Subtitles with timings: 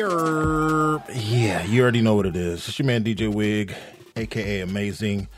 [0.00, 2.66] You're, yeah, you already know what it is.
[2.66, 3.74] It's your man DJ Wig,
[4.16, 5.28] aka Amazing,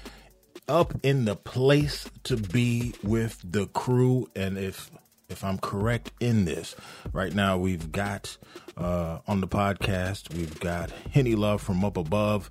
[0.69, 4.31] up in the place to be with the crew.
[4.37, 4.89] And if
[5.29, 6.77] if I'm correct in this,
[7.13, 8.37] right now we've got
[8.77, 12.49] uh, on the podcast, we've got Henny Love from Up Above,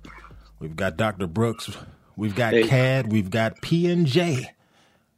[0.58, 1.26] we've got Dr.
[1.26, 1.70] Brooks,
[2.14, 2.68] we've got Hey.
[2.68, 4.50] CAD, we've got P and J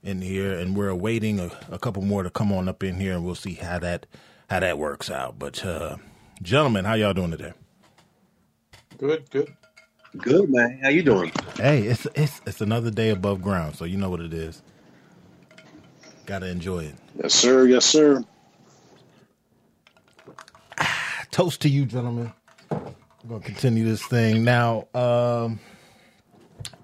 [0.04, 3.14] in here, and we're awaiting a, a couple more to come on up in here,
[3.14, 4.06] and we'll see how that
[4.48, 5.40] how that works out.
[5.40, 5.96] But uh,
[6.42, 7.52] gentlemen, how y'all doing today?
[8.98, 9.48] Good, good.
[10.18, 10.80] Good man.
[10.82, 11.32] How you doing?
[11.56, 14.62] Hey, it's it's it's another day above ground, so you know what it is.
[16.26, 16.96] Got to enjoy it.
[17.22, 17.66] Yes, sir.
[17.66, 18.22] Yes, sir.
[21.32, 22.32] Toast to you, gentlemen.
[23.24, 24.88] We're gonna continue this thing now.
[24.94, 25.60] Um,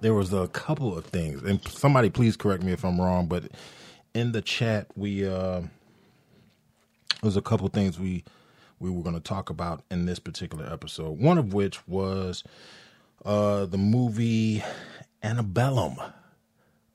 [0.01, 3.45] there was a couple of things, and somebody please correct me if I'm wrong, but
[4.15, 5.63] in the chat we uh,
[7.23, 8.25] there's a couple things we
[8.81, 11.19] we were going to talk about in this particular episode.
[11.21, 12.43] One of which was
[13.25, 14.63] uh, the movie
[15.23, 15.97] Antebellum.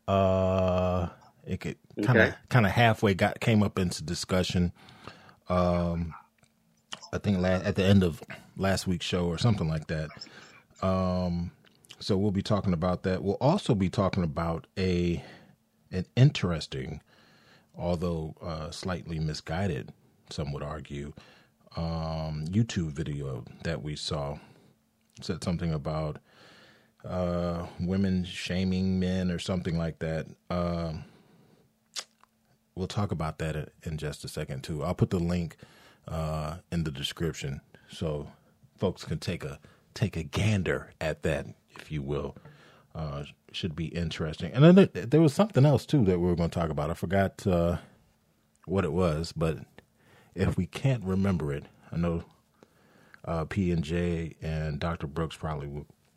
[0.08, 1.08] Uh,
[1.46, 2.36] it could kind of Okay.
[2.50, 4.72] kind of halfway got came up into discussion.
[5.48, 6.14] Um,
[7.14, 8.22] I think la- at the end of
[8.58, 10.10] last week's show or something like that.
[10.82, 11.52] Um,
[12.00, 13.24] so we'll be talking about that.
[13.24, 15.24] We'll also be talking about a
[15.92, 17.02] an interesting,
[17.78, 19.94] although uh, slightly misguided,
[20.30, 21.14] some would argue,
[21.76, 24.38] um, YouTube video that we saw.
[25.22, 26.18] Said something about
[27.06, 30.28] uh, women shaming men or something like that.
[30.50, 31.06] Um,
[32.76, 34.84] we'll talk about that in- in just a second too.
[34.84, 35.56] I'll put the link
[36.08, 38.28] uh, in the description so
[38.78, 39.60] folks can take a
[39.94, 41.46] take a gander at that,
[41.80, 42.36] if you will.
[42.94, 44.52] Uh, should be interesting.
[44.54, 46.90] And then there, there was something else too that we were going to talk about.
[46.90, 47.78] I forgot uh,
[48.66, 49.60] what it was, but
[50.36, 52.24] if we can't remember it, I know
[53.24, 55.08] uh, P and J and Dr.
[55.08, 55.68] Brooks probably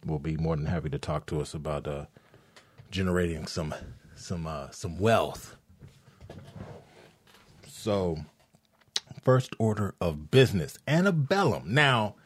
[0.05, 2.07] will, be more than happy to talk to us about uh,
[2.91, 3.75] generating some
[4.15, 5.57] some uh, some wealth.
[7.67, 8.19] So,
[9.23, 11.73] first order of business, Antebellum.
[11.73, 12.17] Now,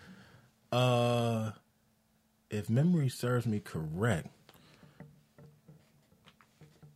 [0.70, 1.52] uh,
[2.50, 4.28] if memory serves me correct,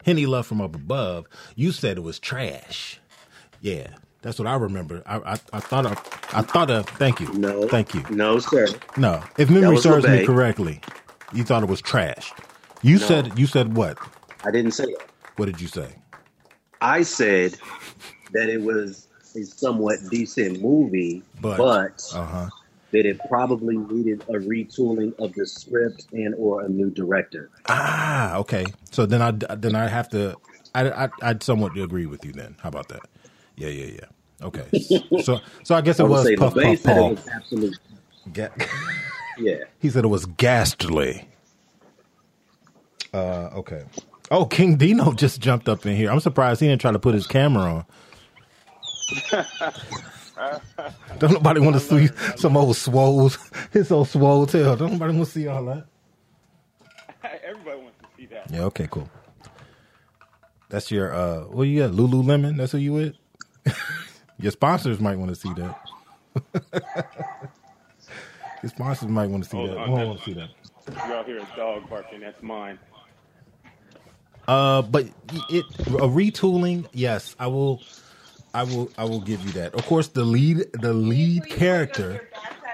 [0.04, 3.00] Henny Love from Up Above, you said it was trash.
[3.60, 3.88] Yeah,
[4.26, 5.04] that's what I remember.
[5.06, 5.92] I I, I thought I,
[6.36, 6.88] I thought of.
[6.88, 7.32] Thank you.
[7.34, 7.68] No.
[7.68, 8.04] thank you.
[8.10, 8.66] No, sir.
[8.96, 10.80] No, if memory serves me correctly,
[11.32, 12.32] you thought it was trash.
[12.82, 13.96] You said you said what?
[14.44, 15.06] I didn't say that.
[15.36, 15.94] What did you say?
[16.80, 17.56] I said
[18.32, 19.06] that it was
[19.36, 22.48] a somewhat decent movie, But- but, Uh huh.
[22.90, 27.48] that it probably needed a retooling of the script and or a new director.
[27.68, 28.64] Ah, okay.
[28.90, 30.36] So then I then I have to.
[30.74, 32.56] I I I'd somewhat agree with you then.
[32.60, 33.06] How about that?
[33.56, 34.15] Yeah, yeah, yeah.
[34.42, 34.64] Okay.
[35.22, 37.16] So so I guess it I was Puff Puff Paul.
[37.52, 37.78] was.
[38.32, 38.48] Ga-
[39.38, 39.56] Yeah.
[39.80, 41.28] he said it was ghastly.
[43.12, 43.84] Uh, okay.
[44.30, 46.10] Oh, King Dino just jumped up in here.
[46.10, 47.84] I'm surprised he didn't try to put his camera on.
[51.18, 53.30] Don't nobody want to see some old swole,
[53.72, 54.76] his old swole tail.
[54.76, 55.86] Don't nobody want to see all that.
[57.44, 58.50] Everybody wants to see that.
[58.50, 58.64] Yeah.
[58.64, 58.88] Okay.
[58.90, 59.08] Cool.
[60.68, 61.40] That's your uh.
[61.44, 61.92] What you got?
[61.92, 62.56] Lululemon.
[62.56, 63.14] That's who you with.
[64.38, 65.80] Your sponsors might want to see that.
[68.62, 69.78] your sponsors might want to see Hold that.
[69.78, 70.50] on, I don't want to see that.
[70.88, 72.20] You out here a dog barking.
[72.20, 72.78] That's mine.
[74.46, 75.06] Uh, but
[75.50, 76.86] it a retooling.
[76.92, 77.82] Yes, I will.
[78.54, 78.90] I will.
[78.96, 79.74] I will give you that.
[79.74, 82.28] Of course, the lead the lead character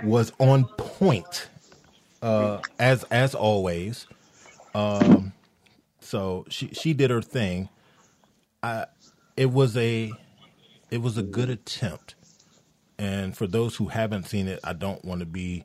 [0.05, 1.49] was on point,
[2.21, 4.07] uh, as as always.
[4.75, 5.33] Um,
[6.01, 7.71] so she she did her thing.
[8.63, 8.87] I
[9.37, 10.13] it was a
[10.93, 12.15] it was a good attempt,
[12.99, 15.65] and for those who haven't seen it, I don't want to be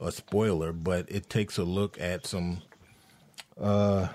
[0.00, 2.60] a spoiler, but it takes a look at some
[3.60, 4.08] uh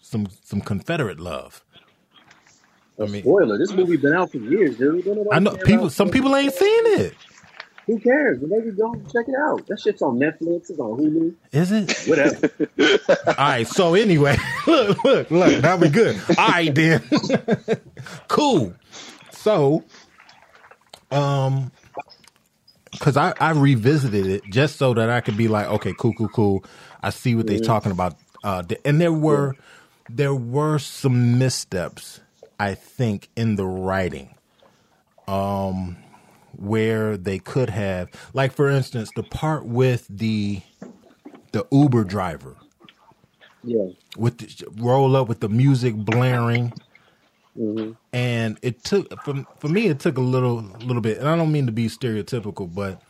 [0.00, 1.64] some some Confederate love.
[2.98, 3.58] A mean- spoiler.
[3.58, 5.08] This movie has been out for years, dude.
[5.32, 5.90] I know people.
[5.90, 7.14] Some people ain't seen it.
[7.86, 8.38] Who cares?
[8.40, 9.66] Maybe go check it out.
[9.66, 10.70] That shit's on Netflix.
[10.70, 11.34] It's on Hulu.
[11.50, 12.08] Is it?
[12.08, 12.48] Whatever.
[13.26, 13.66] All right.
[13.66, 14.36] So anyway,
[14.68, 15.62] look, look, look.
[15.62, 16.20] Now we good.
[16.38, 17.02] All right, then.
[18.28, 18.74] cool.
[19.40, 19.86] So,
[21.10, 21.72] um,
[22.92, 26.28] because I, I revisited it just so that I could be like, okay, cool, cool,
[26.30, 26.64] cool.
[27.02, 28.16] I see what they're talking about.
[28.44, 29.56] Uh, and there were
[30.08, 32.20] there were some missteps,
[32.60, 34.36] I think, in the writing,
[35.28, 35.98] um,
[36.52, 40.62] where they could have, like for instance, the part with the
[41.52, 42.58] the Uber driver
[43.64, 43.88] Yeah.
[44.16, 46.74] with the, roll up with the music blaring
[47.56, 51.18] hmm and it took for, for me it took a little little bit.
[51.18, 53.00] And i don't mean to be stereotypical but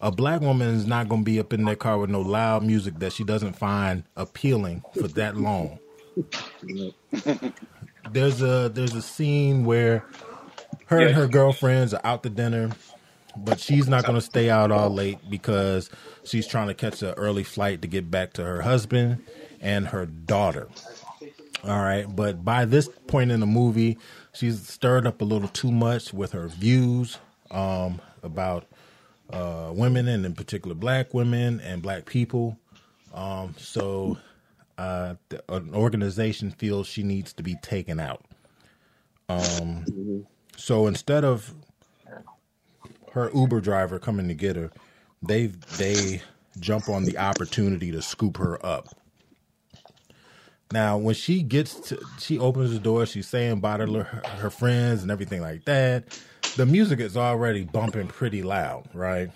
[0.00, 2.62] a black woman is not going to be up in their car with no loud
[2.64, 5.80] music that she doesn't find appealing for that long.
[8.04, 10.06] There's a there's a scene where
[10.86, 12.76] her and her girlfriends are out to dinner
[13.36, 15.90] but she's not going to stay out all late because
[16.24, 19.20] she's trying to catch an early flight to get back to her husband
[19.60, 20.68] and her daughter
[21.66, 22.04] all right.
[22.14, 23.98] But by this point in the movie,
[24.32, 27.18] she's stirred up a little too much with her views
[27.50, 28.66] um, about
[29.30, 32.58] uh, women and in particular black women and black people.
[33.14, 34.18] Um, so
[34.78, 38.24] uh, the, an organization feels she needs to be taken out.
[39.28, 40.26] Um,
[40.56, 41.54] so instead of
[43.12, 44.70] her Uber driver coming to get her,
[45.22, 45.46] they
[45.78, 46.20] they
[46.60, 48.88] jump on the opportunity to scoop her up.
[50.72, 54.50] Now, when she gets to, she opens the door, she's saying bye to her, her
[54.50, 56.04] friends and everything like that.
[56.56, 59.30] The music is already bumping pretty loud, right?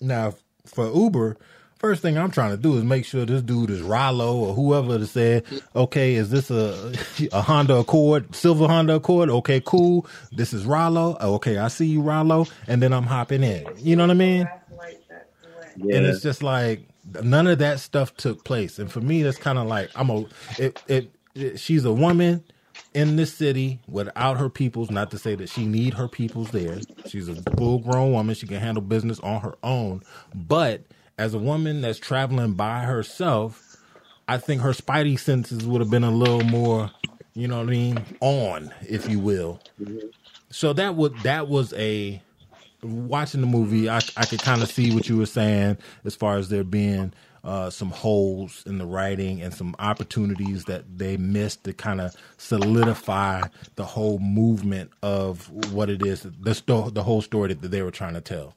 [0.00, 1.36] Now, for Uber,
[1.78, 4.98] first thing I'm trying to do is make sure this dude is Rollo or whoever
[4.98, 5.42] to say,
[5.74, 6.92] okay, is this a
[7.32, 9.28] a Honda Accord, silver Honda Accord?
[9.30, 10.06] Okay, cool.
[10.32, 11.16] This is Rollo.
[11.20, 13.66] Oh, okay, I see you, Rollo, and then I'm hopping in.
[13.78, 14.48] You know what I mean?
[15.78, 15.96] Yeah.
[15.96, 16.88] and it's just like
[17.22, 18.78] none of that stuff took place.
[18.78, 20.24] And for me that's kind of like i'm a
[20.58, 22.44] it, it, it she's a woman
[22.94, 26.78] in this city without her peoples not to say that she need her peoples there.
[27.06, 28.34] She's a full grown woman.
[28.34, 30.02] She can handle business on her own.
[30.34, 30.84] But
[31.18, 33.76] as a woman that's traveling by herself
[34.28, 36.90] i think her spidey senses would have been a little more
[37.34, 39.60] you know what i mean on if you will.
[39.80, 40.08] Mm-hmm.
[40.50, 42.22] So that would that was a
[42.82, 46.36] watching the movie, I, I could kind of see what you were saying as far
[46.36, 47.12] as there being
[47.44, 52.14] uh, some holes in the writing and some opportunities that they missed to kind of
[52.38, 53.42] solidify
[53.76, 57.90] the whole movement of what it is, the, sto- the whole story that they were
[57.92, 58.54] trying to tell.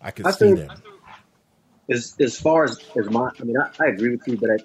[0.00, 0.80] I could I see think- that.
[1.90, 4.58] as as far as as my, I mean, I, I agree with you, but I,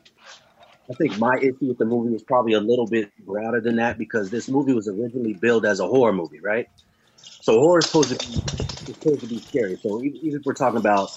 [0.89, 3.97] I think my issue with the movie was probably a little bit broader than that
[3.97, 6.67] because this movie was originally billed as a horror movie, right?
[7.43, 9.77] So horror is supposed to be is supposed to be scary.
[9.83, 11.09] So even, even if we're talking about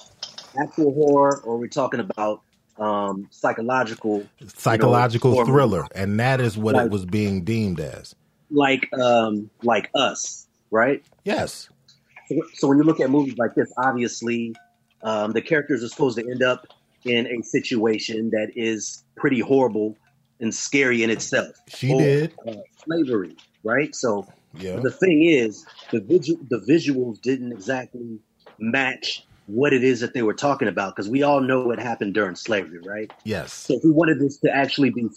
[0.61, 2.41] actual horror or we're talking about
[2.81, 4.27] um, psychological,
[4.57, 8.17] Psychological horror thriller, and that is what it was being deemed as.
[8.51, 11.01] like um, like us, right?
[11.23, 11.69] Yes.
[12.29, 14.53] So, so when you look at movies like this, obviously
[15.05, 16.67] um, the characters are supposed to end up
[17.05, 19.97] in a situation that is pretty horrible
[20.41, 21.55] and scary in itself.
[21.69, 22.35] She Or, did.
[22.49, 23.95] uh, slavery, right?
[23.95, 24.27] So
[24.59, 24.81] Yeah.
[24.81, 28.19] the thing is, the the visuals didn't exactly
[28.59, 32.15] match what it is that they were talking about because we all know what happened
[32.15, 33.11] during slavery, right?
[33.25, 33.53] Yes.
[33.53, 35.09] So if we wanted this to actually be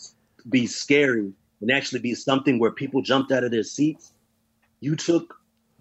[0.50, 1.32] be scary
[1.62, 4.14] and actually be something where people jumped out of their seats,
[4.82, 5.34] you took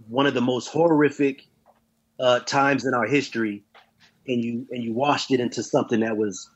[0.09, 1.43] one of the most horrific
[2.21, 3.65] uh, times in our history
[4.27, 6.49] and you and you washed it into something that was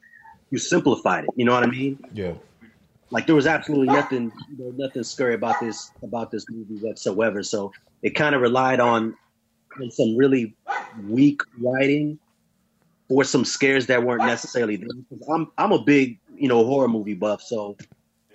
[0.50, 1.30] you simplified it.
[1.36, 1.98] You know what I mean?
[2.12, 2.34] Yeah.
[3.12, 7.42] Like there was absolutely nothing you know, nothing scary about this about this movie whatsoever.
[7.42, 9.14] So it kind of relied on
[9.80, 10.54] on some really
[11.06, 12.18] weak writing
[13.08, 14.88] for some scares that weren't necessarily there.
[15.30, 17.76] I'm I'm a big you know horror movie buff, so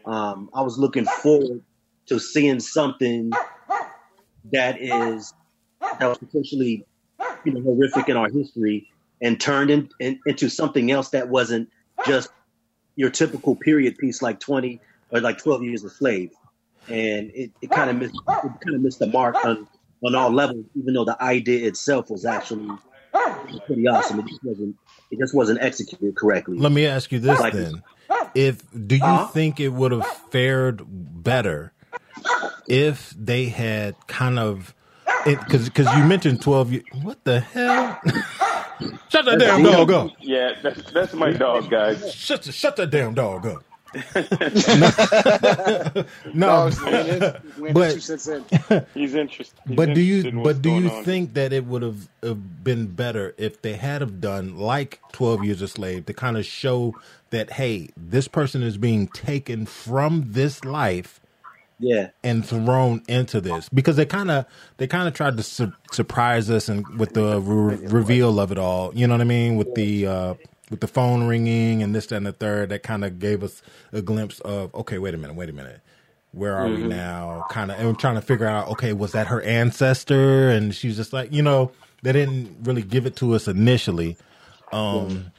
[0.06, 1.64] um, I was looking forward
[2.06, 3.32] to seeing something
[4.54, 5.34] that is
[6.00, 6.86] that was potentially
[7.44, 8.88] you know horrific in our history
[9.24, 11.68] and turned in, in, into something else that wasn't
[12.06, 12.30] just
[12.98, 16.32] your typical period piece like 20 or like 12 years a slave
[16.89, 19.66] and it, it kind of missed it kind of missed the mark on
[20.04, 22.70] on all levels even though the idea itself was actually
[23.66, 24.75] pretty awesome it just wasn't
[25.12, 27.82] it just wasn't executed correctly Let me ask you this Like- then:
[28.36, 29.27] If do you Huh?
[29.27, 31.72] think it would have fared better
[32.68, 34.74] if they had kind of
[35.25, 36.84] because because you mentioned twelve years?
[37.01, 38.00] What the hell?
[39.10, 40.12] shut that damn dog up!
[40.20, 42.14] Yeah, that's that's my dog, guys.
[42.14, 43.64] Shut the- shut that damn dog up!
[46.34, 48.46] no, Dogs, man, it- man, But- two cents in.
[48.94, 49.58] He's interested.
[49.66, 51.04] he's but do you in but do you on.
[51.04, 55.44] think that it would have uh, been better if they had have done like 12
[55.46, 56.96] years a slave to kind of show
[57.30, 61.20] that hey this person is being taken from this life
[61.80, 64.46] Yeah, and thrown into this because they kind of
[64.78, 68.58] they kind of tried to su- surprise us and with the re- reveal of it
[68.58, 68.92] all.
[68.96, 69.58] You know what I mean?
[69.58, 70.34] With the uh,
[70.72, 73.62] with the phone ringing and this that, and the third, that kind of gave us
[73.92, 75.82] a glimpse of okay, wait a minute, wait a minute.
[76.32, 77.46] Where are we now?
[77.50, 78.68] Kind of, and we're trying to figure out.
[78.70, 80.50] Okay, was that her ancestor?
[80.50, 81.72] And she's just like, you know,
[82.04, 84.18] they didn't really give it to us initially.
[84.72, 85.32] Um,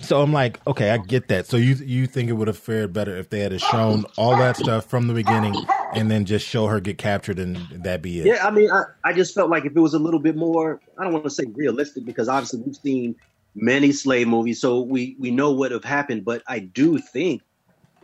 [0.00, 1.46] so I'm like, okay, I get that.
[1.46, 4.56] So you you think it would have fared better if they had shown all that
[4.56, 5.54] stuff from the beginning
[5.94, 8.26] and then just show her get captured and that be it?
[8.26, 8.46] yeah.
[8.46, 11.04] I mean, I, I just felt like if it was a little bit more, I
[11.04, 13.16] don't want to say realistic because obviously we've seen
[13.54, 16.24] many slave movies, so we we know what have happened.
[16.24, 17.42] But I do think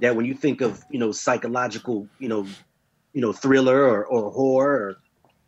[0.00, 2.46] that when you think of you know psychological, you know,
[3.12, 4.96] you know thriller or, or horror or,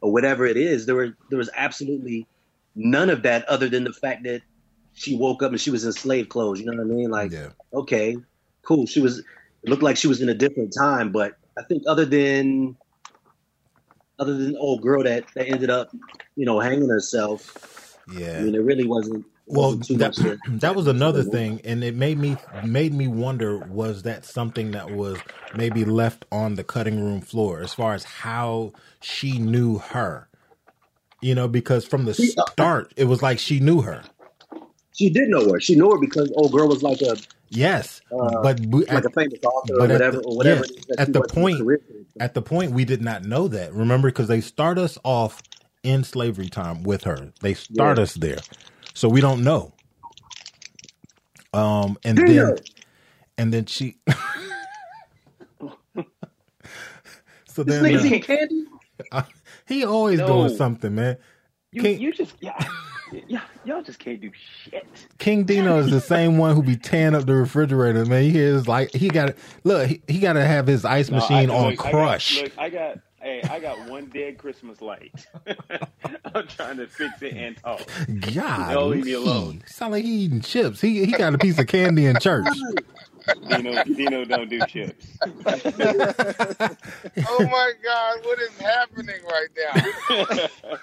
[0.01, 2.27] or whatever it is, there were there was absolutely
[2.75, 4.43] none of that other than the fact that
[4.95, 6.61] she woke up and she was in slave clothes.
[6.61, 7.11] You know what I mean?
[7.11, 7.51] Like, Yeah.
[7.75, 8.17] okay,
[8.67, 8.87] cool.
[8.87, 9.21] She was.
[9.21, 12.77] It looked like she was in a different time, but I think other than
[14.19, 15.91] other than the old girl that, that ended up,
[16.37, 17.99] you know, hanging herself.
[18.07, 18.39] Yeah.
[18.39, 19.27] I mean, it really wasn't.
[19.47, 20.17] Well, wasn't too that,
[20.61, 24.91] that was another thing, and it made me made me wonder: was that something that
[24.91, 30.29] was maybe left on the cutting room floor, as far as how she knew her?
[31.21, 34.12] You know, because from the uh, start, it was like she knew her.
[34.95, 35.61] She did know her.
[35.61, 37.17] She knew her because old girl was like a
[37.55, 40.37] Yes, Uh, but we, like at, a famous author or but at whatever the- or
[40.37, 40.65] whatever.
[40.65, 41.81] yeah, it is that at the point-
[42.21, 43.75] at the point we did not know that.
[43.75, 45.43] Remember, because they start us off
[45.83, 47.31] in slavery time with her.
[47.43, 48.05] They start Yeah.
[48.05, 48.39] us there,
[48.95, 49.73] so we don't know.
[51.53, 52.47] Um, and Dino.
[52.47, 52.57] then
[53.37, 53.99] and then she.
[57.47, 58.65] so This then nigga's uh, candy.
[59.69, 60.27] he always No.
[60.27, 61.19] doing something, man.
[61.73, 62.57] You, you just yeah,
[63.29, 64.31] yeah, y'all just can't do
[64.65, 65.07] shit.
[65.19, 68.23] King Dino is the same one who be tearing up the refrigerator, man.
[68.25, 69.89] He is like he got look.
[69.89, 72.39] He, he got to have his ice No, machine I- on look, crush.
[72.39, 75.27] I got, look, I got, hey, I got one dead Christmas light.
[76.35, 77.83] I'm trying to fix it and talk.
[78.35, 79.63] God, Don't leave me alone.
[79.67, 80.81] Sound like he eating chips.
[80.81, 82.47] He he got a piece of candy in church.
[83.49, 85.07] Dino, Dino don't do chips.
[87.29, 90.77] Oh my God, what is happening right now?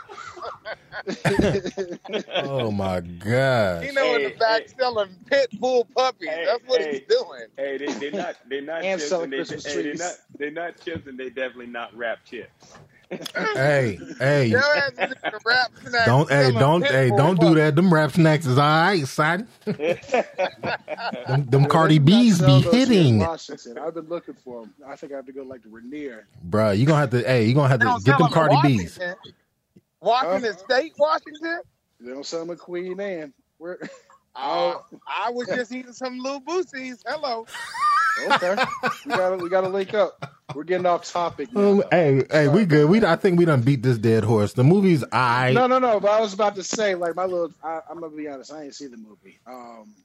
[2.36, 3.86] Oh my god.
[3.86, 4.68] You know, in the back hey.
[4.78, 6.30] selling pit bull puppies.
[6.30, 6.92] Hey, That's what hey.
[6.92, 7.48] he's doing.
[7.58, 10.80] hey, they, they're not, they're not And chips, and they, hey, they're, not, they're not
[10.82, 12.74] chips, and they definitely not wrapped chips.
[13.12, 15.72] Hey, hey, Your ass is in the rap
[16.06, 17.76] don't hey don't hey don't do that.
[17.76, 19.48] Them rap snacks is all right, son.
[19.66, 23.78] Them, them Cardi They do not B's be those here in hitting, Washington.
[23.80, 24.74] I've been looking for them.
[24.88, 26.28] I think I have to go like to Rainier.
[26.48, 26.78] bruh.
[26.78, 29.00] You gonna have to hey, you gonna have to get them them in Cardi B's.
[29.00, 29.16] Washington.
[30.02, 31.62] Washington State, Washington.
[32.00, 33.34] They don't sell them at Queen Anne.
[33.58, 33.80] Where?
[34.36, 37.00] Oh, I was just eating some little boosies.
[37.06, 37.46] Hello.
[38.26, 38.56] Okay,
[39.06, 40.24] we got to we got to link up.
[40.54, 41.52] We're getting off topic.
[41.54, 41.72] Now.
[41.72, 42.90] Um, hey, hey, we good.
[42.90, 44.54] We I think we done beat this dead horse.
[44.54, 46.00] The movie's I No, no, no.
[46.00, 47.54] But I was about to say, like my little.
[47.64, 48.54] I, I'm gonna be honest.
[48.54, 49.40] I ain't see the movie.
[49.48, 49.96] Um,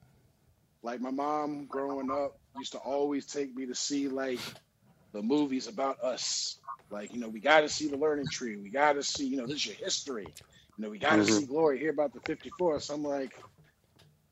[0.83, 4.45] like my mom growing up used to always take me to see like
[5.15, 6.59] the movies about us.
[6.91, 8.57] Like you know, we got to see the Learning Tree.
[8.57, 10.35] We got to see you know this is your history.
[10.77, 11.27] You know, we got to Mhm.
[11.27, 11.79] see Glory.
[11.81, 12.81] Hear about the '54.
[12.81, 13.33] So I'm like,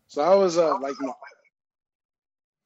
[0.08, 1.14] so I was uh like, you know,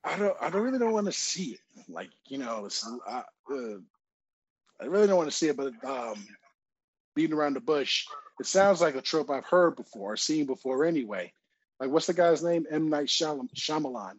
[0.04, 1.60] I don't, I don't really don't want to see it.
[1.88, 3.78] Like you know, it's, I, uh,
[4.80, 6.26] I really don't want to see it, but um,
[7.14, 8.06] beating around the bush.
[8.38, 11.32] It sounds like a trope I've heard before, or seen before anyway.
[11.80, 12.66] Like, what's the guy's name?
[12.70, 12.88] M.
[12.88, 14.16] Night Shyam- Shyamalan.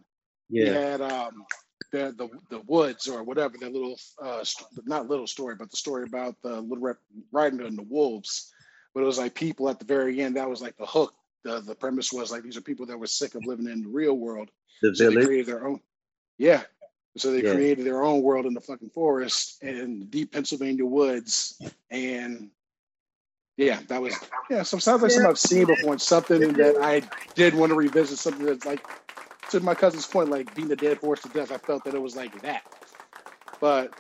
[0.50, 1.46] He had um,
[1.92, 5.78] the, the the woods or whatever, that little, uh, st- not little story, but the
[5.78, 6.98] story about the little rep
[7.32, 8.52] riding and the wolves.
[8.96, 10.38] But it was like people at the very end.
[10.38, 11.14] That was like the hook.
[11.44, 13.90] The the premise was like these are people that were sick of living in the
[13.90, 14.50] real world,
[14.82, 15.26] the so they village.
[15.28, 15.80] created their own.
[16.40, 16.64] Yeah.
[17.16, 17.54] So they Yeah.
[17.54, 21.60] created their own world in the fucking forest and deep Pennsylvania woods.
[21.90, 22.52] And
[23.56, 24.18] yeah, that was
[24.50, 24.64] yeah.
[24.64, 27.02] So it sounds like something I've seen before and something that I
[27.34, 28.20] did want to revisit.
[28.20, 28.86] Something that's like
[29.52, 31.52] to my cousin's point, like being the dead horse to death.
[31.52, 32.64] I felt that it was like that.
[33.60, 33.92] But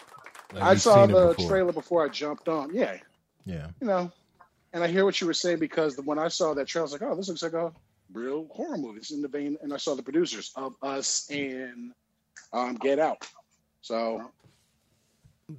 [0.53, 1.49] like, I saw the before.
[1.49, 2.73] trailer before I jumped on.
[2.73, 2.97] Yeah,
[3.45, 4.11] Yeah, you know.
[4.73, 6.85] And I hear what you were saying because the, when I saw that trailer, I
[6.85, 7.73] was like, oh, this looks like a
[8.13, 8.99] real horror movie.
[8.99, 9.57] It's in the vein.
[9.61, 11.93] And I saw the producers of Us and
[12.53, 13.27] um, Get Out.
[13.81, 14.29] So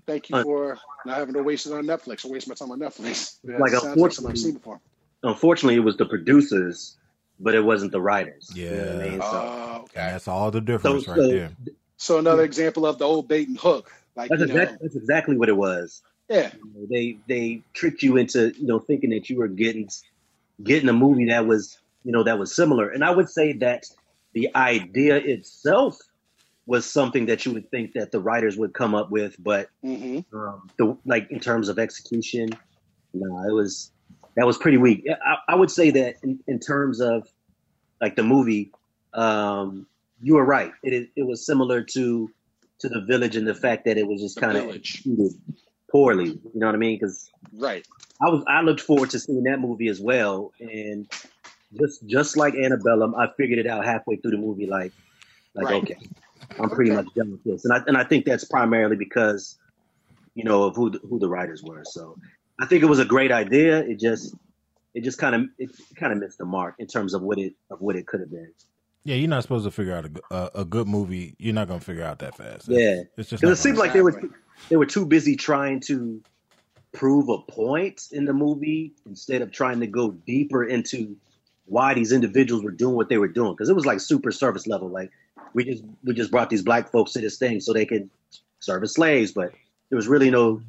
[0.07, 2.71] thank you Uh, for not having to waste it on Netflix or waste my time
[2.71, 3.39] on Netflix.
[3.45, 4.81] That Like, sounds something unfortunately- I've seen before.
[5.23, 6.97] Unfortunately, it was the producers,
[7.41, 8.51] but it wasn't the writers.
[8.55, 9.11] You know what I Yeah.
[9.11, 9.21] mean?
[9.21, 9.91] So, Oh, and okay.
[9.95, 11.51] that's all the difference So- right so- there.
[11.97, 13.91] So another example of the old bait and hook.
[14.15, 16.03] Like, that's you know, exactly that's exactly what it was.
[16.29, 16.53] yeah.
[16.55, 19.89] You know, they they tricked you into you know thinking that you were getting
[20.63, 22.89] getting a movie that was you know that was similar.
[22.91, 23.87] And I would say that
[24.35, 25.99] the idea itself
[26.69, 30.21] was something that you would think that the writers would come up with, but hmm
[30.35, 32.51] um, the like in terms of execution,
[33.15, 33.91] no, it was
[34.37, 35.05] that was pretty weak.
[35.11, 37.27] I, I would say that in, in terms of
[38.03, 38.71] like the movie,
[39.15, 39.87] um,
[40.21, 40.71] you were right.
[40.83, 42.31] It it was similar to
[42.81, 44.77] to the village in the fact that it was just kind of
[45.91, 46.27] poorly.
[46.27, 46.99] You know what I mean?
[47.01, 47.85] Because Right.
[48.21, 51.09] I was I looked forward to seeing that movie as well, and
[51.81, 54.67] just just like Antebellum, I figured it out halfway through the movie.
[54.67, 54.93] Like
[55.55, 55.83] like Right.
[55.83, 55.97] okay,
[56.59, 57.03] I'm pretty Okay.
[57.03, 59.59] much done with this, and I and I think that's primarily because
[60.35, 61.85] you know of who the, who the writers were.
[61.85, 62.17] So
[62.59, 63.81] I think it was a great idea.
[63.81, 64.35] It just
[64.95, 67.55] it just kind of it kind of missed the mark in terms of what it
[67.71, 68.53] of what it could have been.
[69.05, 71.35] Yeah, you're not supposed to figure out a a good movie.
[71.39, 72.69] You're not going to figure out that fast.
[72.69, 73.03] Yeah.
[73.17, 74.21] it's just Because it seemed gonna like they were
[74.69, 76.21] they were too busy trying to
[76.93, 81.17] prove a point in the movie instead of trying to go deeper into
[81.67, 83.53] why these individuals were doing what they were doing.
[83.53, 84.89] Because it was like super service level.
[84.89, 85.11] Like
[85.55, 88.09] we just we just brought these black folks to this thing so they could
[88.61, 89.53] serve as slaves, but
[89.91, 90.61] there was really no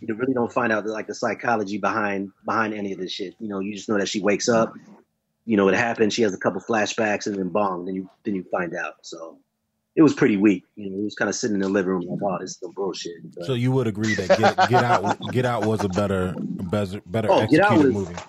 [0.00, 3.34] you really don't find out like the psychology behind behind any of this shit.
[3.40, 4.74] You know, you just know that she wakes up,
[5.46, 8.34] you know, it happened, she has a couple flashbacks and then bong, then you then
[8.34, 8.94] you find out.
[9.02, 9.38] So
[9.94, 10.64] it was pretty weak.
[10.74, 12.58] You know, it was kind of sitting in the living room like, oh, this is
[12.58, 13.14] some bullshit.
[13.34, 17.00] But, So you would agree that Get, Get Out Get Out was a better better,
[17.06, 18.20] better Oh, Get executed was- movie.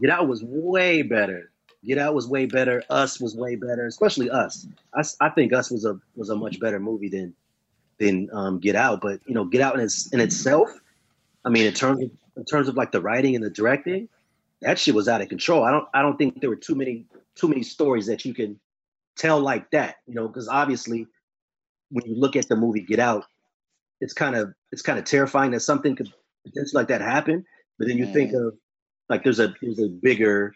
[0.00, 1.51] Get Out was way better.
[1.84, 2.82] Get Out was way better.
[2.88, 4.66] Us was way better, especially Us.
[4.94, 7.34] Us I think Us was a was a much better movie than
[7.98, 9.00] than um, Get Out.
[9.00, 10.70] But you know, Get Out in its in itself,
[11.44, 14.08] I mean, in terms of in terms of like the writing and the directing,
[14.60, 15.64] that shit was out of control.
[15.64, 18.60] I don't I don't think there were too many too many stories that you can
[19.16, 19.96] tell like that.
[20.06, 21.06] You know, because obviously
[21.90, 23.24] when you look at the movie Get Out,
[24.00, 26.12] it's kind of it's kind of terrifying that something could
[26.44, 27.44] potentially like that happen.
[27.78, 28.54] But then you think of
[29.08, 30.54] like there's a there's a bigger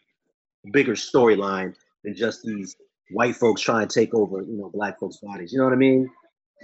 [0.72, 2.76] bigger storyline than just these
[3.10, 5.52] white folks trying to take over you know black folks' bodies.
[5.52, 6.10] You know what I mean?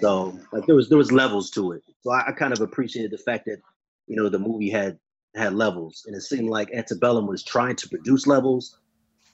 [0.00, 1.82] So like there was there was levels to it.
[2.02, 3.58] So I, I kind of appreciated the fact that
[4.06, 4.98] you know the movie had
[5.34, 8.78] had levels, and it seemed like Antebellum was trying to produce levels,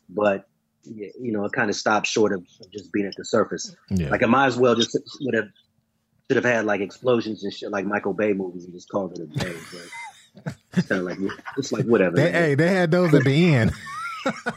[0.08, 0.48] but
[0.84, 3.74] you know it kind of stopped short of just being at the surface.
[3.90, 5.48] Yeah, Like it might as well just would have
[6.30, 9.22] should have had like explosions and shit like Michael Bay movies and just called it
[9.22, 9.56] a day.
[10.44, 11.18] But it's kind of like
[11.56, 12.16] it's like whatever.
[12.16, 13.72] they, hey, they had those at the end.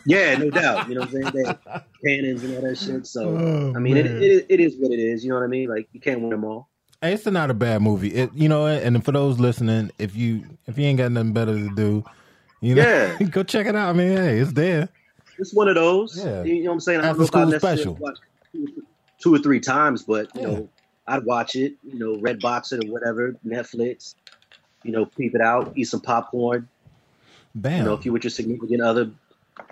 [0.05, 0.87] Yeah, no doubt.
[0.89, 1.45] You know what I'm saying?
[1.45, 3.05] They cannons and all that shit.
[3.07, 5.23] So Oh, I mean, it, it it is what it is.
[5.23, 5.69] You know what I mean?
[5.69, 6.69] Like you can't win them all.
[7.01, 8.09] Hey, it's not a bad movie.
[8.13, 11.53] It, you know, and for those listening, if you if you ain't got nothing better
[11.53, 12.03] to do,
[12.61, 13.17] you know, Yeah.
[13.31, 13.89] go check it out.
[13.89, 14.89] I mean, hey, it's there.
[15.39, 16.23] It's one of those.
[16.23, 16.43] Yeah.
[16.43, 16.99] You know what I'm saying?
[17.01, 17.93] I After don't know if school special.
[17.95, 18.17] watch
[18.51, 18.83] two,
[19.19, 20.47] two or three times, but you Yeah.
[20.47, 20.69] know,
[21.07, 21.73] I'd watch it.
[21.83, 24.13] You know, Red Box it or whatever, Netflix.
[24.83, 26.67] You know, peep it out, eat some popcorn.
[27.55, 27.79] Bam.
[27.79, 29.09] You know, if you with your significant other,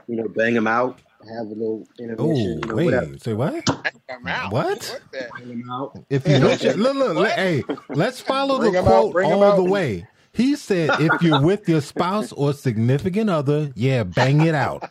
[0.08, 0.99] you know, bang them out,
[1.36, 2.19] have a little intermission.
[2.19, 2.86] oh, you know, wait.
[2.86, 3.17] whatever.
[3.19, 3.54] Say what?
[3.67, 4.52] What?
[4.52, 5.28] What the?
[5.38, 6.04] Bang 'em out.
[6.10, 9.30] If you look, look, look, look, hey, let's follow Bring the 'em out, quote bring
[9.32, 9.56] 'em all out.
[9.58, 10.08] the way.
[10.34, 14.89] He said, "If you're with your spouse or significant other, yeah, bang it out."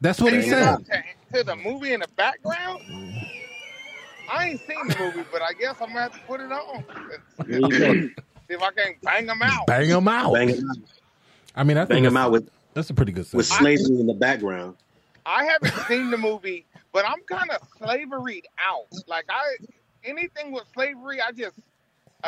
[0.00, 1.04] That's what he Bang it said.
[1.32, 2.80] to, to the movie in the background.
[4.32, 6.84] I ain't seen the movie, but I guess I'm gonna have to put it on.
[7.46, 7.92] There you go.
[8.48, 9.66] See if I can bang them out.
[9.66, 10.32] Bang them out.
[10.34, 10.76] Bang 'em out.
[11.56, 13.78] I mean, I think Bang them out with that's a pretty good with segment.
[13.80, 14.76] slavery in the background.
[15.26, 18.86] I haven't seen the movie, but I'm kind of slaveried out.
[19.06, 19.56] Like I,
[20.04, 21.56] anything with slavery, I just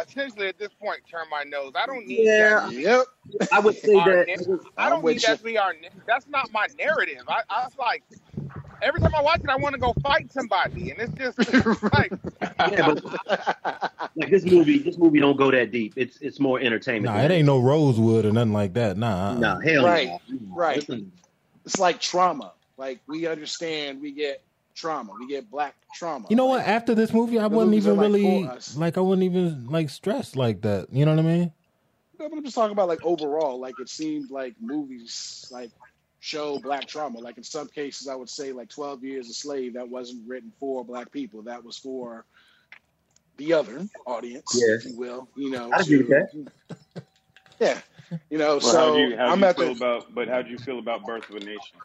[0.00, 1.72] essentially at this point turn my nose.
[1.74, 2.72] I don't need Yeah, that.
[2.72, 3.04] Yep.
[3.52, 4.46] I would say Our that.
[4.48, 5.36] na- I don't with need that you.
[5.38, 5.74] to be our.
[6.06, 7.22] That's not my narrative.
[7.28, 8.02] I, I was like,
[8.82, 11.38] every time I watch it, I want to go fight somebody, and it's just
[11.92, 12.12] like,
[12.58, 15.94] Yeah, but like this movie, this movie don't go that deep.
[15.96, 17.14] It's it's more entertainment.
[17.14, 18.96] Nah, it ain't no Rosewood or nothing like that.
[18.96, 19.38] Nah, uh-uh.
[19.38, 20.20] Nah, hell Right, no.
[20.54, 20.76] right.
[20.76, 21.12] Listen,
[21.64, 22.52] it's like trauma.
[22.76, 24.42] Like we understand, we get
[24.74, 25.12] trauma.
[25.18, 26.26] We get black trauma.
[26.30, 26.66] You know what?
[26.66, 29.90] After this movie, I The wasn't even are, like, really like I wasn't even like
[29.90, 30.88] stressed like that.
[30.92, 31.52] You know what I mean?
[32.18, 33.58] But I'm just talking about like overall.
[33.60, 35.70] Like it seemed like movies like
[36.20, 37.18] show black trauma.
[37.18, 39.74] Like in some cases, I would say like 12 Years a Slave.
[39.74, 41.42] That wasn't written for black people.
[41.42, 42.24] That was for
[43.36, 44.74] the other audience, Yeah.
[44.74, 45.28] if you will.
[45.36, 46.46] You know, I agree with to-
[47.60, 47.80] yeah.
[48.30, 50.14] You know, Well, so how do you, how do I'm you at feel the about?
[50.14, 51.78] But how do you feel about Birth of a Nation?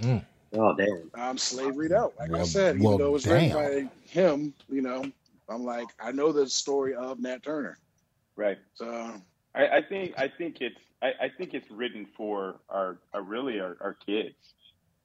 [0.00, 0.24] Mm.
[0.54, 1.10] oh damn.
[1.14, 2.12] I'm slaveried out.
[2.18, 3.56] Like I Well- said, well, even though it was damn.
[3.56, 5.04] written by him, you know,
[5.48, 7.78] I'm like, I know the story of Nat Turner.
[8.36, 8.58] Right.
[8.74, 9.12] So
[9.54, 13.60] I, I think I think it's I, I think it's written for our, our really
[13.60, 14.34] our, our kids.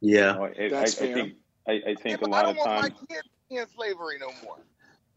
[0.01, 0.31] You Yeah.
[0.33, 1.13] know, I, I, I That's fair.
[1.13, 1.33] think
[1.67, 4.17] I, I yeah, think a but I lot don't of want my kids in slavery
[4.19, 4.57] no more.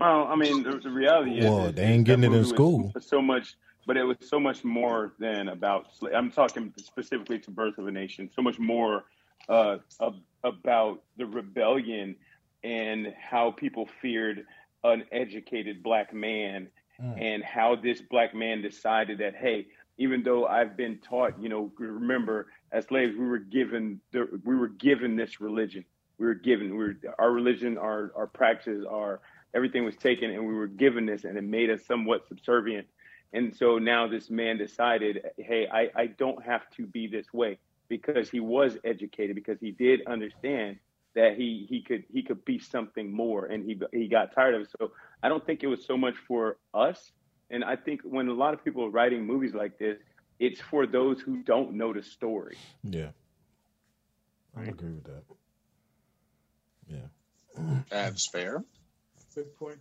[0.02, 2.92] Well, I mean, the, the reality is, Well, they ain't getting it in school.
[2.98, 3.54] So much,
[3.86, 5.86] but it was so much more than about.
[5.94, 8.28] sla- I'm talking specifically to Birth of a Nation.
[8.34, 9.04] So much more
[9.48, 12.16] uh, ab- about the rebellion
[12.64, 14.44] and how people feared
[14.84, 16.68] an educated black man
[17.00, 17.20] Mm.
[17.20, 21.72] and how this black man decided that hey even though i've been taught you know
[21.78, 25.86] remember as slaves we were given the, we were given this religion
[26.18, 29.22] we were given we were our religion our our practices our
[29.54, 32.86] everything was taken and we were given this and it made us somewhat subservient
[33.32, 37.58] and so now this man decided hey i i don't have to be this way
[37.88, 40.78] because he was educated because he did understand
[41.14, 44.62] that he he could he could be something more and he he got tired of
[44.62, 44.90] it so
[45.22, 47.12] i don't think it was so much for us
[47.50, 49.98] and i think when a lot of people are writing movies like this
[50.38, 53.10] it's for those who don't know the story Yeah.
[54.56, 55.22] I agree with that.
[56.86, 57.82] Yeah.
[57.88, 58.62] That's fair.
[59.34, 59.78] Good point.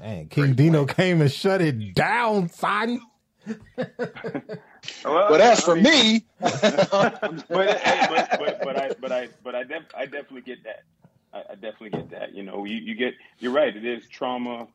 [0.00, 3.00] Dang, King Dino came and shut it down, son.
[3.46, 9.28] Well, But as I for mean- me, but, hey, but but but I but I
[9.42, 10.82] but I, def, I definitely get that.
[11.32, 12.34] I, I definitely get that.
[12.34, 13.74] You know, you, you get you're right.
[13.74, 14.66] It is trauma.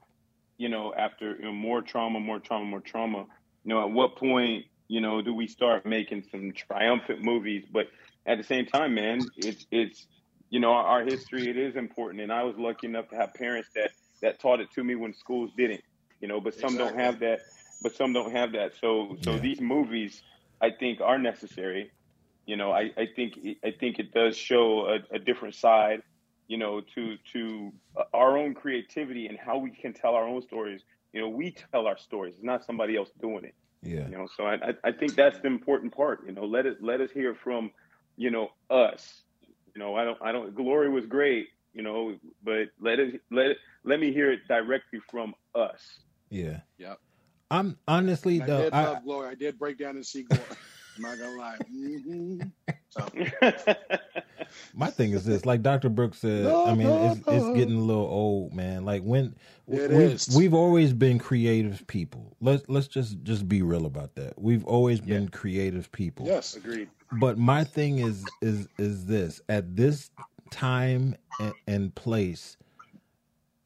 [0.57, 3.25] You know, after you know, more trauma, more trauma, more trauma.
[3.63, 7.65] You know, at what point you know do we start making some triumphant movies?
[7.71, 7.87] But
[8.25, 10.07] at the same time, man, it's it's
[10.49, 11.49] you know our, our history.
[11.49, 14.71] It is important, and I was lucky enough to have parents that that taught it
[14.73, 15.81] to me when schools didn't.
[16.21, 17.39] You know, but some don't have that.
[17.81, 18.75] But some don't have that.
[18.75, 19.39] So so Yeah.
[19.39, 20.23] these movies,
[20.61, 21.91] I think, are necessary
[22.45, 23.33] you know i, I think
[23.65, 26.01] i think it does show a, a different side
[26.47, 27.71] you know to to
[28.13, 31.87] our own creativity and how we can tell our own stories you know we tell
[31.87, 34.09] our stories it's not somebody else doing it Yeah.
[34.09, 36.77] you know so i I- i think that's the important part you know let it
[36.81, 37.71] let us hear from
[38.17, 39.23] you know us
[39.75, 43.47] you know i don't i don't glory was great you know but let it let
[43.47, 45.81] it let me hear it directly from us
[46.29, 46.59] Yeah.
[46.77, 46.99] Yep.
[47.51, 48.61] I'm honestly I though.
[48.63, 49.27] did I, love Glory.
[49.29, 50.43] I did break down and see Glory.
[50.97, 51.57] I'm not gonna lie.
[51.73, 52.41] Mm-hmm.
[52.89, 53.07] So
[54.73, 55.89] my thing is this, like Dr.
[55.89, 56.45] Brooks said.
[56.45, 58.85] I mean, it's it's getting a little old, man.
[58.85, 59.35] Like when
[59.67, 60.35] It we've is.
[60.35, 62.35] we've always been creative people.
[62.41, 64.39] Let's let's just just be real about that.
[64.39, 66.25] We've always been creative people.
[66.25, 70.09] yes, agreed But my thing is is is this at this
[70.51, 72.57] time and, and place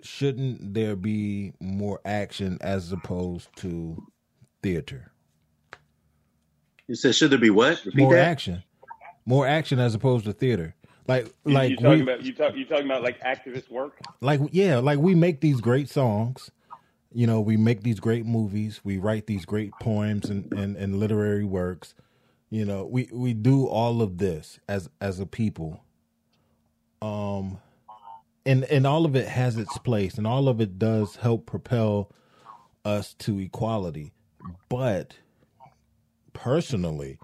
[0.03, 4.05] shouldn't there be more action as opposed to
[4.61, 5.11] theater?
[6.87, 7.83] You said should there be what?
[7.85, 8.27] Repeat More that.
[8.27, 8.63] action.
[9.25, 10.75] More action as opposed to theater.
[11.07, 13.99] Like you, like you talking we, about you talk you talking about like activist work
[14.21, 16.51] like yeah, like we make these great songs.
[17.13, 18.81] You know, we make these great movies.
[18.83, 21.93] We write these great poems and, and, and literary works.
[22.49, 25.83] You know, we, we do all of this as as a people.
[27.03, 27.59] Um
[28.45, 32.11] and and all of it has its place and all of it does help propel
[32.85, 34.13] us to equality.
[34.69, 35.15] But
[36.33, 37.19] personally,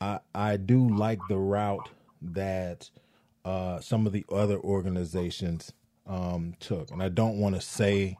[0.00, 1.90] I I do like the route
[2.22, 2.90] that
[3.44, 5.72] uh, some of the other organizations
[6.06, 8.18] um, took, and I don't want to say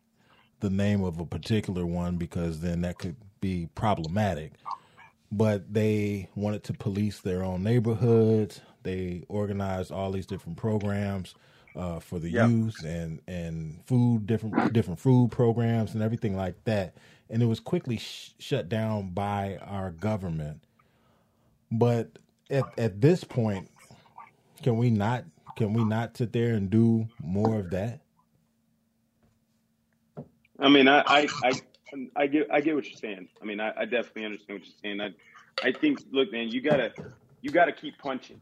[0.61, 4.53] the name of a particular one because then that could be problematic.
[5.31, 8.61] But they wanted to police their own neighborhoods.
[8.85, 11.35] They organized all these different programs
[11.77, 12.51] uh, for the Yeah.
[12.51, 16.97] youth and and food different different food programs and everything like that.
[17.31, 20.63] And it was quickly sh- shut down by our government.
[21.73, 22.19] But
[22.51, 23.71] at at this point,
[24.63, 25.25] can we not
[25.57, 28.01] can we not sit there and do more of that?
[30.61, 31.63] I mean, I, I, I,
[32.17, 33.29] I get, I get what you're saying.
[33.43, 35.01] I mean, I, I definitely understand what you're saying.
[35.01, 36.93] I, I think, look, man, you gotta,
[37.43, 38.41] you gotta keep punching.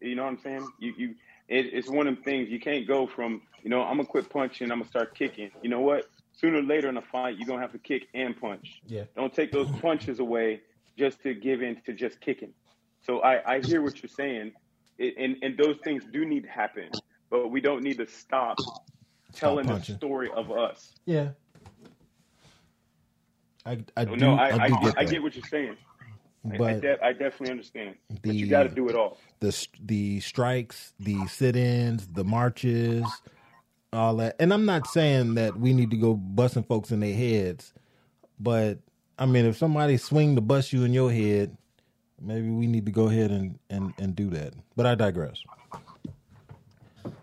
[0.00, 0.68] You know what I'm saying?
[0.78, 1.08] You, you,
[1.48, 2.48] it, it's one of them things.
[2.48, 5.50] You can't go from, you know, I'm gonna quit punching, I'm gonna start kicking.
[5.62, 6.08] You know what?
[6.32, 8.82] Sooner or later in a fight, you're gonna have to kick and punch.
[8.86, 9.04] Yeah.
[9.16, 10.60] Don't take those punches away
[10.98, 12.52] just to give in to just kicking.
[13.02, 14.52] So I, I hear what you're saying,
[14.98, 16.90] it, and and those things do need to happen,
[17.30, 18.58] but we don't need to stop
[19.32, 20.92] telling the story of us.
[21.04, 21.30] Yeah.
[23.64, 25.76] I I do no, I, I, I, do get, get I get what you're saying.
[26.50, 27.96] I, I, but de- I definitely understand.
[28.22, 29.18] but you got to do it all.
[29.40, 33.04] the the strikes, the sit-ins, the marches,
[33.92, 34.36] all that.
[34.38, 37.72] And I'm not saying that we need to go busting folks in their heads,
[38.38, 38.78] but
[39.18, 41.56] I mean, if somebody swing to bust you in your head,
[42.20, 44.54] maybe we need to go ahead and and and do that.
[44.76, 45.42] But I digress.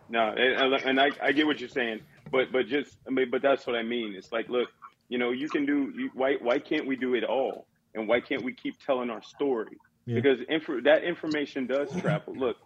[0.10, 3.42] No, and, and I, I get what you're saying, but but just I mean, but
[3.42, 4.14] that's what I mean.
[4.16, 4.70] It's like, look,
[5.10, 5.92] you know, you can do.
[5.96, 7.66] You, why why can't we do it all?
[7.96, 9.78] And why can't we keep telling our story?
[10.06, 10.16] Yeah.
[10.16, 12.36] Because inf- that information does travel.
[12.36, 12.58] Look,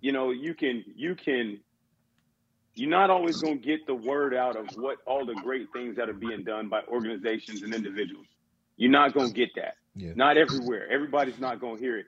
[0.00, 1.60] you know, you can you can.
[2.74, 5.96] You're not always going to get the word out of what all the great things
[5.96, 8.26] that are being done by organizations and individuals.
[8.76, 9.76] You're not going to get that.
[9.94, 10.12] Yeah.
[10.14, 10.86] Not everywhere.
[10.90, 12.06] Everybody's not going to hear it.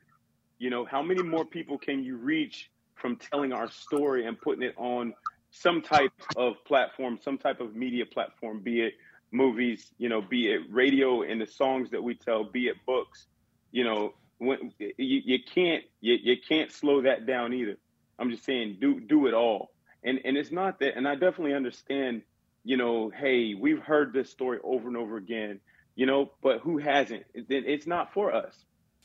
[0.58, 4.62] You know, how many more people can you reach from telling our story and putting
[4.62, 5.14] it on
[5.50, 8.94] some type of platform, some type of media platform, be it
[9.30, 13.26] movies, you know, be it radio and the songs that we tell, be it books,
[13.70, 17.76] you know, when you, you can't you, you can't slow that down either.
[18.18, 19.70] I'm just saying do do it all.
[20.02, 22.22] And and it's not that and I definitely understand,
[22.64, 25.60] you know, hey, we've heard this story over and over again,
[25.94, 27.24] you know, but who hasn't?
[27.34, 28.54] It, it's not for us.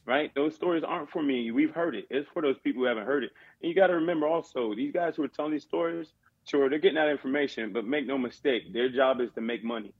[0.05, 0.35] Right?
[0.35, 1.51] Those stories aren't for me.
[1.51, 2.07] We've heard it.
[2.09, 3.31] It's for those people who haven't heard it.
[3.61, 6.11] And you got to remember also, these guys who are telling these stories,
[6.45, 9.93] sure, they're getting that information, but make no mistake, their job is to make money.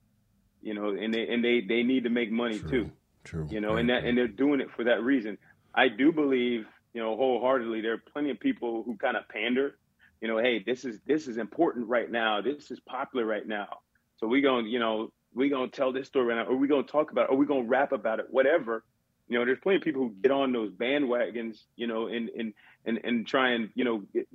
[0.64, 2.70] You know, and they and they they need to make money True.
[2.70, 2.92] too.
[3.24, 3.48] True.
[3.50, 5.38] You know, and that and they're doing it for that reason.
[5.76, 9.78] I do believe, you know, wholeheartedly, there are plenty of people who kind of pander.
[10.22, 12.42] You know, hey, this is this is important right now.
[12.42, 13.80] This is popular right now.
[14.18, 16.84] So we gonna, you know, we gonna tell this story right now, or we gonna
[16.84, 18.84] talk about it, or we gonna rap about it, whatever.
[19.28, 22.54] You know, there's plenty of people who get on those bandwagons, you know, and and
[22.86, 24.28] and and try and you know get,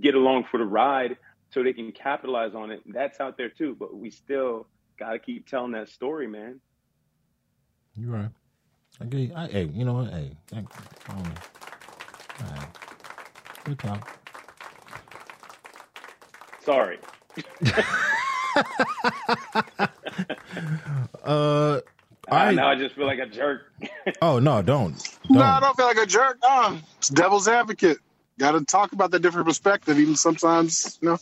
[0.00, 1.16] get along for the ride
[1.50, 2.82] so they can capitalize on it.
[2.86, 4.66] That's out there too, but we still
[5.00, 6.60] got to keep telling that story, man.
[7.96, 8.28] You're right.
[9.00, 9.32] I get you.
[9.34, 10.12] I, hey, you know what?
[10.12, 10.68] Hey, thank
[11.08, 11.26] I don't.
[12.46, 12.68] All right.
[13.64, 14.10] Good talk.
[16.64, 16.98] Sorry.
[21.24, 21.80] Uh,
[22.30, 23.72] Uh, I now I just feel like a jerk.
[24.22, 24.94] oh no, don't
[25.28, 25.60] No, I don't.
[25.60, 26.38] don't feel like a jerk.
[26.42, 27.98] No, it's devil's advocate.
[28.38, 31.18] Got to talk about the different perspective, even sometimes, you know,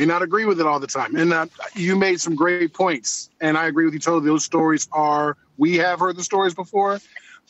[0.00, 1.14] may not agree with it all the time.
[1.14, 4.26] And uh, you made some great points, and I agree with you totally.
[4.26, 7.00] Those stories are we have heard the stories before,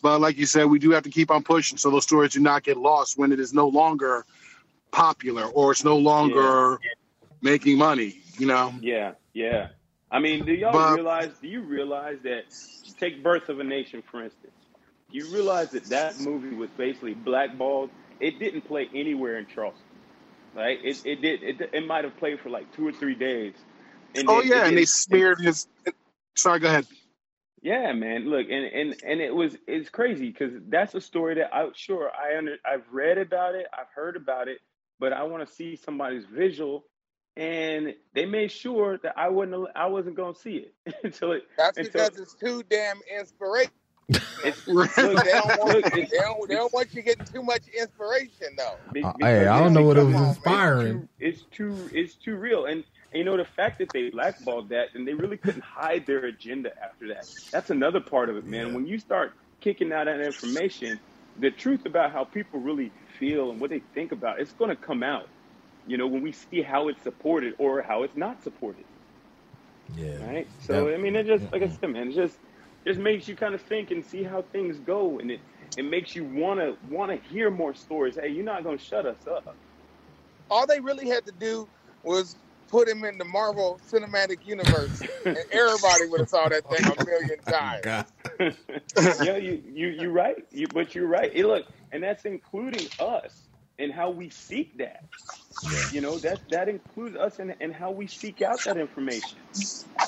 [0.02, 2.40] but like you said, we do have to keep on pushing so those stories do
[2.40, 4.24] not get lost when it is no longer
[4.90, 6.80] popular or it's no longer
[7.40, 8.16] making money.
[8.38, 9.68] You know, Yeah, yeah.
[10.10, 11.30] I mean, do y'all But- realize?
[11.40, 12.44] Do you realize that?
[12.98, 14.52] Take Birth of a Nation for instance.
[15.12, 17.90] You realize that that movie was basically blackballed.
[18.18, 19.84] It didn't play anywhere in Charleston,
[20.54, 20.78] right?
[20.82, 21.42] It it did.
[21.42, 23.54] It, it might have played for like two or three days.
[24.14, 25.66] And oh then yeah, it and they didn't- smeared his.
[26.36, 26.86] Sorry, go ahead.
[27.62, 28.28] Yeah, man.
[28.28, 32.10] Look, and and and it was it's crazy because that's a story that I sure
[32.10, 34.58] I under I've read about it, I've heard about it,
[34.98, 36.84] but I want to see somebody's visual,
[37.36, 41.42] and they made sure that I wasn't I wasn't gonna see it until it.
[41.58, 43.74] That's until, because it's too damn inspirational.
[44.44, 47.62] It's, They don't want, Look, they it's- don't, they don't want you getting too much
[47.68, 48.77] inspiration though.
[49.09, 51.09] Uh, hey, I don't know what it was inspiring.
[51.18, 54.11] It's too, it's too it's too real, and, and you know the fact that they
[54.11, 57.27] blackballed that and they really couldn't hide their agenda after that.
[57.51, 58.68] That's another part of it, man.
[58.68, 58.75] Yeah.
[58.75, 60.99] When you start kicking out that information,
[61.38, 64.77] the truth about how people really feel and what they think about, it's going to
[64.77, 65.29] come out.
[65.87, 68.85] You know, when we see how it's supported or how it's not supported,
[69.96, 70.25] Yeah.
[70.27, 70.46] right?
[70.61, 71.77] So That- I mean, it just like I yeah.
[71.81, 72.38] said, man, it's just
[72.87, 75.40] just makes you kind of think and see how things go, and it
[75.77, 78.16] it makes you want to want to hear more stories.
[78.16, 79.57] Hey, you're not going to shut us up.
[80.51, 81.69] All they really had to do
[82.03, 82.37] was
[82.69, 86.97] put him in the Marvel Cinematic Universe, and everybody would have saw that thing a
[87.05, 88.12] million oh times.
[89.21, 90.37] Yeah, you you you're right.
[90.51, 91.33] You but you're right.
[91.33, 93.49] Hey, look, and that's including us
[93.81, 95.05] and how we seek that.
[95.64, 95.85] Yeah.
[95.93, 99.38] You know that that includes us and and how we seek out that information.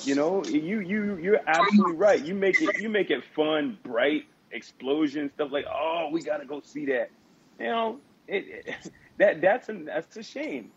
[0.05, 2.23] You know, you you you're absolutely right.
[2.23, 6.47] You make it you make it fun, bright, explosion stuff like oh we got to
[6.47, 7.11] go see that.
[7.59, 10.71] You know, it, it that that's a, that's a shame.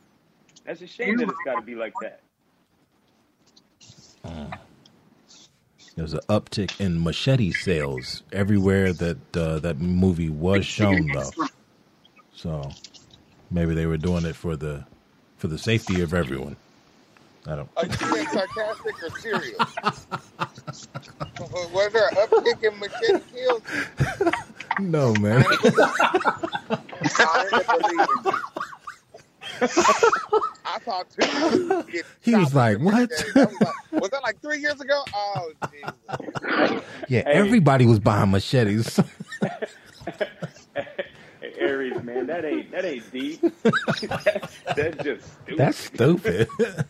[0.65, 2.21] That's a shame that it's got to be like that.
[5.95, 11.31] There's an uptick in machete sales everywhere that uh, that movie was shown, though.
[12.33, 12.69] So
[13.51, 14.85] maybe they were doing it for the
[15.37, 16.57] for the safety of everyone.
[17.47, 17.69] I don't.
[17.77, 19.57] Are you being sarcastic or serious?
[21.39, 23.63] Was there an uptick in machete kills?
[24.77, 25.45] No, man.
[27.23, 28.41] I end up believing you.
[30.65, 34.79] I saw two get He was like, "What?" was, like, was that like three years
[34.81, 35.03] ago?
[35.13, 35.93] Oh, Jesus.
[37.07, 37.33] Yeah, Hey.
[37.33, 38.99] everybody was buying machetes.
[41.65, 43.41] Hey, Aries, man, that ain't that ain't deep.
[43.63, 45.57] that, that's just stupid.
[45.57, 46.47] That's stupid.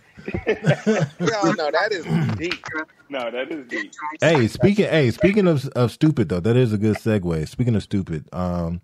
[1.19, 2.03] No, no, that is
[2.37, 2.65] deep.
[3.09, 3.93] no, that is deep.
[4.21, 7.47] hey, speaking hey, speaking of of stupid though, that is a good segue.
[7.47, 8.81] Speaking of stupid, um,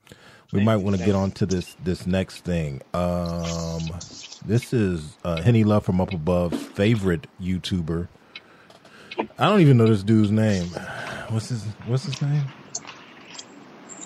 [0.52, 2.82] we might want to get on to this this next thing.
[2.94, 3.90] Um,
[4.46, 8.08] this is uh, Henny Love from Up Above, favorite YouTuber.
[9.40, 10.68] I don't even know this dude's name.
[11.30, 12.54] What's his What's his name?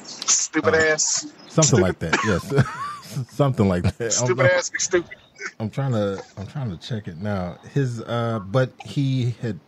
[0.05, 1.25] Stupid ass.
[1.55, 2.17] Something like that.
[2.25, 4.01] Yes, something like that.
[4.01, 4.69] I'm- Stupid ass.
[4.69, 5.17] Be stupid.
[5.59, 7.57] I'm trying to I'm trying to check it now.
[7.73, 9.59] His uh but he had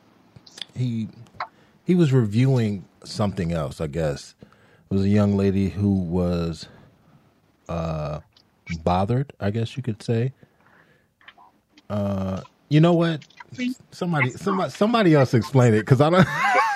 [0.75, 1.07] he
[1.85, 4.33] he was reviewing something else, I guess.
[4.41, 6.67] It was a young lady who was
[7.69, 8.19] uh
[8.83, 10.33] bothered, I guess you could say.
[11.89, 13.23] Uh, you know what?
[13.91, 16.27] Somebody, somebody, somebody else explain it because I don't.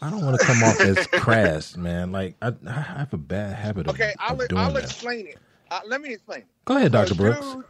[0.00, 2.12] I don't want to come off as crass, man.
[2.12, 4.84] Like I, I have a bad habit of, Okay, I'll, of doing I'll that.
[4.84, 5.38] explain it.
[5.70, 6.44] Uh, let me explain.
[6.64, 7.44] Go ahead, Doctor Brooks.
[7.44, 7.64] Dude,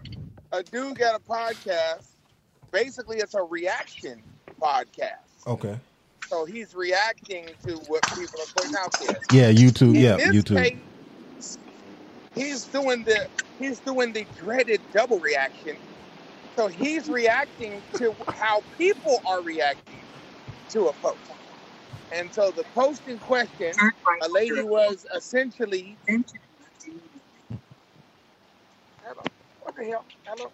[0.53, 2.07] a dude got a podcast.
[2.71, 4.23] Basically, it's a reaction
[4.61, 5.47] podcast.
[5.47, 5.79] Okay.
[6.29, 9.19] So he's reacting to what people are putting out there.
[9.33, 9.95] Yeah, YouTube.
[9.95, 10.62] In Yeah, YouTube.
[11.38, 11.59] case,
[12.35, 13.27] he's doing the
[13.59, 15.77] he's doing the dreaded double reaction.
[16.57, 20.03] So he's reacting to how people are reacting
[20.71, 21.17] to a post.
[22.12, 23.75] And so the post in question,
[24.23, 25.97] a lady was essentially
[29.09, 29.23] Hello.
[29.62, 30.05] What the hell?
[30.25, 30.51] Hello.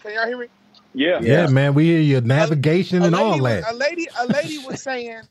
[0.00, 0.46] Can y'all hear me?
[0.94, 1.20] Yeah.
[1.20, 3.72] Yeah, man, we hear your navigation a and all was, that.
[3.72, 5.22] A lady, a lady was saying,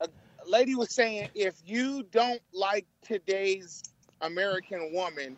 [0.00, 3.82] a, a lady was saying, if you don't like today's
[4.20, 5.36] American woman,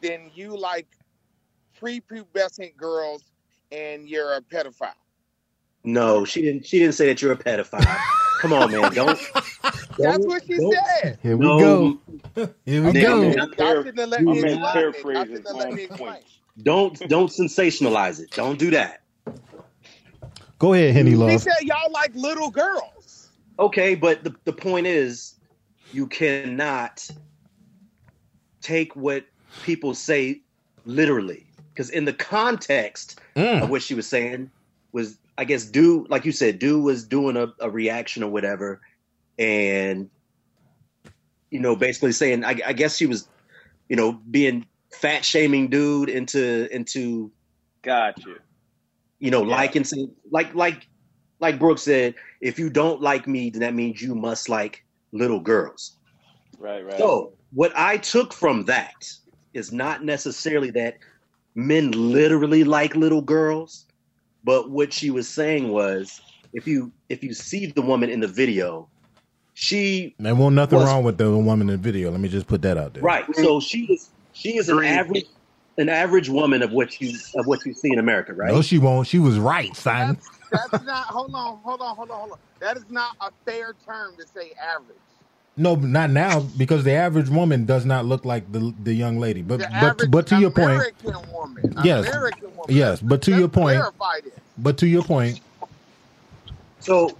[0.00, 0.86] then you like
[1.80, 3.24] prepubescent girls
[3.72, 4.92] and you're a pedophile.
[5.82, 6.64] No, she didn't.
[6.66, 7.98] She didn't say that you're a pedophile.
[8.44, 8.80] Come on, man.
[8.94, 9.18] Don't.
[9.32, 11.18] That's don't- what she don't- said.
[11.22, 11.98] Here we No, go.
[12.66, 13.20] Here we Nigga, go.
[13.22, 13.32] man.
[13.58, 16.08] Y'all shouldn't have let I'm me explain paraphrasing shouldn't have let on me explain.
[16.12, 16.24] point.
[16.62, 18.30] Don't don't sensationalize it.
[18.32, 19.00] Don't do that.
[20.58, 21.30] Go ahead, Henny Love.
[21.32, 23.28] She said y'all like little girls.
[23.58, 25.34] Okay, but the, the point is,
[25.92, 27.08] you cannot
[28.60, 29.24] take what
[29.62, 30.42] people say
[30.84, 31.46] literally.
[31.72, 33.62] Because in the context Mm.
[33.62, 34.50] of what she was saying
[34.92, 38.80] was, I guess, do like you said, do was doing a, a reaction or whatever,
[39.38, 40.10] and
[41.50, 43.28] you know, basically saying, I, I guess she was,
[43.88, 47.32] you know, being fat shaming dude into into
[47.82, 48.36] Gotcha.
[49.18, 49.56] you know, Yeah.
[49.56, 50.86] like and say, like like
[51.40, 55.40] like Brooke said, if you don't like me, then that means you must like little
[55.40, 55.96] girls.
[56.58, 56.98] Right, right.
[56.98, 58.94] So what I took from that
[59.52, 60.98] is not necessarily that
[61.54, 63.86] men literally like little girls,
[64.44, 66.20] but what she was saying was
[66.52, 68.88] if you if you see the woman in the video,
[69.54, 72.10] she There won't nothing Was- wrong with the woman in the video.
[72.10, 73.02] Let me just put that out there.
[73.02, 73.24] right.
[73.36, 75.24] So she is she is an average
[75.78, 78.52] an average woman of what you of what you see in America, right?
[78.54, 79.06] No, she won't.
[79.08, 80.18] She was right, son.
[80.50, 81.06] That's, that's not.
[81.06, 82.38] Hold on, hold on, hold on, hold on.
[82.60, 84.96] That is not a fair term to say average.
[85.56, 89.40] No, not now because the average woman does not look like the the young lady.
[89.42, 90.82] But The but but to your point,
[91.32, 91.74] woman.
[91.84, 92.12] Yes.
[92.12, 92.32] Woman.
[92.68, 93.80] Yes, but to your point-
[94.58, 95.40] but to your point,
[96.80, 97.16] So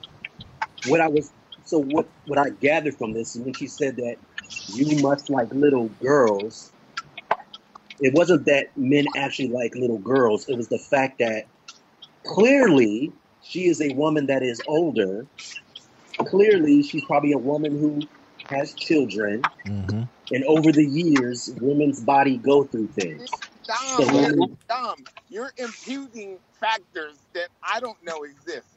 [0.88, 1.30] what I was
[1.64, 4.16] so what what I gathered from this is when she said that
[4.68, 6.72] you must like little girls,
[8.00, 10.48] it wasn't that men actually like little girls.
[10.48, 11.46] It was the fact that
[12.24, 15.24] clearly she is a woman that is older.
[16.18, 18.02] Clearly she's probably a woman who
[18.50, 19.42] has children.
[19.66, 20.08] mhm.
[20.32, 23.30] And over the years, women's body go through things.
[23.66, 28.68] Dom, So you're, women- Dom, you're imputing factors that I don't know exist.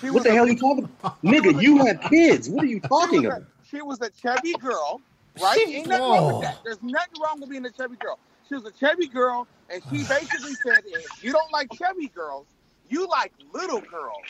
[0.00, 1.22] She What the a- hell are you talking about?
[1.22, 2.48] Nigga, you have kids.
[2.50, 3.42] What are you she talking a- about?
[3.70, 5.00] She was a chubby girl,
[5.40, 5.58] right?
[5.58, 6.58] She- Ain't nothing wrong with that.
[6.64, 8.18] There's nothing wrong with being a chubby girl.
[8.48, 12.46] She was a chubby girl, and she basically said, if you don't like chubby girls,
[12.88, 14.24] you like little girls.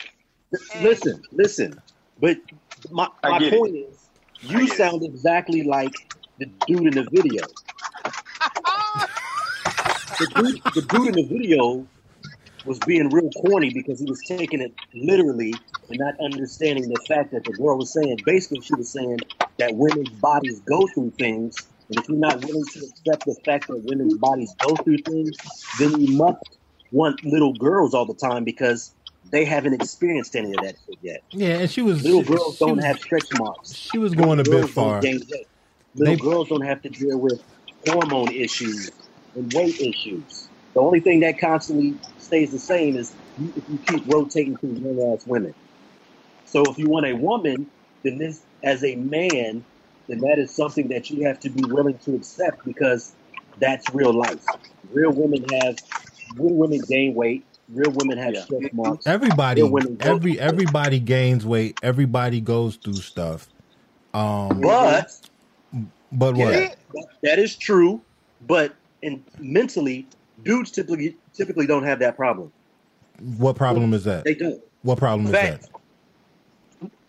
[0.73, 1.81] Listen, listen.
[2.19, 2.37] But
[2.91, 4.04] my, my point is, I
[4.49, 5.93] you sound exactly like
[6.39, 7.43] the dude in the video.
[10.17, 11.85] The dude, the dude in the video
[12.65, 15.53] was being real corny because he was taking it literally
[15.89, 18.19] and not understanding the fact that the girl was saying.
[18.25, 19.19] Basically, she was saying
[19.57, 21.57] that women's bodies go through things,
[21.89, 25.35] and if you're not willing to accept the fact that women's bodies go through things,
[25.79, 26.57] then you must
[26.91, 28.94] want little girls all the time because
[29.31, 31.21] they haven't experienced any of that shit yet.
[31.31, 33.73] yeah, and she was Little she, girls she don't was, have stretch marks.
[33.73, 35.01] She was going a Little bit girls don't far.
[35.95, 37.43] Little They- girls don't have to deal with
[37.87, 38.91] hormone issues
[39.35, 40.49] and weight issues.
[40.73, 44.73] The only thing that constantly stays the same is you, if you keep rotating through
[44.73, 45.53] young ass women.
[46.45, 47.67] So if you want a woman,
[48.03, 49.65] then this, as a man,
[50.07, 53.13] then that is something that you have to be willing to accept because
[53.59, 54.43] that's real life.
[54.91, 55.77] Real women have,
[56.37, 57.45] real women gain weight.
[57.69, 58.43] Real women have Yeah.
[58.43, 59.07] stretch marks.
[59.07, 61.77] Everybody, Real women go- every everybody gains weight.
[61.81, 63.49] Everybody goes through stuff.
[64.13, 65.11] Um, But
[66.11, 66.53] but what?
[66.53, 68.01] Yeah, that- that is true.
[68.41, 70.09] But in mentally,
[70.43, 72.53] dudes typically typically don't have that problem.
[73.19, 74.25] What problem is that?
[74.25, 74.61] They don't.
[74.83, 75.65] What problem is that?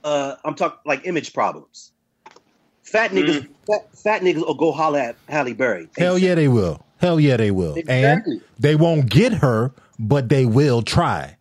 [0.05, 1.93] Uh, I'm talking like image problems.
[2.85, 3.19] Fat Mm.
[3.29, 5.89] niggas, fat, fat niggas will go holler at Halle Berry.
[5.99, 6.87] Hell yeah, they will.
[6.99, 7.75] Hell yeah, they will.
[7.75, 8.35] Exactly.
[8.35, 11.37] And they won't get her, but they will try.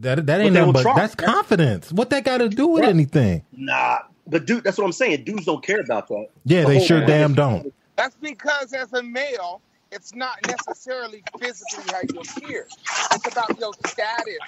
[0.00, 0.94] That that ain't they nothing but try.
[0.96, 1.92] that's confidence.
[1.92, 2.90] What that got to do with Right.
[2.90, 3.44] anything?
[3.52, 5.24] Nah, but dude, that's what I'm saying.
[5.24, 6.26] Dudes don't care about that.
[6.44, 7.74] Yeah, The they sure damn is- don't.
[7.96, 9.60] That's because as a male,
[9.92, 12.66] it's not necessarily physically how you appear.
[13.12, 14.38] It's about your status.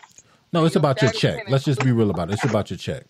[0.53, 1.49] No, it's Your about your check.
[1.49, 2.35] Let's just be real about it.
[2.35, 3.05] It's about your check.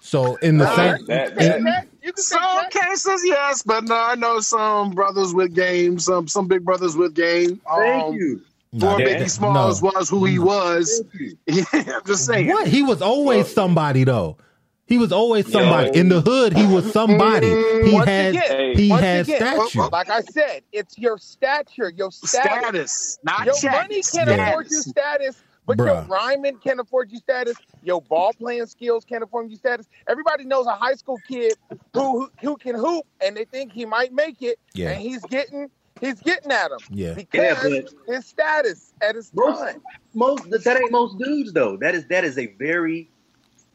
[0.00, 1.06] So in the All same, right.
[1.06, 1.88] That in, that check.
[2.02, 2.70] You can say Some check.
[2.72, 7.14] cases, yes, but no, I know some brothers with game, some some big brothers with
[7.14, 7.60] game.
[7.76, 8.42] Thank Um, you.
[8.72, 9.14] Nah, poor that, yeah.
[9.16, 10.44] Biggie that, Smalls no, was who he mm.
[10.44, 11.02] was.
[11.12, 11.36] Thank you.
[11.46, 11.64] Yeah,
[11.96, 12.48] I'm just saying.
[12.48, 12.68] What?
[12.68, 14.38] He was always Well, somebody though.
[14.86, 16.52] He was always somebody yo, in the hood.
[16.52, 17.46] He was somebody.
[17.46, 19.88] Mm, he Once had again, he once had again, stature.
[19.90, 22.38] like I said, it's your stature, your status.
[22.40, 23.72] Status, not Your check.
[23.72, 25.36] money can Yeah, afford you Status.
[25.36, 27.56] status, but your rhyming can't afford you status.
[27.82, 29.88] Your ball playing skills can't afford you status.
[30.08, 31.56] Everybody knows a high school kid
[31.94, 35.24] who who, who can hoop, and they think he might make it, Yeah, and he's
[35.24, 35.70] getting
[36.00, 36.78] he's getting at him.
[36.90, 37.08] yeah.
[37.08, 37.58] Yeah, because
[38.06, 39.82] but his status at his most time.
[40.14, 41.76] most that ain't most dudes though.
[41.76, 43.08] That is that is a very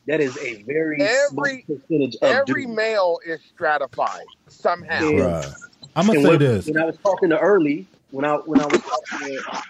[0.07, 0.97] that is a very
[1.27, 2.75] small Every percentage of every dudes.
[2.75, 4.99] male is stratified somehow.
[4.99, 5.55] And Bruh.
[5.95, 6.67] I'm gonna and say when this.
[6.67, 9.61] when I was talking to early, when I when I was talking to,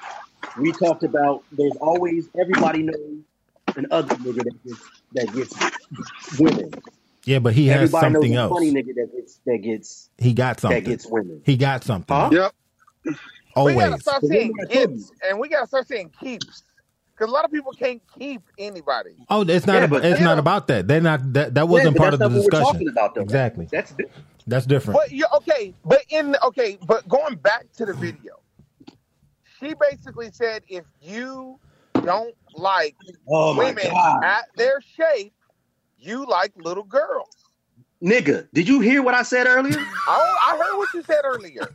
[0.59, 3.19] we talked about there's always everybody knows
[3.75, 6.73] an ugly nigga that gets that gets women.
[7.27, 8.53] Yeah, but he has Everybody knows something a else.
[8.53, 11.41] funny nigga that gets that gets He got that gets women.
[11.45, 12.15] He got something.
[12.15, 12.29] Huh?
[12.31, 12.53] Yep.
[13.05, 14.01] We gotta Always.
[14.01, 14.95] start The saying women I told you.
[14.95, 16.63] gets, and we gotta start saying keeps,
[17.13, 19.15] because a lot of people can't keep anybody.
[19.29, 19.73] Oh, it's not.
[19.73, 20.87] Yeah, About, but it's You not about that.
[20.87, 21.33] They're not.
[21.33, 22.65] That that wasn't but part of the not we're discussion.
[22.65, 23.21] talking about though.
[23.21, 23.67] That's Exactly.
[23.69, 24.25] that's different.
[24.47, 24.99] That's different.
[25.01, 28.39] but you okay, but in okay, but going back to the video,
[29.59, 31.59] she basically said if you
[32.05, 32.95] don't like
[33.27, 33.87] Oh women
[34.23, 35.33] at their shape,
[35.97, 37.29] you like little girls.
[38.03, 38.47] nigga!
[38.53, 39.79] Did you hear what I said earlier?
[39.79, 41.67] I, I heard what you said earlier.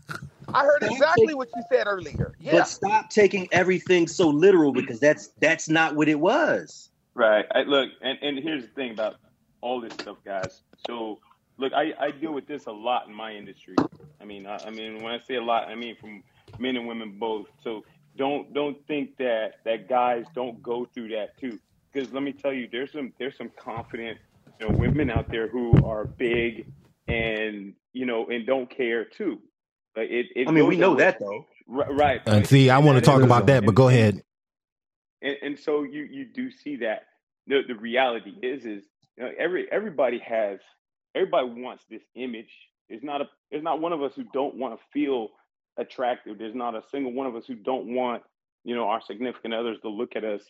[0.55, 2.35] I heard exactly what you said earlier.
[2.39, 2.53] Yeah.
[2.53, 6.91] but stop taking everything so literal because that's that's not what it was.
[7.15, 7.45] Right.
[7.55, 9.17] I, look, and, and here's the thing about
[9.61, 10.63] all this stuff, guys.
[10.87, 11.19] So,
[11.59, 13.77] look, I, I deal with this a lot in my industry.
[14.21, 16.23] I mean, I, I mean, when I say a lot, I mean from
[16.59, 17.47] men and women both.
[17.63, 17.85] So
[18.17, 21.59] don't don't think that that guys don't go through that too.
[21.93, 24.19] Because let me tell you, there's some there's some confident
[24.61, 26.67] you know women out there who are big
[27.09, 29.41] and you know and don't care too.
[29.97, 31.47] Like it, it I mean, we know that though.
[31.67, 32.21] Right, right.
[32.27, 34.23] And see, I want to talk about that, but go ahead.
[35.23, 37.05] and, and so you you do see that
[37.47, 38.85] the the reality is is
[39.17, 40.61] you know, every everybody has
[41.15, 42.51] everybody wants this image.
[42.89, 45.29] There's not a there's not one of us who don't want to feel
[45.77, 46.39] attractive.
[46.39, 48.23] There's not a single one of us who don't want
[48.65, 50.43] you know our significant others to look at us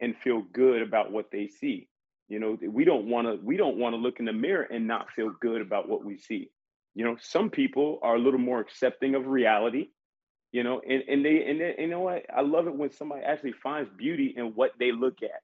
[0.00, 1.88] and feel good about what they see.
[2.28, 4.86] You know, we don't want to we don't want to look in the mirror and
[4.86, 6.50] not feel good about what we see.
[6.94, 9.88] You know, some people are a little more accepting of reality
[10.52, 13.22] you know and, and they and they, you know what i love it when somebody
[13.22, 15.42] actually finds beauty in what they look at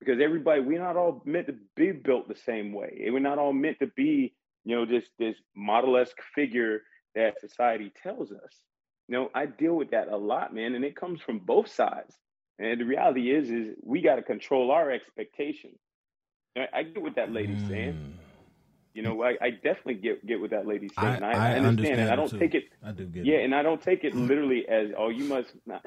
[0.00, 3.52] because everybody we're not all meant to be built the same way we're not all
[3.52, 4.34] meant to be
[4.64, 6.82] you know this this model-esque figure
[7.14, 8.62] that society tells us
[9.08, 12.14] you know i deal with that a lot man and it comes from both sides
[12.58, 15.78] and the reality is is we got to control our expectations
[16.56, 18.12] I, I get what that lady's saying Mm,
[18.94, 21.58] you know I, I definitely get get what that lady's saying I I, I understand
[21.58, 22.38] and understand i don't too.
[22.38, 23.44] take it I do get yeah, it.
[23.44, 25.84] and I don't take it literally as oh you must not.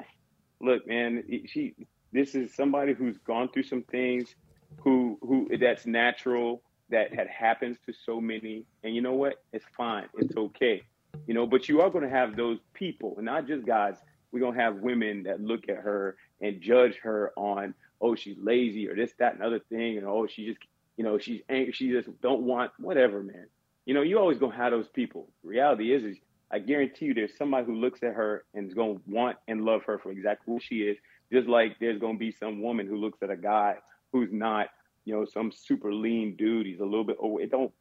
[0.60, 1.24] look, man.
[1.46, 1.74] She
[2.12, 4.34] this is somebody who's gone through some things,
[4.78, 9.42] who who that's natural that had happens to so many, and you know what?
[9.52, 10.06] It's fine.
[10.18, 10.82] It's okay.
[11.26, 13.96] You know, but you are going to have those people, and not just guys.
[14.32, 18.36] We're going to have women that look at her and judge her on oh she's
[18.40, 20.60] lazy or this that and other thing, and oh she just
[20.96, 21.72] you know she's angry.
[21.72, 23.46] She just don't want whatever, man.
[23.86, 25.28] You know, you always gonna have those people.
[25.42, 26.16] reality is, is
[26.50, 29.82] I guarantee you there's somebody who looks at her and is to want and love
[29.84, 30.98] her for exactly who she is.
[31.32, 33.76] Just like there's to be some woman who looks at a guy
[34.12, 34.66] who's not,
[35.04, 36.66] you know, some super lean dude.
[36.66, 37.40] He's a little bit over.
[37.40, 37.72] It don't,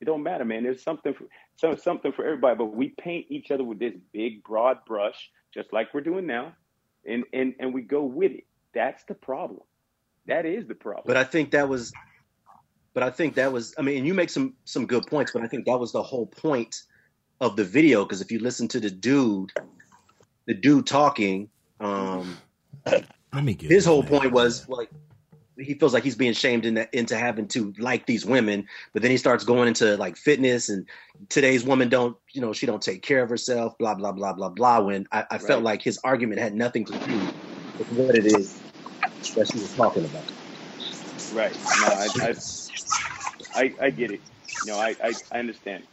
[0.00, 0.62] it don't matter, man.
[0.62, 1.24] There's something for
[1.56, 2.56] some, something for everybody.
[2.56, 6.52] But we paint each other with this big broad brush, just like we're doing now,
[7.06, 8.44] and and and we go with it.
[8.74, 9.60] That's the problem.
[10.26, 11.04] That is the problem.
[11.06, 11.92] But I think that was,
[12.94, 13.74] but I think that was.
[13.78, 16.02] I mean, and you make some some good points, but I think that was the
[16.02, 16.82] whole point
[17.40, 18.04] of the video.
[18.04, 19.52] Because if you listen to the dude,
[20.46, 21.50] the dude talking,
[21.80, 22.36] um,
[22.86, 24.10] Let me get his whole man.
[24.10, 24.90] point was like
[25.58, 29.10] he feels like he's being shamed into into having to like these women, but then
[29.10, 30.86] he starts going into like fitness and
[31.28, 34.48] today's woman don't you know she don't take care of herself, blah blah blah blah
[34.48, 34.80] blah.
[34.80, 37.18] When I, I felt like his argument had nothing to do
[37.78, 38.60] with what it is
[39.36, 40.30] that she was talking about.
[41.32, 41.56] Right.
[41.80, 42.34] No, I, I,
[43.54, 44.20] I, I get it.
[44.66, 45.84] You know, I, I, I understand.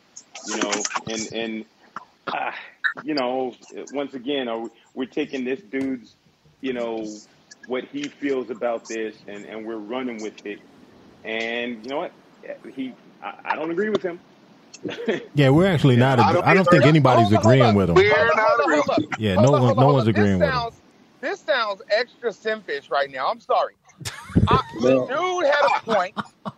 [0.48, 0.72] You know,
[1.08, 1.66] and and
[2.28, 2.56] ah,
[3.04, 3.54] you know,
[3.94, 6.16] once again, are we, we're taking this dude's,
[6.62, 7.06] you know,
[7.68, 10.60] what he feels about this, and and we're running with it.
[11.24, 12.12] And you know what?
[12.74, 14.20] He, I, I don't agree with him.
[15.36, 16.20] Yeah, we're actually not.
[16.20, 17.96] I I don't don't, think think anybody's agreeing with him.
[17.96, 18.84] We're not agreeing.
[19.20, 20.70] Yeah, no up, one, no one's agreeing with him.
[21.20, 23.28] This sounds extra simpish right now.
[23.30, 23.76] I'm sorry.
[24.48, 26.16] I, the dude had a point.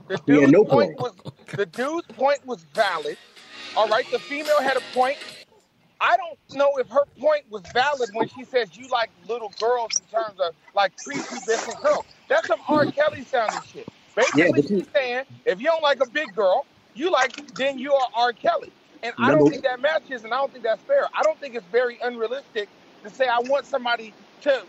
[0.08, 1.16] The he had dude's no point point.
[1.24, 3.18] was the dude's point was valid.
[3.76, 5.18] All right, the female had a point.
[6.04, 9.95] I don't know if her point was valid when she says you like little girls
[9.95, 12.06] in terms of like prepubescent girls.
[12.30, 12.88] That's some R.
[12.88, 13.89] Kelly sounding shit.
[14.16, 17.93] Basically, you, she's saying if you don't like a big girl, you like then you
[17.93, 18.34] are R.
[18.34, 18.74] Kelly.
[19.04, 21.08] And I don't think that matches, and I don't think that's fair.
[21.18, 22.72] I don't think it's very unrealistic
[23.04, 24.66] to say I want somebody to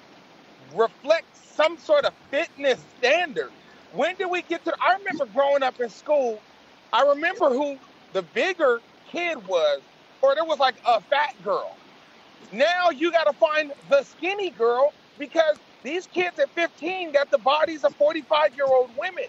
[0.74, 3.54] reflect some sort of fitness standard.
[3.90, 4.74] When did we get to?
[4.80, 6.44] I remember growing up in school.
[6.92, 7.78] I remember who
[8.12, 9.82] the bigger kid was,
[10.24, 11.76] or there was like a fat girl.
[12.50, 17.38] Now you got to find the skinny girl because these kids at 15 got the
[17.38, 19.26] bodies of 45 year old women.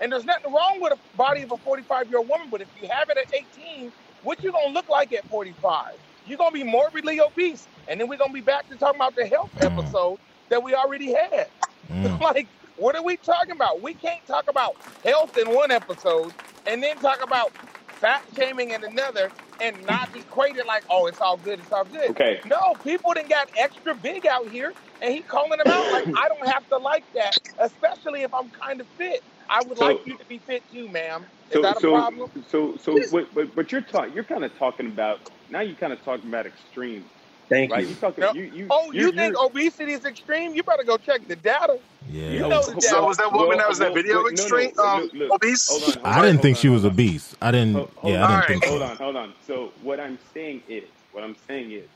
[0.00, 2.68] And there's nothing wrong with a body of a 45 year old woman, but if
[2.74, 3.92] you have it at 18,
[4.22, 5.96] what you gonna look like at 45?
[6.24, 9.26] You're gonna be morbidly obese, and then we're gonna be back to talking about the
[9.26, 10.18] health Mm, episode
[10.50, 11.48] that we already had.
[11.90, 12.20] mm.
[12.20, 13.82] like, what are we talking about?
[13.82, 16.32] We can't talk about health in one episode
[16.66, 17.52] and then talk about
[18.00, 21.84] fat shaming in another and not equate it like, oh, it's all good, it's all
[21.86, 22.12] good.
[22.12, 22.36] Okay.
[22.44, 26.28] No, people done got extra big out here, and he calling them out like, I
[26.28, 29.22] don't have to like that, especially if I'm kind of fit.
[29.50, 31.28] I would So like you to be fit too, ma'am.
[31.50, 32.30] Is so that a so problem?
[32.42, 35.18] so so what but, but you're talking you're kind of talking about
[35.48, 37.10] now you're kind of talking about extreme,
[37.50, 37.76] thank right?
[37.76, 37.88] you.
[37.88, 38.32] You talking No.
[38.32, 40.54] you you Oh, you're, you think you're obesity is extreme?
[40.54, 41.78] You better go check the data.
[42.08, 42.30] Yeah.
[42.30, 42.48] You Yeah.
[42.48, 43.06] know the So data.
[43.06, 45.10] was that woman well that was in that video wait, no extreme no um look
[45.14, 45.68] look obese?
[45.68, 47.36] hold on hold I on didn't hold think on she was hold a on beast.
[47.42, 47.86] I didn't.
[47.86, 48.46] Hold, hold Yeah, I didn't Alright.
[48.46, 49.34] think hold on, hold on.
[49.42, 51.90] So what I'm saying is, what I'm saying is,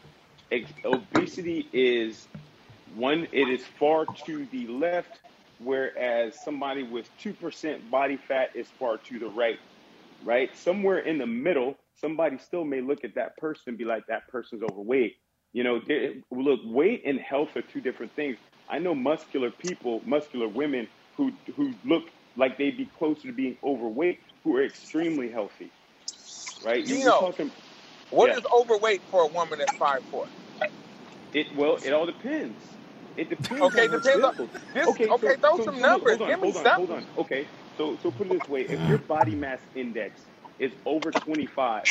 [0.52, 2.28] ex- obesity is
[2.86, 3.28] one.
[3.32, 5.20] It is far to the left,
[5.58, 9.58] whereas somebody with two percent body fat is far to the right.
[10.22, 14.04] Right, somewhere in the middle, somebody still may look at that person and be like,
[14.08, 15.14] that person's overweight.
[15.52, 18.38] You know, there- look, weight and health are two different things.
[18.68, 22.04] I know muscular people, muscular women who who look
[22.36, 25.72] like they'd be closer to being overweight, who are extremely healthy
[26.62, 26.84] right?
[26.84, 27.52] You, you're talking,
[28.10, 28.36] what yeah.
[28.36, 30.28] is overweight for a woman at five foot?
[31.34, 32.62] It well, it all depends.
[33.16, 34.50] It depends Okay, on depends on this.
[34.86, 36.06] Okay, Okay, so, throw so, some so numbers.
[36.06, 36.92] hold on, Give me hold on, hold something.
[36.92, 37.08] on.
[37.18, 40.20] Okay, so so put it this way: if your body mass index
[40.58, 41.84] is over 25,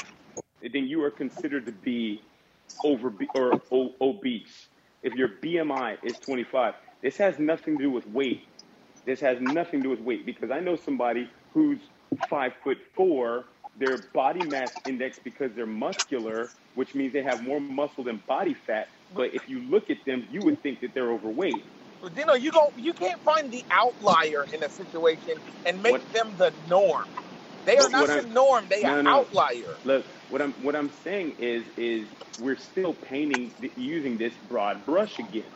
[0.73, 2.30] then you are considered to be
[2.83, 4.69] over or o- obese.
[5.03, 8.43] If your BMI is 25, this has nothing to do with weight.
[9.05, 11.81] This has nothing to do with weight because I know somebody who's
[12.29, 13.45] five foot four.
[13.75, 18.53] Their body mass index because they're muscular, which means they have more muscle than body
[18.55, 18.87] fat.
[19.09, 21.65] But if you look at them, you would think that they're overweight.
[22.01, 25.99] But you know, you go, you can't find the outlier in a situation and make
[25.99, 26.11] What?
[26.11, 27.15] them the norm.
[27.65, 28.67] They are not what the norm.
[28.69, 29.79] They no are no outlier.
[29.85, 35.19] look what I'm what I'm saying is is we're still painting using this broad brush
[35.19, 35.51] again.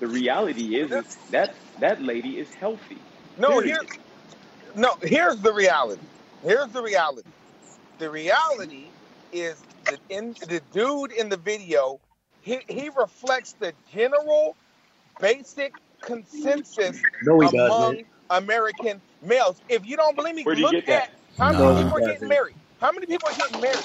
[0.00, 3.06] The reality is is that that lady is healthy.
[3.36, 3.78] No, here,
[4.74, 4.96] no.
[5.02, 6.08] Here's the reality.
[6.42, 7.32] Here's the reality.
[7.98, 8.94] The reality
[9.32, 12.00] is that in the dude in the video,
[12.40, 14.56] he, he reflects the general,
[15.20, 18.06] basic consensus No, he among doesn't.
[18.30, 19.62] American males.
[19.68, 21.04] If you don't believe me, Where do look get that?
[21.04, 21.74] at how No.
[21.74, 22.56] many people are getting married.
[22.80, 23.78] How many people are getting married?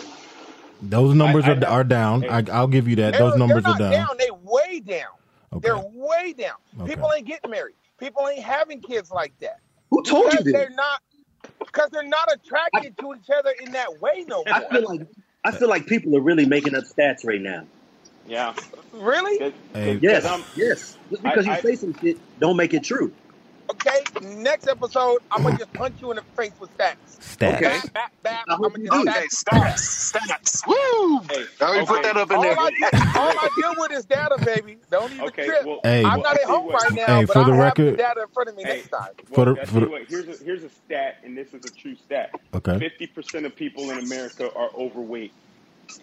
[0.81, 2.21] Those numbers I are, are down.
[2.21, 2.27] hey.
[2.29, 3.11] I, I'll give you that.
[3.11, 3.91] They're, Those they're numbers not are down.
[3.91, 4.17] down.
[4.19, 5.07] They way down.
[5.53, 5.67] Okay.
[5.69, 6.55] They're way down.
[6.81, 6.93] Okay.
[6.93, 7.75] People ain't getting married.
[7.97, 9.59] People ain't having kids like that.
[9.89, 10.53] Who told you because this?
[10.53, 11.01] they're not
[11.59, 15.07] because they're not attracted to each other in that way no I feel like
[15.45, 17.65] I feel like people are really making up stats right now.
[18.27, 18.53] Yeah.
[18.91, 19.37] Really?
[19.39, 19.93] 'Cause- Hey.
[19.93, 20.97] 'cause Yes, I'm- yes.
[21.09, 23.13] Just because I- you I- say some shit, don't make it true.
[23.71, 24.03] Okay.
[24.21, 26.95] Next episode, I'm gonna just punch you in the face with stats.
[27.19, 27.55] Stats.
[27.55, 27.61] Okay.
[27.61, 28.45] Bap, bap, bap.
[28.47, 28.99] I I'm gonna just do.
[29.09, 30.11] Okay, stats.
[30.13, 30.67] stats, stats.
[30.67, 31.19] Woo!
[31.29, 32.55] Hey, Let me put that up in All there.
[32.57, 34.77] I, deal, all I deal with is data, baby.
[34.91, 35.65] Don't even Okay, trip.
[35.65, 36.03] well, Hey.
[36.03, 36.83] I'm well, not at home what.
[36.83, 38.63] right now, Hey, but for I'll the have record- the data in front of me
[38.63, 39.09] Hey, next time.
[39.33, 41.95] For the- for the- what, here's a here's a stat, and this is a true
[42.05, 42.31] stat.
[42.53, 42.77] Okay.
[42.79, 45.33] Fifty percent of people in America are overweight,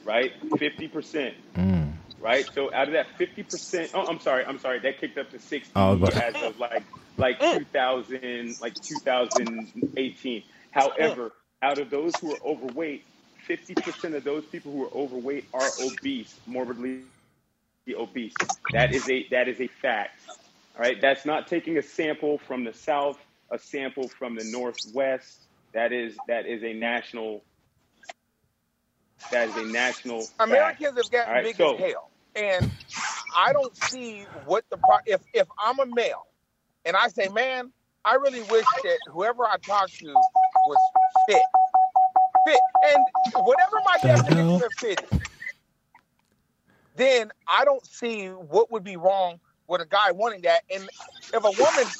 [0.05, 0.33] right?
[0.59, 1.92] Fifty percent, Mm.
[2.23, 2.49] Right?
[2.55, 5.39] So out of that fifty percent, oh, I'm sorry, I'm sorry, that kicked up to
[5.39, 6.85] sixty Oh, I was as of like
[7.19, 10.43] like 2000, like 2018.
[10.71, 13.05] However, out of those who are overweight,
[13.47, 17.03] fifty percent of those people who are overweight are obese, morbidly
[17.95, 18.35] obese.
[18.73, 20.21] That is a that is a fact.
[20.29, 23.19] All right, that's not taking a sample from the south,
[23.51, 25.39] a sample from the northwest.
[25.75, 27.43] That is that is a national.
[29.31, 30.23] That is a national.
[30.23, 30.41] fact.
[30.41, 32.71] Americans have gotten All right, big so- as hell, and
[33.35, 36.27] I don't see what the pro- if if I'm a male,
[36.85, 37.73] and I say, man,
[38.05, 40.27] I really wish that whoever I talk to
[40.65, 40.93] was
[41.27, 41.47] fit.
[42.45, 42.61] fit.
[42.83, 44.61] And whatever my The hell?
[44.61, 45.21] definition of fit is,
[46.95, 50.63] then I don't see what would be wrong with a guy wanting that.
[50.71, 50.91] And
[51.33, 51.95] if a woman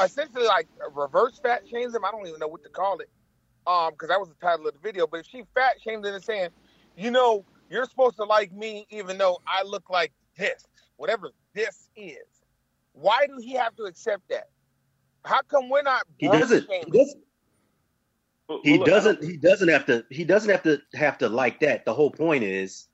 [0.00, 3.10] essentially like reverse fat shames him, I don't even know what to call it,
[3.66, 5.06] um, because that was the title of the video.
[5.06, 6.50] But if she fat shamed him and saying,
[6.96, 10.66] you know, you're supposed to like me even though I look like this,
[10.96, 12.18] whatever this is,
[12.92, 14.48] why do he have to accept that?
[15.24, 16.68] How come we're not He doesn't.
[16.70, 17.22] He doesn't.
[18.48, 19.24] He well, look, I don't- doesn't.
[19.24, 20.04] He doesn't have to.
[20.10, 21.84] He doesn't have to have to like that.
[21.84, 22.88] The whole point is,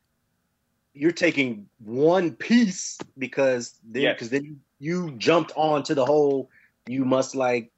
[0.94, 4.14] you're taking one piece because then Yes.
[4.14, 6.50] because then you, you jumped on to the whole.
[6.86, 7.72] You must like,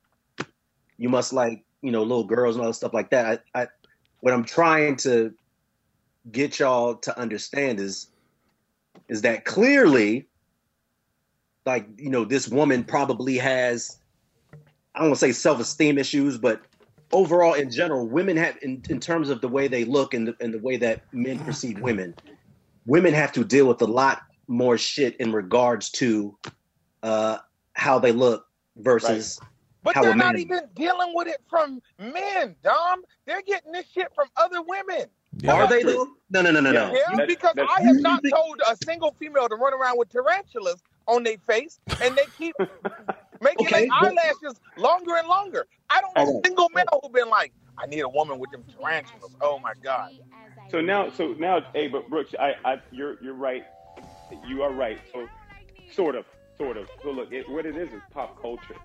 [0.99, 3.43] you must like you know little girls and all that stuff like that.
[3.55, 3.69] I, I
[4.21, 5.33] what I'm trying to
[6.31, 8.09] get y'all to understand is
[9.09, 10.29] is that clearly,
[11.67, 13.97] like you know, this woman probably has.
[14.95, 16.63] I don't want to say self esteem issues, but
[17.13, 20.37] overall in general women have in, in terms of the way they look and the,
[20.41, 22.15] and the way that men perceive women
[22.87, 26.37] women have to deal with a lot more shit in regards to
[27.03, 27.39] uh
[27.73, 28.47] how they look
[28.77, 29.39] versus
[29.83, 33.03] But how they're not even dealing with it from men, Dom.
[33.27, 35.07] They're getting this shit from other women.
[35.39, 35.53] Yeah.
[35.55, 35.93] are they true.
[35.93, 36.99] though no no no no no Yeah.
[37.11, 40.09] Yeah, That- because that's- I have not told a single female to run around with
[40.11, 42.55] tarantulas on their face, and they keep
[43.41, 45.67] making Okay, their but- eyelashes longer and longer.
[45.89, 46.45] I don't know Alright.
[46.45, 49.35] a single male who been like, I need a woman with them tarantulas.
[49.41, 50.13] Oh my god.
[50.71, 53.65] So now, so now, hey, but Brooks, I, I, you're, you're right.
[54.47, 55.01] You are right.
[55.13, 55.27] So,
[55.91, 56.25] sort of,
[56.59, 56.89] sort of.
[57.03, 58.77] So look, it, what it is is pop culture.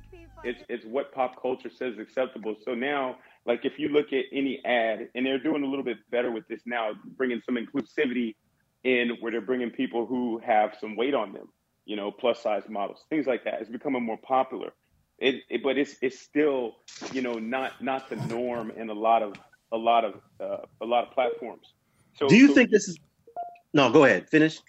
[0.44, 2.56] It's, it's what pop culture says acceptable.
[2.66, 5.98] So now, like, if you look at any ad, and they're doing a little bit
[6.10, 8.36] better with this now, bringing some inclusivity
[8.84, 11.48] in, where they're bringing people who have some weight on them,
[11.86, 13.62] you know, plus size models, things like that.
[13.62, 14.72] It's becoming more popular.
[15.20, 16.78] It, it but it's, it's still,
[17.12, 19.36] you know, not, not the norm in a lot of,
[19.72, 21.74] a lot of, uh, a lot of platforms.
[22.18, 22.98] So, do you so- think this is
[23.74, 24.60] no go ahead finish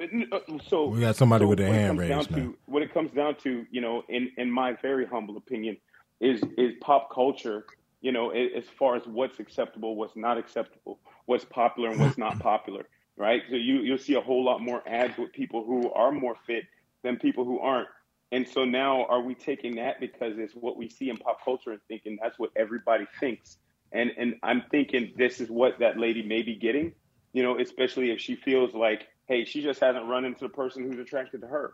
[0.00, 2.36] uh, So We got somebody so with their what it hand comes down raised now.
[2.36, 5.76] to, what it comes down to, you know, in in my very humble opinion,
[6.20, 7.66] is is pop culture.
[8.04, 12.38] You know, as far as what's acceptable, what's not acceptable, what's popular and what's not
[12.38, 12.86] popular,
[13.16, 13.40] right?
[13.48, 16.64] So you you'll see a whole lot more ads with people who are more fit
[17.02, 17.88] than people who aren't.
[18.30, 21.70] And so now, are we taking that because it's what we see in pop culture
[21.72, 23.56] and thinking that's what everybody thinks?
[23.92, 26.92] And and I'm thinking this is what that lady may be getting,
[27.32, 30.84] you know, especially if she feels like, hey, she just hasn't run into the person
[30.84, 31.72] who's attracted to her.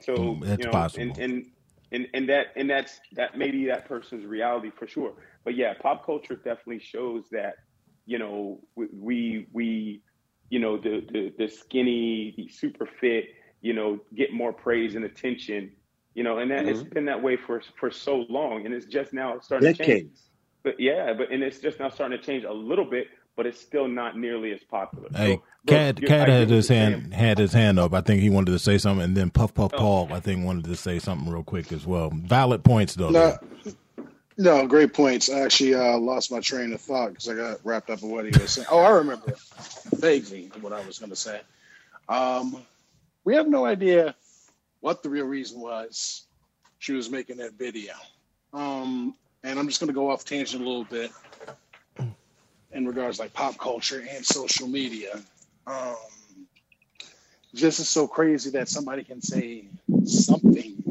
[0.00, 1.16] So Mm, that's you know, possible.
[1.16, 1.46] and and
[1.92, 5.14] and and that and that's that may be that person's reality for sure.
[5.44, 7.56] But yeah, pop culture definitely shows that
[8.06, 10.02] you know we we, we
[10.50, 13.26] you know the, the the skinny, the super fit,
[13.60, 15.72] you know, get more praise and attention.
[16.14, 16.90] You know, and that it's mm-hmm.
[16.90, 19.88] been that way for for so long, and it's just now starting to change.
[19.88, 20.22] decades
[20.62, 23.58] But yeah, but and it's just now starting to change a little bit, but it's
[23.58, 25.08] still not nearly as popular.
[25.14, 27.10] Hey, So, Cad, Brooks, Cad had his hand saying.
[27.12, 27.94] had his hand up.
[27.94, 29.78] I think he wanted to say something, and then Puff Puff Oh.
[29.78, 32.10] Paul, I think, wanted to say something real quick as well.
[32.14, 33.08] Valid points though.
[33.08, 33.38] No,
[34.42, 35.30] no, great points.
[35.30, 38.24] I actually uh, lost my train of thought because I got wrapped up in what
[38.24, 38.66] he was saying.
[38.70, 39.34] Oh, I remember
[39.94, 41.40] vaguely what I was going to say.
[42.08, 42.56] Um,
[43.24, 44.14] we have no idea
[44.80, 46.24] what the real reason was
[46.80, 47.92] she was making that video.
[48.52, 49.14] Um,
[49.44, 51.12] and I'm just going to go off tangent a little bit
[52.72, 55.20] in regards like pop culture and social media.
[55.68, 55.94] Um,
[57.54, 59.66] just is so crazy that somebody can say
[60.04, 60.81] something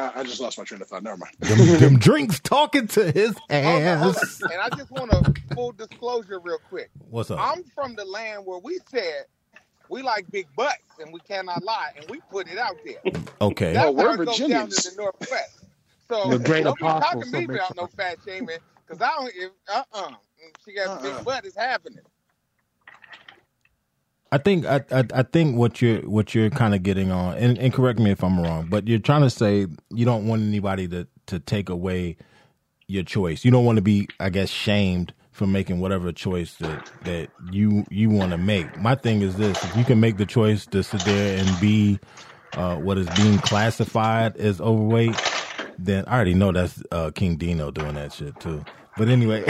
[0.00, 1.02] I, I just lost my train of thought.
[1.02, 1.34] Never mind.
[1.40, 4.42] them, them drinks talking to his oh, Hold on, hold ass.
[4.42, 6.90] And I just want a full disclosure real quick.
[7.10, 7.38] What's up?
[7.40, 9.24] I'm from the land where we said
[9.88, 13.22] we like big butts and we cannot lie, and we put it out there.
[13.40, 13.72] Okay.
[13.72, 15.64] That's Oh, we're how it goes down to the northwest.
[16.08, 19.08] So The great don't be apostle, talking to me about no fat shaming, because I
[19.16, 19.32] don't.
[19.34, 20.12] If, uh-uh.
[20.64, 21.16] She got a Uh-uh.
[21.16, 21.44] big butt.
[21.44, 22.00] It's happening.
[24.32, 27.58] I think I, I I think what you're what you're kind of getting on, and,
[27.58, 30.86] and correct me if I'm wrong, but you're trying to say you don't want anybody
[30.88, 32.16] to to take away
[32.88, 33.44] your choice.
[33.44, 37.86] You don't want to be, I guess, shamed for making whatever choice that that you
[37.90, 38.76] you want to make.
[38.76, 42.00] My thing is this: if you can make the choice to sit there and be
[42.54, 45.22] uh, what is being classified as overweight,
[45.78, 48.66] then I already know that's uh, King Dino doing that shit too.
[48.96, 49.44] But anyway.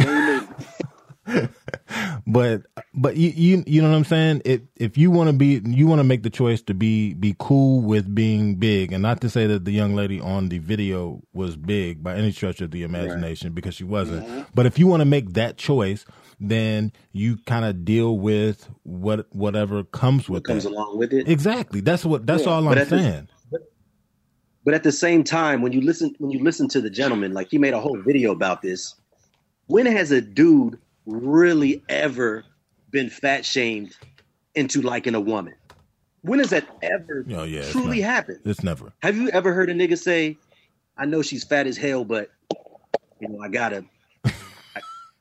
[2.26, 2.62] but
[2.94, 4.42] but you you you know what I'm saying?
[4.44, 7.34] If if you want to be you want to make the choice to be be
[7.38, 11.22] cool with being big, and not to say that the young lady on the video
[11.32, 14.26] was big by any stretch of the imagination because she wasn't.
[14.26, 14.40] Mm-hmm.
[14.54, 16.04] But if you want to make that choice,
[16.38, 20.70] then you kind of deal with what whatever comes with what comes that.
[20.70, 21.28] along with it.
[21.28, 21.80] Exactly.
[21.80, 22.26] That's what.
[22.26, 23.28] That's Yeah, all but I'm at the- saying.
[24.62, 27.48] But at the same time, when you listen when you listen to the gentleman, like
[27.50, 28.94] he made a whole video about this,
[29.68, 32.44] when has a dude really ever
[32.90, 33.96] been fat shamed
[34.54, 35.54] into liking a woman?
[36.22, 38.40] When has that ever Oh, yeah, truly happened?
[38.44, 38.92] It's never.
[39.02, 40.36] Have you ever heard a nigga say,
[40.98, 42.30] "I know she's fat as hell, but
[43.20, 43.84] you know I gotta,
[44.24, 44.32] I,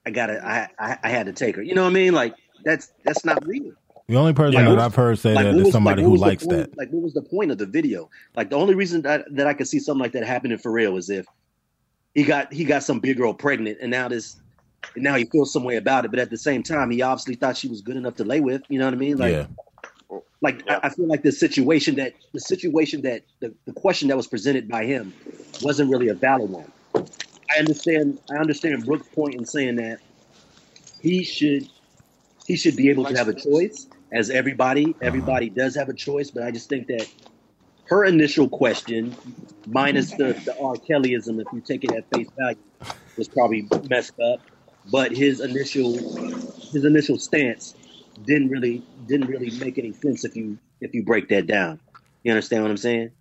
[0.06, 2.14] I gotta, I, I I had to take her." You know what I mean?
[2.14, 3.72] Like that's that's not real.
[4.08, 6.06] The only person Like, that what- I've heard say Like, that is was- somebody like,
[6.06, 6.78] who was likes point- that.
[6.78, 8.10] Like, what was the point of the video?
[8.36, 10.98] Like, the only reason that, that I could see something like that happening for real
[10.98, 11.28] is if
[12.16, 14.36] he got he got some big girl pregnant, and now this,
[14.96, 16.12] and now he feels some way about it.
[16.12, 18.64] But at the same time, he obviously thought she was good enough to lay with.
[18.70, 19.18] You know what I mean?
[19.18, 20.18] Like, yeah.
[20.42, 24.18] like I, I feel like the situation that the situation that the, the question that
[24.18, 25.14] was presented by him
[25.62, 26.72] wasn't really a valid one.
[26.96, 30.00] I understand I understand Brooks' point in saying that
[31.02, 31.68] he should
[32.46, 35.00] he should be able to have a choice as everybody uh-huh.
[35.02, 37.08] everybody does have a choice, but I just think that
[37.90, 39.16] her initial question,
[39.66, 40.76] minus the, the R.
[40.76, 42.60] Kellyism, if you take it at face value,
[43.18, 44.42] was probably messed up.
[44.86, 45.94] But his initial
[46.72, 47.76] his initial stance
[48.26, 51.80] didn't really didn't really make any sense if you if you break that down.
[52.24, 53.12] You understand what I'm saying?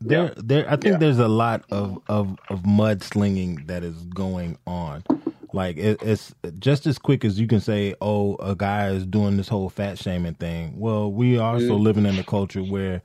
[0.00, 0.70] There, there.
[0.70, 0.98] I think Yeah.
[1.00, 5.04] there's a lot of of of mudslinging that is going on.
[5.52, 9.36] Like it, it's just as quick as you can say, "Oh, a guy is doing
[9.36, 13.02] this whole fat shaming thing." Well, we are also living in a culture where,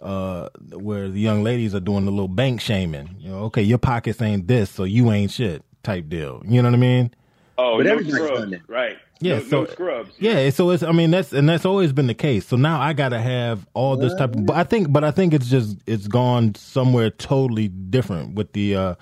[0.00, 3.16] uh, where the young ladies are doing the little bank shaming.
[3.20, 6.42] You know, okay, your pockets ain't this, so you ain't shit type deal.
[6.46, 7.14] You know what I mean?
[7.58, 8.60] Oh, But no everybody's done that.
[8.68, 8.96] right?
[9.20, 10.10] Yeah, no, so- no scrubs.
[10.18, 12.46] Yeah, so it's I mean that's and that's always been the case.
[12.46, 15.10] So now I got to have all this type of but I think but I
[15.10, 18.94] think it's just it's gone somewhere totally different with the uh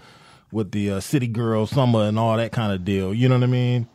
[0.53, 3.15] with the uh, city girl summer and all that kind of deal.
[3.15, 3.89] You know what I mean?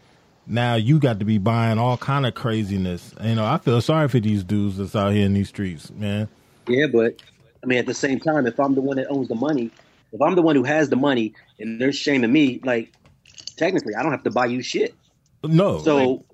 [0.47, 3.14] Now you got to be buying all kind of craziness.
[3.22, 6.30] You know, I feel sorry for these dudes that's out here in these streets, man.
[6.68, 7.22] Yeah, but
[7.62, 9.70] I mean, at the same time, if I'm the one that owns the money,
[10.14, 12.91] if I'm the one who has the money, and they're shaming me, like
[13.56, 14.95] technically, I don't have to buy you shit.
[15.43, 15.80] No.
[15.80, 16.26] So,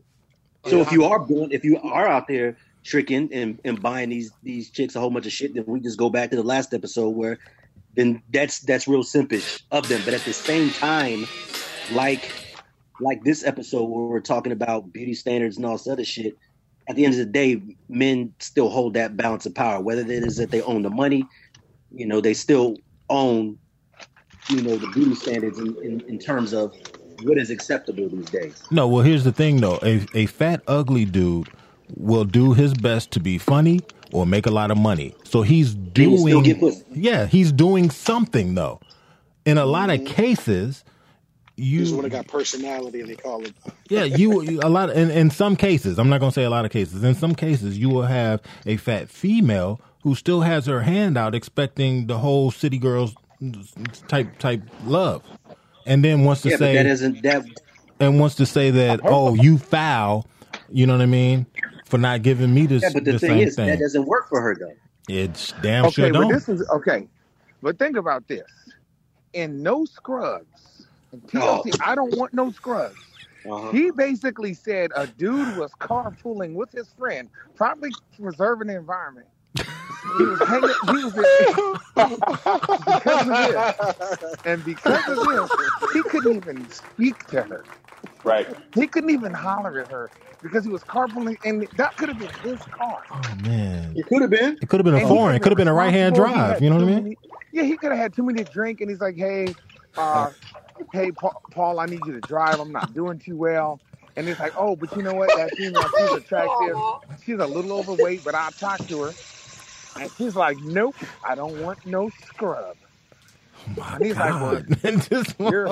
[0.65, 4.31] so if you are doing, if you are out there tricking and, and buying these
[4.43, 6.73] these chicks a whole bunch of shit, then we just go back to the last
[6.73, 7.39] episode where,
[7.95, 10.01] then that's that's real simpish of them.
[10.05, 11.27] But at the same time,
[11.93, 12.31] like
[12.99, 16.37] like this episode where we're talking about beauty standards and all this other shit.
[16.87, 19.79] At the end of the day, men still hold that balance of power.
[19.81, 21.25] Whether it is that they own the money,
[21.93, 22.77] you know, they still
[23.09, 23.57] own,
[24.49, 26.75] you know, the beauty standards in, in, in terms of
[27.23, 28.63] what is acceptable these days.
[28.71, 29.79] No, well, here's the thing though.
[29.83, 31.49] A a fat ugly dude
[31.95, 35.15] will do his best to be funny or make a lot of money.
[35.23, 36.83] So he's He still doing get pussy.
[36.91, 38.79] Yeah, he's doing something though.
[39.45, 40.13] In a lot of mm-hmm.
[40.13, 40.83] cases,
[41.57, 43.53] He's the one you got personality, and they call it.
[43.89, 46.65] yeah, you a lot in in some cases, I'm not going to say a lot
[46.65, 47.03] of cases.
[47.03, 51.35] In some cases, you will have a fat female who still has her hand out
[51.35, 55.23] expecting the whole city girls mm, type type love.
[55.85, 57.45] And then wants to Yeah, say that isn't that.
[57.99, 60.27] and wants to say that oh you foul
[60.71, 61.47] you know what i mean
[61.85, 64.05] for not giving me this Yeah, but the the thing same is, thing that doesn't
[64.07, 64.75] work for her though.
[65.09, 67.07] it's damn Okay, sure but don't this is okay.
[67.61, 68.47] But think about this.
[69.33, 72.97] In no scrubs, in TLC, I don't want no scrubs.
[73.45, 73.73] Uh-huh.
[73.73, 79.27] He basically said a dude was carpooling with his friend, probably preserving the environment.
[80.17, 80.75] He was hanging.
[80.87, 81.13] He was
[82.85, 83.75] because of this,
[84.45, 85.49] and because of this,
[85.93, 87.65] he couldn't even speak to her.
[88.23, 88.47] Right.
[88.73, 92.31] He couldn't even holler at her because he was carpooling, and that could have been
[92.43, 93.03] his car.
[93.11, 94.57] oh man It could have been.
[94.61, 96.69] it could have been a And foreign it could've been a right hand drive you
[96.69, 97.17] know what i mean many-
[97.53, 99.55] yeah, he could have had too many to drink, and he's like, "Hey,
[99.97, 100.31] uh,
[100.93, 102.59] hey, Paul, Paul, I need you to drive.
[102.61, 103.81] I'm not doing too well."
[104.15, 105.35] And it's like, "Oh, but you know what?
[105.35, 106.85] That female, she's attractive.
[107.23, 109.17] She's a little overweight, but I'll talk to her."
[109.99, 110.95] And she's like, "Nope,
[111.27, 112.75] I don't want no scrub.
[113.67, 115.71] Oh my And he's like, well, god And this You're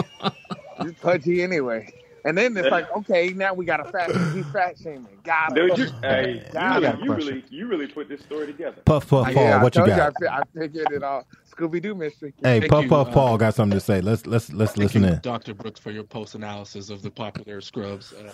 [0.83, 1.93] you're pudgy anyway."
[2.25, 5.07] And then it's like, "Okay, now we got a fat, he's fat shaming.
[5.23, 8.81] Got Dude, you, hey, you, really, you really, you really put this story together.
[8.83, 11.25] puff puff paul yeah, what I you got you, I, fi- I figured it all.
[11.49, 12.33] Scooby Doo mystery.
[12.43, 14.83] hey Thank puff you, puff uh, paul got something to say let's let's let's Thank
[14.83, 15.53] listen you, in Dr.
[15.53, 18.13] Brooks, for your post analysis of the popular scrubs.
[18.13, 18.31] Uh,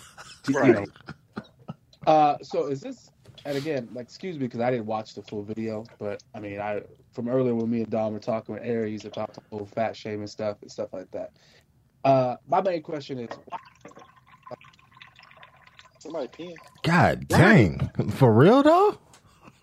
[0.50, 0.88] Right.
[2.06, 3.10] Uh, so is this?
[3.46, 6.60] And again, like, excuse me because I didn't watch the full video, but I mean,
[6.60, 6.82] I
[7.12, 10.26] from earlier when me and Dom were talking with Aries about the whole fat shaming
[10.26, 11.30] stuff and stuff like that.
[12.04, 13.28] Uh, my main question is,
[16.00, 16.54] Somebody peeing.
[16.82, 18.98] god dang for real though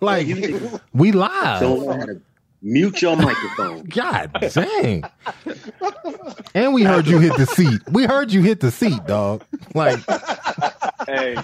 [0.01, 0.27] like
[0.93, 2.21] we live don't know how to
[2.63, 3.83] mute your microphone.
[3.89, 5.03] God dang.
[6.55, 7.81] and we heard you hit the seat.
[7.91, 9.43] We heard you hit the seat, dog.
[9.75, 9.99] Like,
[11.07, 11.35] hey,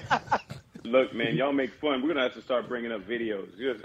[0.91, 2.01] look, man, y'all make fun.
[2.01, 3.47] We're gonna have to start bringing up videos.
[3.57, 3.83] Just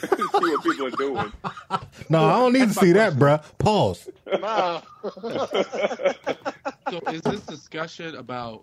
[0.00, 1.32] see what people are doing.
[2.08, 3.42] no, I don't need to see that, bruh.
[3.58, 4.10] Pause.
[4.40, 4.80] Nah.
[6.88, 8.62] So is this discussion about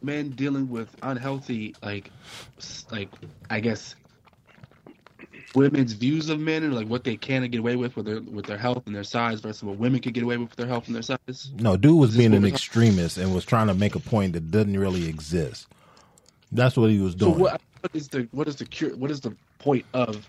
[0.00, 2.10] men dealing with unhealthy, like,
[2.90, 3.10] like
[3.50, 3.94] I guess,
[5.54, 8.20] women's views of men and like what they can and get away with with their
[8.20, 10.66] with their health and their size versus what women could get away with with their
[10.66, 11.50] health and their size?
[11.58, 14.78] No, dude was being an extremist and was trying to make a point that doesn't
[14.78, 15.66] really exist.
[16.52, 17.32] That's what he was So doing.
[17.32, 20.28] what what is the what is the cure what is the point of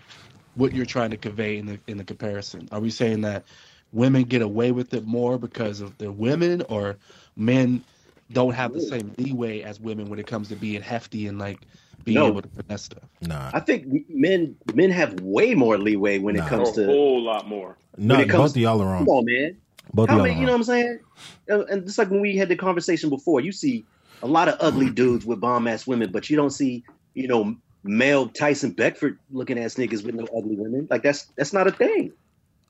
[0.54, 2.68] what you're trying to convey in the in the comparison?
[2.72, 3.46] Are we saying that
[3.92, 6.98] women get away with it more because of they're women or
[7.36, 7.84] men
[8.32, 11.66] don't have the same leeway as women when it comes to being hefty and like
[12.04, 12.26] being No.
[12.26, 13.08] able to finesse stuff?
[13.22, 16.36] Nah, I think men men have way more leeway when Nah.
[16.36, 17.78] it comes to a whole lot more.
[17.98, 19.06] no, when it both of y'all are wrong.
[19.06, 19.58] Come on, man.
[19.94, 20.36] Both of How y'all many?
[20.36, 21.00] are You know what I'm saying?
[21.48, 23.86] And just like when we had the conversation before, you see
[24.22, 27.56] a lot of ugly dudes with bomb ass women, but you don't see, you know,
[27.84, 30.86] male Tyson Beckford looking ass niggas with no ugly women.
[30.90, 32.12] Like that's that's not a thing.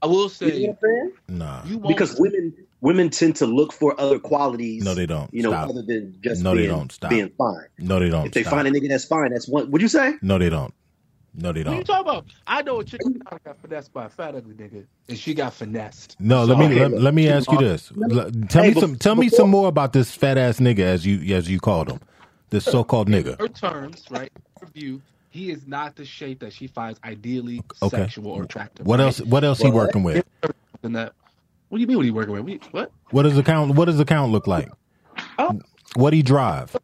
[0.00, 4.18] I will You know say what Nah, Because women women tend to look for other
[4.20, 4.84] qualities.
[4.84, 5.32] no, they don't.
[5.34, 5.70] You know, Stop.
[5.70, 6.92] other than just No, they don't.
[6.92, 7.10] Stop.
[7.10, 7.66] being fine.
[7.78, 8.26] No, they don't.
[8.26, 8.54] If they Stop.
[8.54, 9.70] find a nigga that's fine, that's one.
[9.72, 10.14] Would you say?
[10.22, 10.72] No, they don't.
[11.34, 11.72] No, they don't.
[11.72, 11.86] What are you don't.
[11.86, 12.26] talking about?
[12.46, 15.54] I know a chick that got finessed by a fat ugly nigga, and she got
[15.54, 16.16] finessed.
[16.20, 17.92] No, let me let, let me ask you this.
[18.48, 21.06] Tell Hey, me some bef- tell me some more about this fat ass nigga as
[21.06, 22.00] you as you called him.
[22.50, 23.38] This so called nigga.
[23.40, 24.32] Her terms, right?
[24.60, 27.98] Her view, he is not the shape that she finds ideally Okay.
[27.98, 28.86] sexual or attractive.
[28.86, 29.06] What right?
[29.06, 29.74] else what else he What?
[29.74, 30.24] working with?
[30.82, 31.14] Than that.
[31.68, 31.96] What do you mean?
[31.98, 32.44] What are you working with?
[32.44, 32.92] We- What?
[33.10, 34.70] What does account what does account look like?
[35.38, 35.60] Oh.
[35.96, 36.76] What do he drive?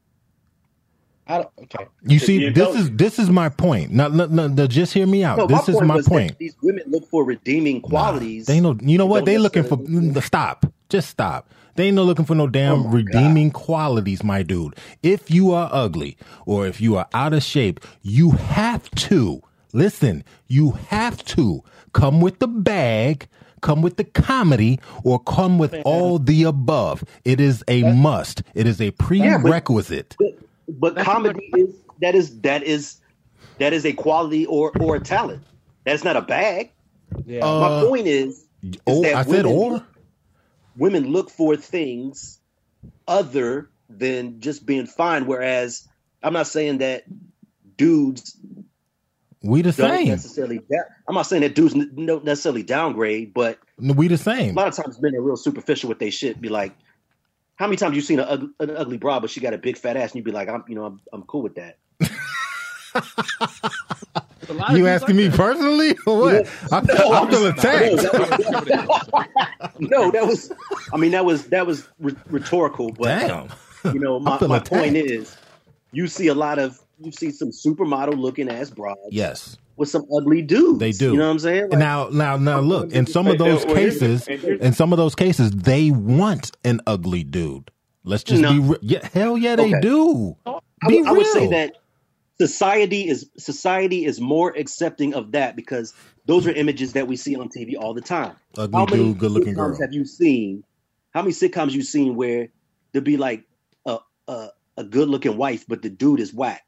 [1.27, 1.49] I don't.
[1.63, 1.87] Okay.
[2.03, 3.91] You The see, this is this is my point.
[3.93, 5.39] Now, no, no, no, just hear me out.
[5.39, 6.39] No, this is my was that point.
[6.39, 8.47] These women look for redeeming Nah, qualities.
[8.47, 8.77] they know.
[8.83, 9.21] You know what?
[9.21, 9.77] don't They looking for.
[9.79, 10.67] necessarily- mm, Stop.
[10.91, 11.49] Just stop.
[11.77, 14.77] They ain't no looking for no damn Oh my redeeming qualities, my dude.
[15.03, 16.17] If you are ugly
[16.47, 20.25] or if you are out of shape, you have to listen.
[20.47, 21.63] You have to
[21.93, 23.27] come with the bag,
[23.61, 27.03] come with the comedy, or come with all the above.
[27.25, 28.43] It is a must.
[28.55, 30.15] It is a prerequisite.
[30.19, 30.39] But,
[30.69, 32.99] but That's comedy is that is that is
[33.59, 35.43] that is a quality or or a talent.
[35.87, 36.73] That's not a bag.
[37.25, 37.43] Yeah.
[37.43, 38.47] Uh, My point is,
[38.87, 39.87] is oh, that I said women, or.
[40.77, 42.41] women look for things
[43.09, 45.27] other than just being fine.
[45.27, 45.85] Whereas
[46.23, 47.05] I'm not saying that
[47.77, 48.37] dudes
[49.43, 50.07] We the don't same.
[50.07, 50.59] necessarily.
[50.59, 54.55] Da- I'm not saying that dudes n- don't necessarily downgrade, but We the same.
[54.57, 56.41] a lot of times men are real superficial with their shit.
[56.41, 56.77] Be like,
[57.57, 59.77] how many times you seen an ugly, an ugly broad, but she got a big
[59.79, 61.79] fat ass, and you'd be like, I'm, you know, I'm, I'm cool with that.
[64.49, 65.37] A lot of You asking like me that.
[65.37, 66.49] personally or what?
[66.71, 68.03] I, No, I feel I'm attacked.
[69.81, 70.53] No, that was.
[70.93, 73.49] I mean, that was that was rhe- rhetorical, but Damn.
[73.95, 74.69] you know, my, my attacked.
[74.71, 75.37] point is,
[75.93, 79.57] you see a lot of you see some supermodel looking ass broads Yes.
[79.77, 80.79] With some ugly dudes.
[80.79, 81.13] They do.
[81.13, 81.71] You know what I'm saying?
[81.71, 82.93] Like, now, now, now, look.
[82.93, 86.53] In some of those well, here's the- cases, in some of those cases, they want
[86.65, 87.71] an ugly dude.
[88.05, 88.53] Let's just No.
[88.53, 89.81] be re- yeah, hell yeah, they Okay.
[89.81, 90.37] do.
[90.47, 90.59] I,
[90.89, 91.73] Be would- I would say that
[92.39, 95.95] society is society is more accepting of that because
[96.27, 98.37] those are images that we see on TV all the time.
[98.59, 99.81] Ugly How many dude, good looking sitcoms girl.
[99.81, 100.65] have you seen?
[101.13, 102.49] How many sitcoms you've seen where
[102.93, 103.45] there'd be like
[103.87, 103.99] a
[104.29, 106.65] a, a good looking wife, but the dude is whack?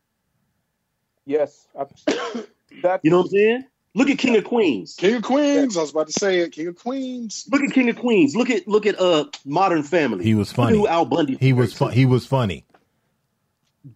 [1.26, 1.66] Yes,
[2.78, 3.64] I, that You know what I'm saying?
[3.94, 4.94] Look at King of Queens.
[4.98, 5.76] King of Queens.
[5.76, 6.52] I was about to say it.
[6.52, 7.48] King of Queens.
[7.50, 8.36] Look at King of Queens.
[8.36, 10.22] Look at look at uh Modern Family.
[10.24, 10.76] He was funny.
[10.76, 11.36] who Al Bundy.
[11.40, 11.88] He was fun.
[11.88, 11.96] fun.
[11.96, 12.64] He was funny.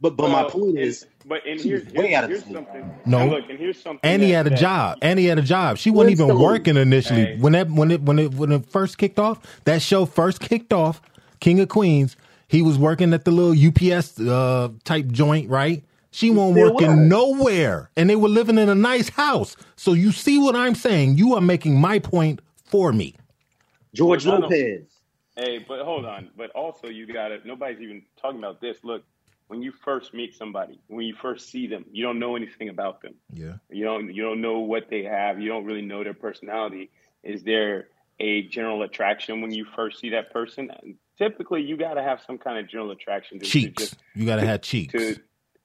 [0.01, 2.45] But but my point point is, but and he here's, way here's, out of here's
[2.45, 2.95] something.
[3.05, 3.19] No.
[3.19, 4.01] and look, and here's something.
[4.05, 4.99] And he that- had a that- job.
[5.03, 5.79] And he had a job.
[5.79, 6.41] She wasn't even Flintstones.
[6.41, 7.25] working initially.
[7.27, 7.39] Hey.
[7.39, 10.73] When that when it when it when it first kicked off, that show first kicked
[10.73, 11.03] off,
[11.41, 12.17] King of Queens,
[12.49, 15.85] he was working at the little UPS uh type joint, right?
[16.13, 17.09] She won't work working was.
[17.09, 17.91] nowhere.
[17.97, 19.57] And they were living in a nice house.
[19.77, 21.19] So you see what I'm saying?
[21.19, 23.15] You are making my point for me.
[23.95, 24.47] George No, no.
[24.47, 24.83] Lopez.
[25.37, 26.31] Hey, but hold on.
[26.37, 27.39] But also, you got to.
[27.47, 28.79] Nobody's even talking about this.
[28.83, 29.05] Look,
[29.49, 33.01] when you first meet somebody, when you first see them, you don't know anything about
[33.03, 33.15] them.
[33.33, 33.55] Yeah.
[33.71, 34.13] You don't.
[34.13, 35.41] You don't know what they have.
[35.41, 36.91] You don't really know their personality.
[37.23, 37.89] Is there
[38.19, 40.71] a general attraction when you first see that person?
[41.19, 43.39] Typically, you got to have some kind of general attraction.
[43.39, 43.83] To, to Cheeks.
[43.91, 44.93] just You gotta have cheeks.
[44.93, 45.17] to.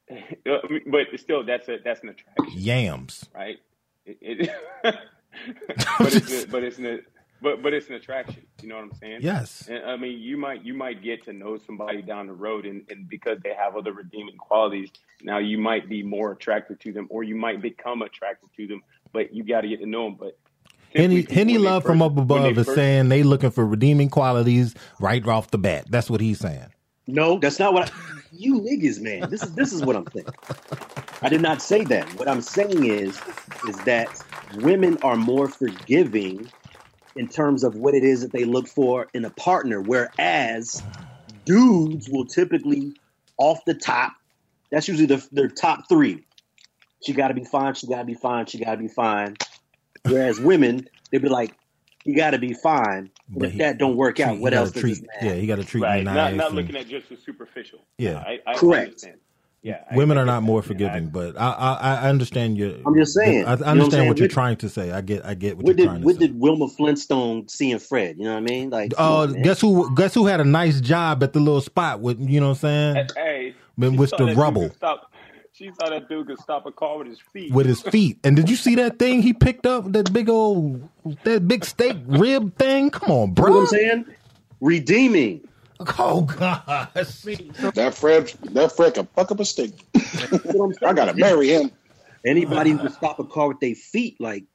[0.45, 2.59] But still, that's a that's an attraction.
[2.59, 3.25] Yams.
[3.33, 3.57] right?
[4.05, 4.51] It, it
[5.99, 7.01] but it's a, but it's an
[7.41, 8.45] but but it's an attraction.
[8.61, 9.19] You know what I'm saying?
[9.21, 9.67] Yes.
[9.69, 12.83] And, I mean, you might you might get to know somebody down the road, and,
[12.89, 14.89] and because they have other redeeming qualities,
[15.21, 18.81] now you might be more attracted to them, or you might become attracted to them.
[19.11, 20.17] But you got to get to know them.
[20.19, 20.37] But
[20.95, 25.25] Henny, Henny Love from up above is first- saying they looking for redeeming qualities right
[25.27, 25.85] off the bat.
[25.89, 26.67] That's what he's saying.
[27.07, 27.89] No, that's not what I,
[28.31, 29.29] you niggas, man.
[29.29, 30.31] This is this is what I'm thinking.
[31.23, 32.11] I did not say that.
[32.13, 33.23] What I'm saying is
[33.63, 34.11] is that
[34.51, 36.51] women are more forgiving
[37.15, 40.83] in terms of what it is that they look for in a partner, whereas
[41.45, 42.95] dudes will typically
[43.37, 44.13] off the top.
[44.71, 46.25] That's usually the, their top three.
[47.05, 47.75] She got to be fine.
[47.75, 48.47] She got to be fine.
[48.47, 49.35] She got to be fine.
[50.05, 51.55] Whereas women, they'd be like,
[52.05, 54.71] "You got to be fine." But, But if he- that don't work out, what else
[54.71, 54.93] does treat?
[54.93, 55.39] this Yeah, matter?
[55.41, 56.03] he got to treat me Right.
[56.03, 56.15] nice.
[56.15, 57.79] Not not and- looking at just the superficial.
[57.97, 58.19] Yeah.
[58.25, 58.87] I, I, I Correct.
[58.87, 59.15] understand.
[59.63, 59.79] Yeah.
[59.95, 61.73] Women I are not more forgiving, I- but I, I
[62.05, 62.73] I understand your.
[62.85, 63.45] I'm just saying.
[63.45, 64.91] I, I You know what understand what you're trying to say.
[64.91, 66.19] I get I get what, What you're did trying to what say.
[66.27, 68.17] did Wilma Flintstone see in Fred?
[68.19, 68.69] You know what I mean?
[68.69, 69.41] Like, Oh, on, man.
[69.41, 69.93] guess who?
[69.95, 72.95] Guess who had a nice job at the little spot with you know what I'm
[72.95, 73.07] saying?
[73.15, 74.69] Hey, But with the rubble.
[74.75, 75.11] Stop,
[75.57, 77.51] she saw that dude could stop a car with his feet.
[77.53, 78.19] with his feet.
[78.23, 79.89] And did you see that thing he picked up?
[79.93, 80.87] That big old,
[81.23, 82.89] that big steak rib thing?
[82.89, 83.47] Come on, bro.
[83.47, 83.79] You know what bro.
[83.79, 84.05] I'm saying?
[84.59, 85.47] Redeeming.
[85.99, 86.89] Oh God.
[86.93, 89.71] That Fred, that Fred can fuck up a stick.
[89.93, 90.01] I'm
[90.73, 90.73] saying.
[90.85, 91.71] I gotta marry him.
[92.25, 94.45] Anybody who can stop a car with their feet, like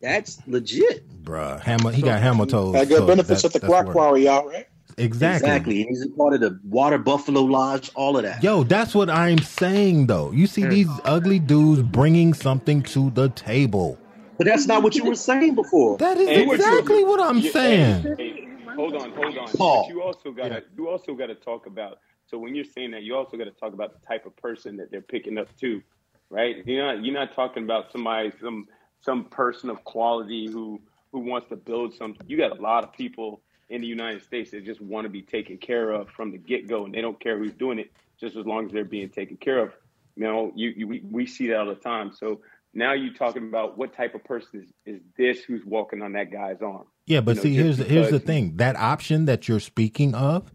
[0.00, 1.08] that's legit.
[1.24, 1.90] Bruh, hammer.
[1.90, 2.74] He got hammer toes.
[2.74, 4.66] Had good so benefits that- at the that's clock quarry, y'all, right?
[4.98, 5.48] Exactly.
[5.48, 5.80] Exactly.
[5.82, 8.42] And he's a part of the Water Buffalo Lodge, all of that.
[8.42, 10.30] Yo, that's what I'm saying though.
[10.32, 13.98] You see these ugly dudes bringing something to the table.
[14.38, 15.98] But that's not what you were saying before.
[15.98, 18.02] That is Hey, what you- exactly what I'm Yeah, saying.
[18.18, 19.52] hey, hey, hold on, hold on.
[19.52, 19.84] Paul.
[19.86, 23.14] But you also gotta you also gotta talk about so when you're saying that you
[23.14, 25.82] also gotta talk about the type of person that they're picking up too.
[26.30, 26.56] Right?
[26.66, 28.66] You're not you're not talking about somebody some
[29.00, 30.80] some person of quality who
[31.12, 32.26] who wants to build something.
[32.26, 33.40] You got a lot of people
[33.74, 36.68] in the United States that just want to be taken care of from the get
[36.68, 39.36] go and they don't care who's doing it just as long as they're being taken
[39.36, 39.72] care of.
[40.16, 42.12] You know, you, you we, we see that all the time.
[42.12, 42.40] So
[42.72, 46.30] now you're talking about what type of person is, is this who's walking on that
[46.32, 46.84] guy's arm.
[47.06, 48.56] Yeah, but You know, see, here's the, here's the thing.
[48.58, 50.52] That option that you're speaking of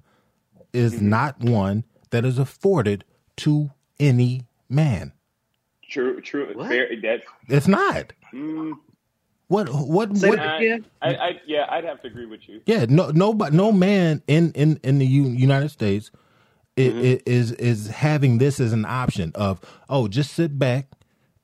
[0.74, 1.10] is Mm-hmm.
[1.10, 3.04] not one that is afforded
[3.38, 5.14] to any man.
[5.90, 6.54] True, true.
[6.54, 6.70] What?
[6.70, 8.14] Fair, that's It's not.
[8.34, 8.74] mm,
[9.50, 12.62] what what, Say what I, I, I, yeah, I'd have to agree with you.
[12.68, 16.12] Yeah, no no, but no man in in in the United States
[16.78, 17.18] is, mm-hmm.
[17.26, 20.88] is is having this as an option of oh just sit back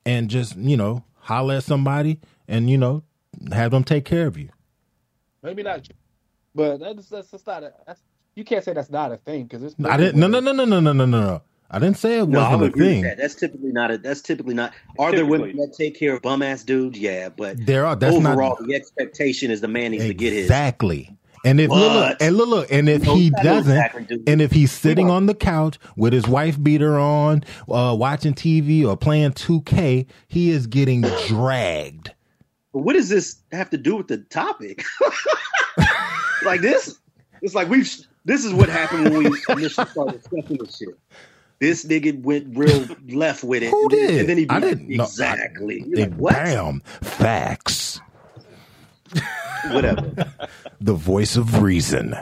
[0.04, 3.02] and just you know holler at somebody and you know
[3.52, 4.50] have them take care of you.
[5.42, 5.88] Maybe not,
[6.54, 8.00] but that's that's, that's not a, that's,
[8.36, 9.74] you can't say that's not a thing because it's.
[9.84, 10.20] I didn't.
[10.20, 11.42] No, no, no, no, no, no, no, no.
[11.70, 13.00] I didn't say it No, I wasn't would a agree thing.
[13.02, 13.18] with that.
[13.18, 13.98] That's typically not a.
[13.98, 14.72] That's typically not.
[14.98, 16.98] Are there women that take care of bum ass dudes?
[16.98, 17.96] Yeah, but There are.
[17.96, 20.44] That's overall, not the expectation is the man needs to get his.
[20.44, 21.16] exactly.
[21.44, 24.50] And if look, look, and look, look, and if No, he doesn't, exactly, and if
[24.50, 25.16] he's sitting on.
[25.16, 30.50] on the couch with his wife beater on, uh, watching TV or playing 2K, he
[30.50, 32.10] is getting dragged.
[32.72, 34.82] But what does this have to do with the topic?
[36.44, 36.98] like this,
[37.42, 37.88] it's like we've.
[38.24, 40.88] This is what happened when we initially started discussing this shit.
[41.58, 43.70] This nigga went real left with it.
[43.70, 44.20] Who and then- did?
[44.20, 45.04] And then he I didn't know.
[45.04, 45.82] exactly.
[45.86, 46.32] You're I- like, what?
[46.34, 48.00] Bam, facts.
[49.70, 50.32] Whatever.
[50.78, 52.14] The voice of reason.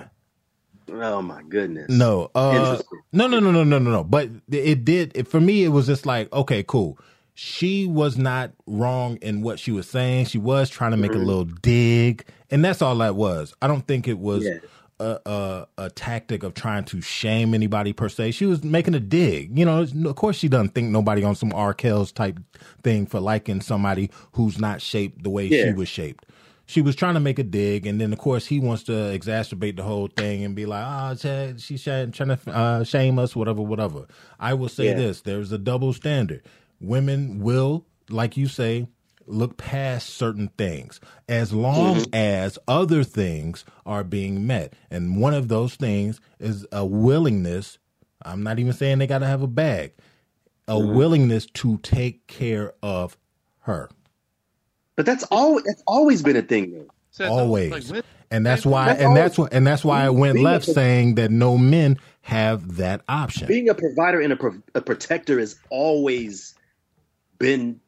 [0.88, 1.90] Oh my goodness.
[1.90, 2.80] No, uh,
[3.12, 4.04] no, no, no, no, no, no, no.
[4.04, 5.10] But it did.
[5.16, 6.96] It, for me, it was just like, okay, cool.
[7.34, 10.26] She was not wrong in what she was saying.
[10.26, 13.52] She was trying to make a little dig, and that's all that was.
[13.60, 14.58] I don't think it was Yeah.
[15.00, 18.32] A, a a tactic of trying to shame anybody per se.
[18.32, 19.58] She was making a dig.
[19.58, 21.74] You know, of course, she doesn't think nobody on some R.
[21.74, 22.38] Kells type
[22.82, 26.24] thing for liking somebody who's not shaped the way she was shaped
[26.66, 29.76] she was trying to make a dig, and then of course he wants to exacerbate
[29.76, 33.60] the whole thing and be like, "Ah, oh, she's trying to uh, shame us, whatever,
[33.62, 34.06] whatever."
[34.40, 34.94] I will say Yeah.
[34.94, 36.42] this: there's a double standard.
[36.80, 38.88] Women will, like you say,
[39.26, 42.14] look past certain things as long mm-hmm.
[42.14, 47.78] as other things are being met, and one of those things is a willingness.
[48.22, 49.92] I'm not even saying they got to have a bag,
[50.68, 50.96] a mm-hmm.
[50.96, 53.16] willingness to take care of
[53.60, 53.90] her.
[54.96, 55.60] But that's all.
[55.64, 56.88] That's always been a thing, though.
[57.10, 60.04] So, always like, when- and that's why That's and all- that's what and that's why
[60.04, 63.74] i went being a left pro- saying that no men have that option Being a
[63.74, 66.54] provider and a, pro- a protector has always
[67.38, 67.80] been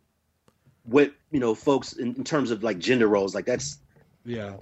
[0.86, 3.34] what you know, folks in, in terms of like gender roles.
[3.34, 3.78] Like that's
[4.24, 4.54] yeah.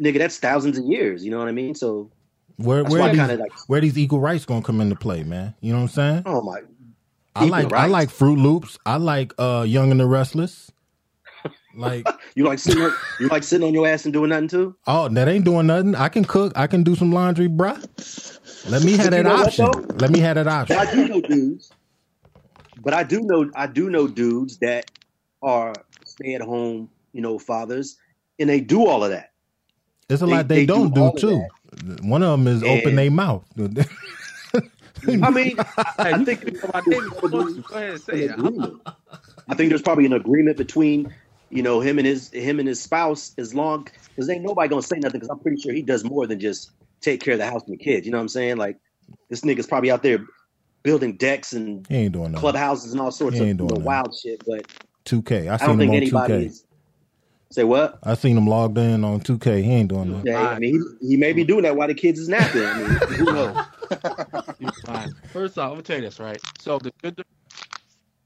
[0.00, 0.18] nigga.
[0.18, 1.24] That's thousands of years.
[1.24, 1.74] You know what I mean?
[1.74, 2.10] So
[2.58, 3.52] where where why these, kind of like.
[3.68, 6.42] where these equal rights gonna come into play man you know what i'm saying Oh
[6.42, 6.60] my.
[7.36, 10.70] i equal like i like fruit loops i like uh young and the restless
[11.76, 12.04] like
[12.34, 12.82] You like sitting?
[12.82, 14.74] On, you like sitting on your ass and doing nothing too?
[14.88, 17.78] oh that ain't doing nothing i can cook i can do some laundry bruh
[18.68, 21.08] let me have that know what, option let me have that option But I do
[21.08, 21.70] know dudes.
[22.80, 24.90] But I do know I do know dudes that
[25.42, 25.72] are
[26.04, 27.96] stay at home, you know, fathers,
[28.38, 29.32] and they do all of that.
[30.08, 31.46] there's a they- lot they, they do don't do, all of too
[32.02, 33.44] one of them is open their mouth
[35.22, 38.24] I mean, I, I think there's probably there and go to- go ahead and say
[38.26, 38.82] an agreement.
[39.48, 41.12] I think there's probably an agreement between
[41.50, 44.82] you know him and his him and his spouse as long because ain't nobody gonna
[44.82, 46.70] say nothing because I'm pretty sure he does more than just
[47.00, 48.06] take care of the house and the kids.
[48.06, 48.56] You know what I'm saying?
[48.56, 48.76] Like
[49.30, 50.18] This nigga's probably out there
[50.82, 52.40] building decks and He ain't doing nothing.
[52.40, 54.42] clubhouses and all sorts of ain't you know, wild shit.
[54.46, 54.66] But
[55.08, 55.50] 2K.
[55.50, 56.46] I I seen don't him think on anybody 2K.
[56.46, 56.64] is.
[57.50, 57.98] Say what?
[58.04, 59.62] I seen him logged in on 2K.
[59.64, 60.26] He ain't doing that.
[60.26, 62.64] Yeah, I mean, he, he may be doing that while the kids is napping.
[62.64, 63.56] I mean, who knows?
[65.32, 66.40] First off, I'm gonna tell you this, right?
[66.60, 67.16] So the good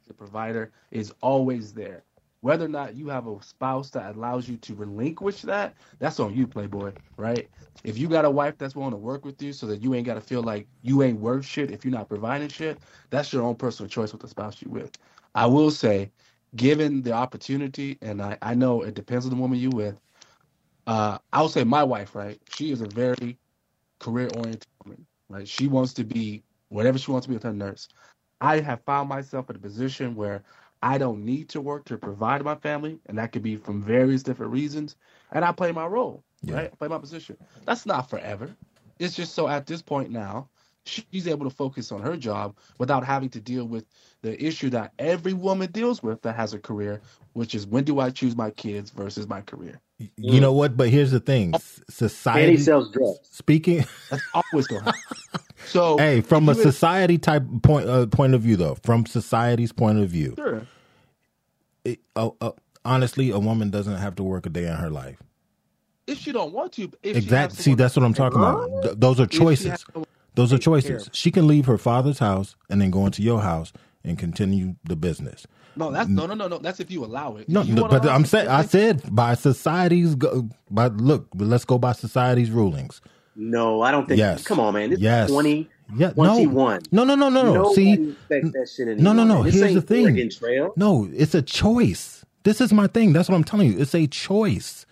[0.09, 2.05] the provider is always there.
[2.41, 6.35] Whether or not you have a spouse that allows you to relinquish that, that's on
[6.35, 7.49] you, Playboy, right?
[7.85, 10.07] If you got a wife that's willing to work with you so that you ain't
[10.07, 12.79] gotta feel like you ain't worth shit if you're not providing shit,
[13.11, 14.91] that's your own personal choice with the spouse you with.
[15.35, 16.11] I will say,
[16.57, 20.01] given the opportunity, and I, I know it depends on the woman you with,
[20.87, 22.41] uh, I would say my wife, right?
[22.51, 23.39] She is a very
[24.01, 25.07] career oriented woman.
[25.29, 25.49] Right?
[25.49, 27.89] She wants to be whatever she wants to be with her nurse.
[28.41, 30.43] I have found myself in a position where
[30.83, 34.23] I don't need to work to provide my family, and that could be from various
[34.23, 34.97] different reasons.
[35.33, 36.57] And I play my role, Yeah.
[36.57, 36.71] right?
[36.73, 37.39] I play my position.
[37.67, 38.51] That's not forever.
[38.99, 40.49] It's just so at this point now,
[40.87, 43.87] she's able to focus on her job without having to deal with
[44.23, 47.03] the issue that every woman deals with that has a career,
[47.35, 49.81] which is when do I choose my kids versus my career?
[50.17, 50.77] You know what?
[50.77, 51.83] But here's the thing: S-
[52.35, 52.57] And he society.
[52.59, 53.31] sells drugs.
[53.31, 54.95] Speaking, That's always going to.
[55.65, 59.07] So, hey, from a if you society type point uh, point of view, though, from
[59.07, 60.69] society's point of view, Sure.
[61.85, 62.53] it, uh, uh,
[62.85, 65.23] honestly, a woman doesn't have to work a day in her life.
[66.07, 67.57] If she don't want to, if Exactly.
[67.57, 68.83] She See, that's what I'm talking about.
[68.83, 69.85] Th- those are If she has choices.
[70.37, 71.11] Someone Those are choices.
[71.13, 73.73] She can leave her father's house and then go into your house
[74.05, 75.47] and continue the business.
[75.77, 76.59] No, that's no, no, no, no.
[76.59, 77.49] That's if you allow it.
[77.49, 81.93] No, no, but I'm saying I said by society's go, by look, let's go by
[81.93, 83.01] society's rulings.
[83.35, 84.19] No, I don't think.
[84.19, 84.45] Yes.
[84.45, 84.91] Come on, man.
[84.91, 85.29] This Yes.
[85.31, 86.81] is 20, Yeah, no, 21.
[86.93, 87.73] no, no, no, no, no.
[87.73, 89.43] See, that shit no, no, no.
[89.43, 90.31] This Here's the thing.
[90.31, 90.73] Trail.
[90.77, 92.25] No, it's a choice.
[92.45, 93.13] This is my thing.
[93.13, 93.79] That's what I'm telling you.
[93.81, 94.85] It's a choice.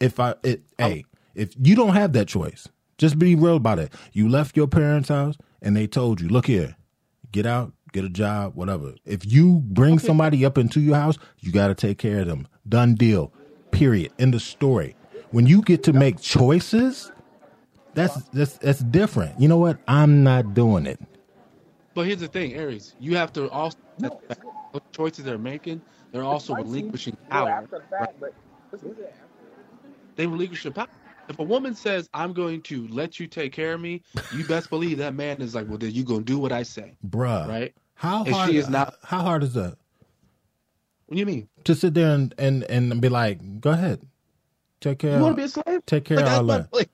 [0.00, 2.68] If I, it, hey, if you don't have that choice,
[2.98, 3.92] just be real about it.
[4.12, 6.76] You left your parents' house and they told you, look here,
[7.32, 8.94] get out, get a job, whatever.
[9.04, 12.48] If you bring somebody up into your house, you got to take care of them.
[12.68, 13.32] Done deal.
[13.70, 14.12] Period.
[14.18, 14.96] End of story.
[15.30, 17.10] When you get to make choices,
[17.94, 19.38] that's that's that's different.
[19.40, 19.78] You know what?
[19.88, 21.00] I'm not doing it.
[21.94, 22.94] But here's the thing, Aries.
[23.00, 24.12] You have to also those
[24.92, 25.80] choices they're making.
[26.12, 27.66] They're also relinquishing power.
[27.90, 28.08] right?
[30.16, 30.88] They relinquish their power.
[31.28, 34.02] If a woman says, "I'm going to let you take care of me,"
[34.34, 36.96] you best believe that man is like, "Well, then you gonna do what I say."
[37.06, 37.46] Bruh.
[37.48, 37.74] Right?
[37.94, 39.76] How And hard she is not- how hard is that?
[41.06, 41.48] What do you mean?
[41.64, 44.00] to sit there and, and, and be like, go ahead,
[44.80, 45.16] take care.
[45.16, 45.86] You want to be a slave?
[45.86, 46.76] take care Like, of I- all but, that.
[46.76, 46.90] like,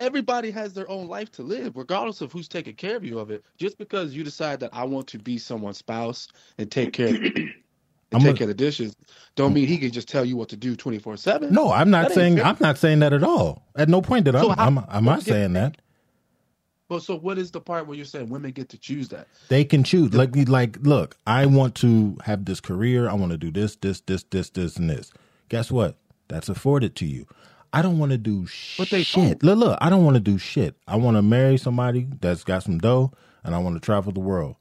[0.00, 3.30] everybody has their own life to live, regardless of who's taking care of you of
[3.30, 3.44] it.
[3.58, 6.28] Just because you decide that I want to be someone's spouse
[6.58, 7.14] and take care
[8.14, 8.96] and I'm take care of the dishes,
[9.36, 11.52] don't mean he can just tell you what to do twenty four seven.
[11.52, 12.40] No, I'm not That saying.
[12.40, 13.62] I'm not saying that at all.
[13.76, 15.76] At no point did So I'm, how- I'm I'm not saying that.
[16.88, 19.26] But so what is the part where you're saying women get to choose that?
[19.48, 20.12] They can choose.
[20.12, 23.08] Like like look, I want to have this career.
[23.08, 25.10] I want to do this, this, this, this, this, and this.
[25.48, 25.96] Guess what?
[26.28, 27.26] That's afforded to you.
[27.72, 28.46] I don't want to do
[28.78, 29.42] But they shit.
[29.42, 30.76] Look, look, I don't want to do shit.
[30.86, 33.12] I want to marry somebody that's got some dough,
[33.42, 34.56] and I want to travel the world.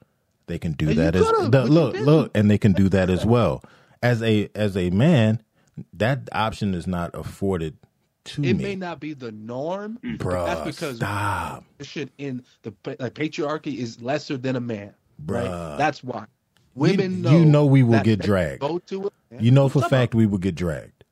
[0.48, 3.26] They can do And that as the- look, look, and they can do that as
[3.26, 3.64] well.
[4.02, 5.42] As a as a man,
[5.94, 7.78] that option is not afforded
[8.26, 8.64] to It me.
[8.64, 10.18] may not be the norm, mm.
[10.18, 11.64] but Bruh, that's because stop.
[11.82, 14.94] shit in the like uh, patriarchy is lesser than a man.
[15.26, 15.48] Bruh.
[15.50, 15.78] Right?
[15.78, 16.26] That's why
[16.76, 17.38] women you, know.
[17.38, 18.60] you know we will get dragged.
[18.62, 19.14] Go to it.
[19.32, 19.44] man.
[19.44, 21.04] You know What's for a up, fact we will get dragged.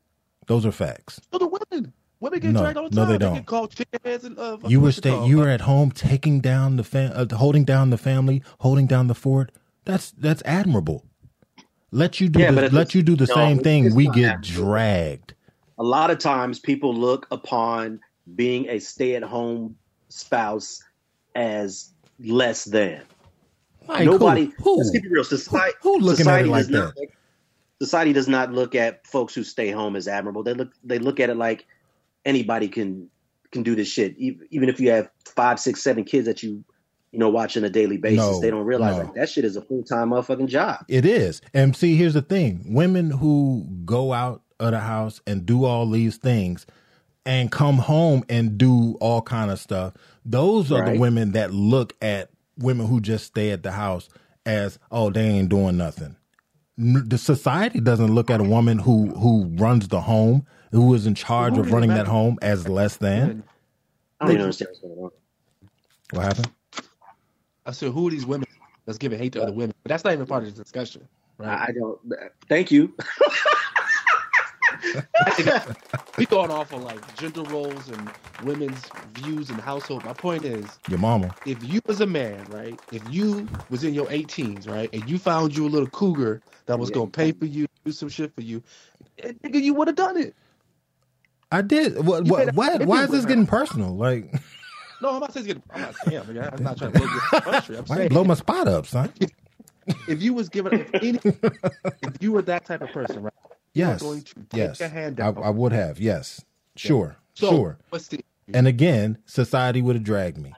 [0.47, 1.21] Those are facts.
[1.31, 3.33] So the women, women get No, dragged all the no, they They don't.
[3.33, 6.77] get called chickheads and uh, You were what's stay, you were at home taking down
[6.77, 9.51] the fam- uh, holding down the family, holding down the fort.
[9.83, 11.03] That's that's admirable.
[11.91, 13.93] Let you do Yeah, the, but let you do the no, same thing.
[13.93, 14.63] We get admirable.
[14.71, 15.33] dragged.
[15.77, 17.99] A lot of times, people look upon
[18.35, 19.75] being a stay-at-home
[20.09, 20.83] spouse
[21.35, 21.89] as
[22.19, 23.01] less than.
[23.87, 24.53] Like, Nobody.
[24.59, 24.77] Who?
[24.77, 25.23] Let's keep it real.
[25.23, 25.75] Society.
[25.81, 27.01] Who looking at it like does not that?
[27.01, 27.09] look-
[27.81, 30.43] society does not look at folks who stay home as admirable.
[30.43, 30.71] They look.
[30.83, 31.65] They look at it like
[32.25, 33.09] anybody can
[33.51, 34.17] can do this shit.
[34.17, 36.63] Even if you have five, six, seven kids that you
[37.11, 39.03] you know watch on a daily basis, No, they don't realize no.
[39.03, 40.85] like that shit is a full time motherfucking job.
[40.87, 41.41] It is.
[41.53, 45.89] And see, here's the thing: women who go out of the house and do all
[45.89, 46.65] these things
[47.25, 49.93] and come home and do all kind of stuff.
[50.25, 54.09] Those are the women that look at women who just stay at the house
[54.45, 56.15] as, oh, they ain't doing nothing.
[56.77, 61.15] The society doesn't look at a woman who who runs the home, who is in
[61.15, 63.43] charge of running that home, as less than.
[64.19, 65.11] I don't even understand what's going on.
[66.11, 66.51] What happened?
[67.65, 68.47] I said, who are these women
[68.85, 69.73] that's giving hate to other women?
[69.83, 71.07] But that's not even part of the discussion,
[71.39, 71.49] right?
[71.49, 71.99] I I don't.
[72.49, 72.95] Thank you.
[76.17, 80.03] we going off on like gender roles and women's views and household.
[80.03, 81.35] My point is, Your mama.
[81.45, 82.81] if you was a man, right?
[82.91, 86.79] If you was in your 18s, right, and you found you a little cougar that
[86.79, 86.95] was Yeah.
[86.95, 88.63] gonna pay for you, do some shit for you,
[89.19, 90.35] eh, nigga, you would have done it.
[91.51, 92.05] I did.
[92.05, 92.25] What?
[92.25, 92.45] You What?
[92.45, 93.95] better- Why, if why you is this were- getting personal?
[93.95, 94.33] Like,
[95.01, 97.07] No, I'm not saying it's getting, I'm not saying, nigga, I'm not trying to blow
[97.07, 97.77] your country.
[97.77, 99.11] I'm why saying blow my spot up, son?
[100.07, 101.19] if you was given, if, any,
[102.03, 103.33] if you were that type of person, right?
[103.73, 104.01] Yes.
[104.01, 104.79] going to take Yes.
[104.81, 105.43] a hand I, down.
[105.43, 105.99] I would have.
[105.99, 106.43] Yes.
[106.75, 107.15] Sure.
[107.33, 107.77] So, sure.
[107.89, 108.23] What's the?
[108.53, 110.53] And again, society would have dragged me.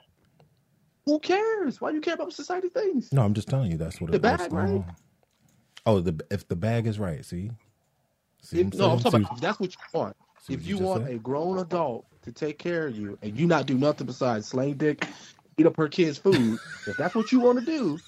[1.06, 1.80] Who cares?
[1.80, 3.12] Why do you care about society things?
[3.12, 4.82] No, I'm just telling you that's what The it bag, right?
[5.86, 7.24] Oh, the if the bag is right.
[7.24, 7.50] See.
[8.42, 10.16] See If, what no, I'm talking See- about if that's what you want.
[10.44, 11.08] See what if you just want said?
[11.08, 14.74] a grown adult to take care of you and you not do nothing besides slang
[14.74, 15.00] dick,
[15.58, 18.02] eat up her kid's food, if that's what you want to do,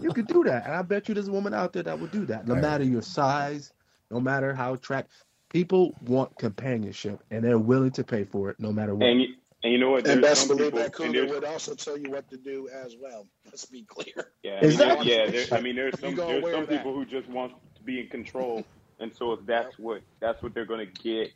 [0.00, 0.66] you could do that.
[0.66, 2.46] And I bet you there's a woman out there that would do that.
[2.46, 2.62] No Right.
[2.62, 3.72] matter your size,
[4.10, 5.08] no matter how track
[5.50, 9.06] people want companionship and they're willing to pay for it no matter what.
[9.08, 9.28] And you,
[9.62, 10.06] and you know what?
[10.06, 12.28] And There's best some believe people, that and cougar there's, would also tell you what
[12.30, 13.26] to do as well.
[13.46, 14.32] Let's be clear.
[14.42, 15.12] yeah, I mean, Exactly.
[15.12, 15.30] yeah.
[15.30, 16.68] There, I mean, there's some there's wear some that.
[16.68, 18.64] people who just want to be in control,
[19.00, 21.30] and so if that's what that's what they're going to get,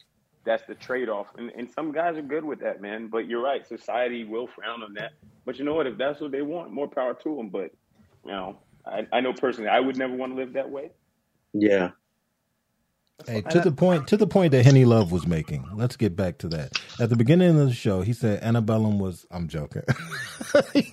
[0.44, 1.28] that's the trade off.
[1.36, 3.08] And and some guys are good with that, man.
[3.08, 5.12] But you're right, society will frown on that.
[5.44, 5.86] But you know what?
[5.86, 7.48] If that's what they want, more power to them.
[7.48, 7.70] But
[8.24, 10.90] you know, I, I know personally, I would never want to live that way.
[11.52, 11.90] Yeah.
[13.26, 15.68] Hey, to the point to the point that Henny Love was making.
[15.74, 16.72] Let's get back to that.
[17.00, 19.26] At the beginning of the show, he said Antebellum was.
[19.30, 19.82] I'm joking.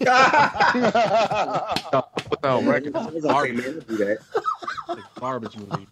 [2.43, 2.95] No, record.
[2.95, 4.17] I was man, don't do that.
[5.19, 5.87] garbage movie.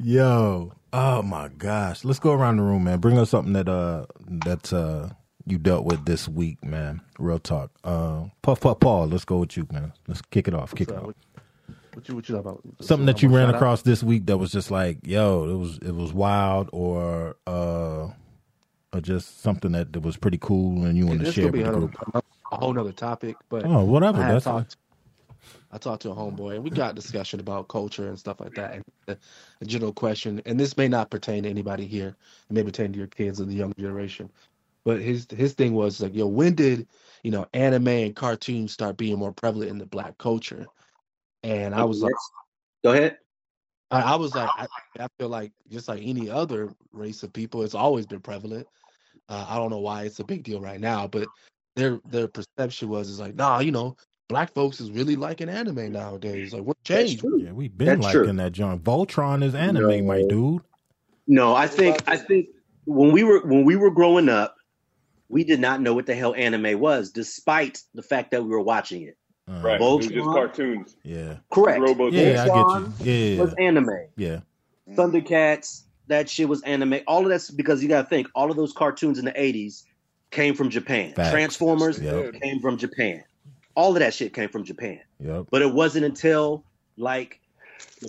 [0.00, 2.04] Yo, oh my gosh.
[2.04, 2.98] Let's go around the room, man.
[2.98, 4.06] Bring us something that uh
[4.44, 5.10] that uh
[5.46, 7.00] you dealt with this week, man.
[7.18, 7.70] Real talk.
[7.82, 9.08] Uh, Puff Puff Paul.
[9.08, 9.92] Let's go with you, man.
[10.06, 10.74] Let's kick it off.
[10.74, 11.14] Kick it off.
[11.94, 12.60] what, you what you talking about?
[12.80, 13.56] Something that you ran out?
[13.56, 18.08] across this week that was just like, yo, it was it was wild, or uh,
[18.92, 21.70] or just something that, that was pretty cool, and you want to share with the
[21.72, 21.96] group.
[22.14, 24.18] a whole nother topic, but Oh, whatever.
[24.18, 24.76] That's talked.
[25.72, 28.74] I talked to a homeboy, and we got discussion about culture and stuff like that.
[29.06, 29.18] And
[29.58, 32.14] the general question, and this may not pertain to anybody here,
[32.50, 34.30] it may pertain to your kids or the younger generation.
[34.84, 36.88] But his his thing was like, yo, when did
[37.22, 40.66] you know anime and cartoons start being more prevalent in the black culture?
[41.42, 42.14] And I was like,
[42.84, 43.18] Go ahead.
[43.90, 44.66] I, I was like, I,
[44.98, 48.66] I feel like just like any other race of people, it's always been prevalent.
[49.28, 51.28] Uh, I don't know why it's a big deal right now, but
[51.76, 53.96] their their perception was is like, nah, you know,
[54.28, 56.52] black folks is really liking anime nowadays.
[56.52, 57.24] Like, what changed?
[57.38, 58.32] yeah, we've been That's liking true.
[58.34, 58.78] that John.
[58.80, 60.02] Voltron is anime, No.
[60.02, 60.62] my dude.
[61.26, 62.48] No, I think I think
[62.84, 64.56] when we were when we were growing up,
[65.28, 68.60] we did not know what the hell anime was, despite the fact that we were
[68.60, 69.16] watching it.
[69.48, 69.80] Uh, Right?
[69.80, 70.96] It was just cartoons.
[71.04, 71.36] Yeah.
[71.50, 71.80] Correct.
[71.80, 73.12] Robo Yeah, I Voltron get you.
[73.36, 73.42] Yeah.
[73.42, 73.90] was anime.
[74.16, 74.40] Yeah.
[74.96, 77.00] Thundercats, that shit was anime.
[77.06, 79.84] All of that's because you got to think all of those cartoons in the '80s
[80.30, 81.12] came from Japan.
[81.14, 81.30] Facts.
[81.30, 82.40] Transformers Yep.
[82.40, 83.22] came from Japan.
[83.74, 85.00] All of that shit came from Japan.
[85.20, 85.46] Yep.
[85.50, 86.64] But it wasn't until
[86.96, 87.40] like
[88.00, 88.08] the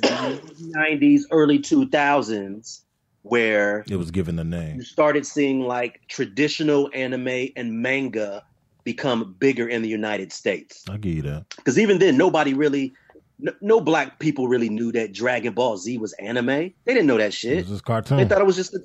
[0.76, 2.82] 90s, early 2000s
[3.22, 4.76] where It was given the name.
[4.78, 8.44] you started seeing like traditional anime and manga
[8.84, 10.84] become bigger in the United States.
[10.90, 11.46] I'll give you that.
[11.56, 12.94] Because even then, nobody really,
[13.40, 16.46] no, no black people really knew that Dragon Ball Z was anime.
[16.48, 17.52] They didn't know that shit.
[17.54, 17.64] It shit.
[17.66, 18.18] was just cartoon.
[18.18, 18.30] They cartoon.
[18.30, 18.80] thought it was just a,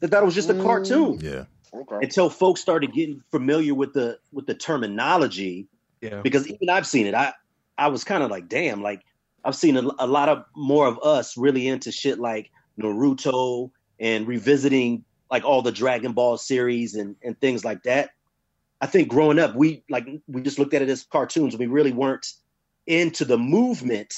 [0.00, 1.44] they thought it was just a cartoon Yeah.
[1.74, 1.96] Okay.
[2.02, 5.68] until folks started getting familiar with the with the terminology.
[6.02, 7.14] Yeah, Because even I've seen it.
[7.14, 7.32] I
[7.78, 9.02] I was kind of like, damn, like
[9.44, 14.26] I've seen a, a lot of more of us really into shit like Naruto and
[14.26, 18.10] revisiting like all the Dragon Ball series and and things like that.
[18.80, 21.56] I think growing up, we like we just looked at it as cartoons.
[21.56, 22.26] We really weren't
[22.86, 24.12] into the movement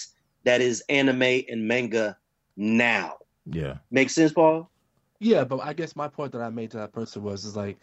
[0.45, 2.17] that is anime and manga
[2.57, 3.19] now.
[3.47, 3.79] Yeah.
[3.91, 4.71] Make sense, Paul?
[5.21, 5.45] yeah.
[5.45, 7.79] But I guess my point that I made to that person was is like,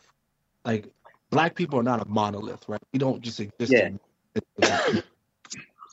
[0.66, 0.92] like
[1.32, 2.82] black people are not a monolith, right?
[2.94, 3.72] We don't just exist.
[3.72, 3.88] Yeah.
[3.88, 5.04] in-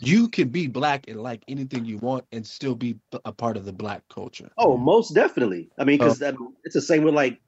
[0.01, 3.65] you can be black and like anything you want and still be a part of
[3.65, 4.51] the black culture.
[4.57, 5.71] Oh, most definitely.
[5.79, 6.23] I mean, because
[6.65, 7.41] it's the same with like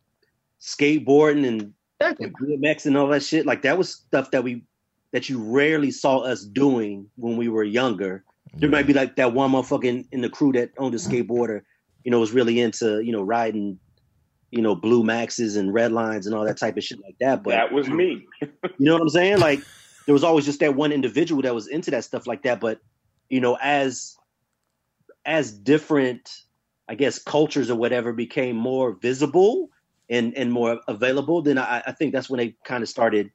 [0.60, 3.46] skateboarding and and BMX and all that shit.
[3.46, 4.64] Like that was stuff that we
[5.12, 8.24] that you rarely saw us doing when we were younger.
[8.54, 11.62] There might be like that one motherfucking in the crew that owned a skateboarder,
[12.04, 13.78] you know, was really into, you know, riding,
[14.50, 17.42] you know, blue maxes and red lines and all that type of shit like that.
[17.42, 18.26] But That was me.
[18.42, 19.38] you know what I'm saying?
[19.38, 19.60] Like
[20.06, 22.60] there was always just that one individual that was into that stuff like that.
[22.60, 22.80] But
[23.28, 24.16] you know, as
[25.24, 26.30] as different,
[26.88, 29.70] I guess, cultures or whatever became more visible
[30.08, 33.30] and and more available, then I, I think that's when they kind of started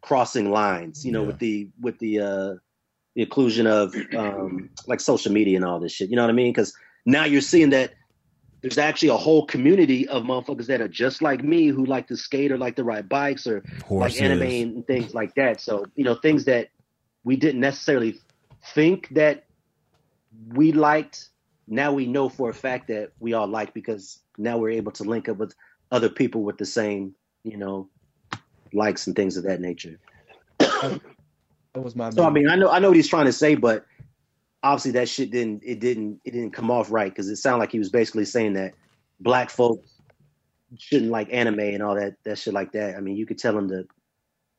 [0.00, 1.04] crossing lines.
[1.04, 1.26] You know, Yeah.
[1.26, 2.54] with the with the uh,
[3.14, 6.08] the inclusion of um, like social media and all this shit.
[6.08, 6.52] You know what I mean?
[6.52, 6.72] Because
[7.04, 7.92] now you're seeing that
[8.60, 12.16] there's actually a whole community of motherfuckers that are just like me who like to
[12.16, 14.20] skate or like to ride bikes or Horses.
[14.20, 15.60] like anime and things like that.
[15.60, 16.68] So, you know, things that
[17.24, 18.20] we didn't necessarily
[18.74, 19.44] think that
[20.48, 21.28] we liked,
[21.68, 25.04] now we know for a fact that we all like because now we're able to
[25.04, 25.54] link up with
[25.92, 27.14] other people with the same,
[27.44, 27.88] you know,
[28.72, 29.98] likes and things of that nature.
[30.58, 31.00] That
[31.84, 32.10] was my.
[32.10, 33.86] So I mean, I know I know what he's trying to say, but
[34.62, 37.72] obviously that shit didn't it didn't it didn't come off right because it sounded like
[37.72, 38.72] he was basically saying that
[39.20, 39.98] black folks
[40.76, 42.96] shouldn't like anime and all that that shit like that.
[42.96, 43.84] I mean, you could tell him to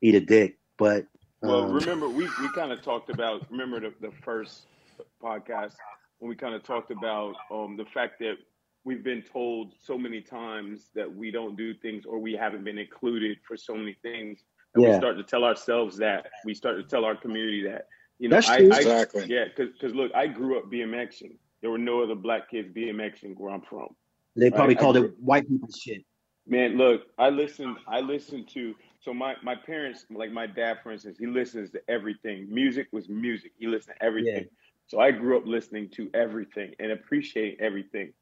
[0.01, 1.05] eat a dick, but
[1.41, 4.65] Well, um, remember we, we kind of talked about remember the, the first
[5.21, 5.75] podcast
[6.19, 8.35] when we kind of talked about um, the fact that
[8.83, 12.77] we've been told so many times that we don't do things or we haven't been
[12.77, 14.43] included for so many things.
[14.73, 16.27] And we start to tell ourselves that.
[16.45, 17.87] We start to tell our community that.
[18.19, 18.71] You know, That's I, true.
[18.73, 19.25] I Exactly.
[19.27, 21.37] yeah, because look, I grew up BMXing.
[21.61, 23.87] There were no other black kids BMXing where I'm from.
[24.35, 26.05] they probably I- I called grew- it white people shit.
[26.47, 27.77] Man, look, I listened.
[27.87, 28.75] I listened to.
[29.01, 32.47] So my my parents, like my dad, for instance, he listens to everything.
[32.53, 33.51] Music was music.
[33.57, 34.47] He listened to everything.
[34.87, 38.13] So I grew up listening to everything and appreciating everything.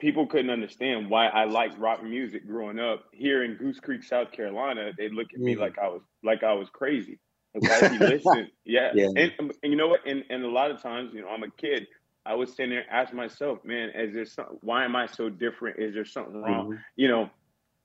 [0.00, 3.04] People couldn't understand why I liked rock music growing up.
[3.12, 5.60] Here in Goose Creek, South Carolina, they look at me Mm.
[5.60, 7.18] like I was like I was crazy.
[7.62, 8.50] Like, why he listen?
[8.64, 8.92] Yeah.
[8.94, 9.08] Yeah.
[9.16, 10.06] And, and you know what?
[10.06, 11.86] And and a lot of times, you know, I'm a kid.
[12.26, 15.28] I would stand there and ask myself, man, is there some, why am I so
[15.28, 15.78] different?
[15.78, 16.70] Is there something wrong?
[16.72, 16.78] Mhm.
[16.96, 17.30] you know,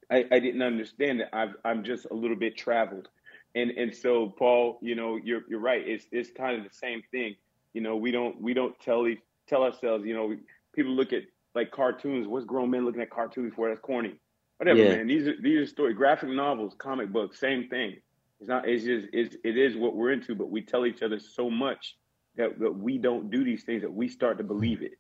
[0.10, 1.36] I, I didn't understand that.
[1.36, 3.10] I've, I'm just a little bit traveled,
[3.54, 5.86] and and so Paul, you know, you're you're right.
[5.88, 7.36] It's it's kind of the same thing.
[7.74, 9.06] You know, we don't we don't tell
[9.48, 10.06] tell ourselves.
[10.06, 10.38] You know, we,
[10.74, 11.24] people look at
[11.54, 12.28] like cartoons.
[12.28, 13.70] What's grown men looking at cartoons for?
[13.70, 14.16] That's corny.
[14.58, 14.96] Whatever, Yeah.
[14.98, 15.08] man.
[15.08, 17.98] These are these are story graphic novels, comic books, same thing.
[18.40, 18.68] It's not.
[18.68, 19.08] It's just.
[19.14, 20.36] It's it is what we're into.
[20.36, 21.98] But we tell each other so much
[22.36, 24.94] that, that we don't do these things that we start to believe it.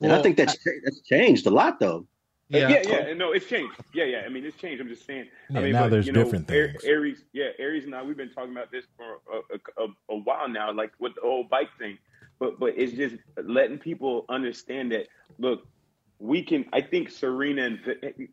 [0.00, 2.06] And I think that's that's changed a lot though.
[2.52, 3.14] Uh, yeah, yeah, yeah, yeah.
[3.14, 3.74] No, it's changed.
[3.94, 4.22] Yeah, yeah.
[4.26, 4.80] I mean, it's changed.
[4.80, 5.26] I'm just saying.
[5.48, 6.84] Yeah, I mean, now but, there's you know, different Ar- things.
[6.84, 10.16] Aries, yeah, Aries and I, we've been talking about this for a, a, a, a
[10.18, 11.96] while now, like with the whole bike thing.
[12.38, 15.08] But but it's just letting people understand that.
[15.38, 15.66] Look,
[16.18, 16.66] we can.
[16.72, 17.80] I think Serena and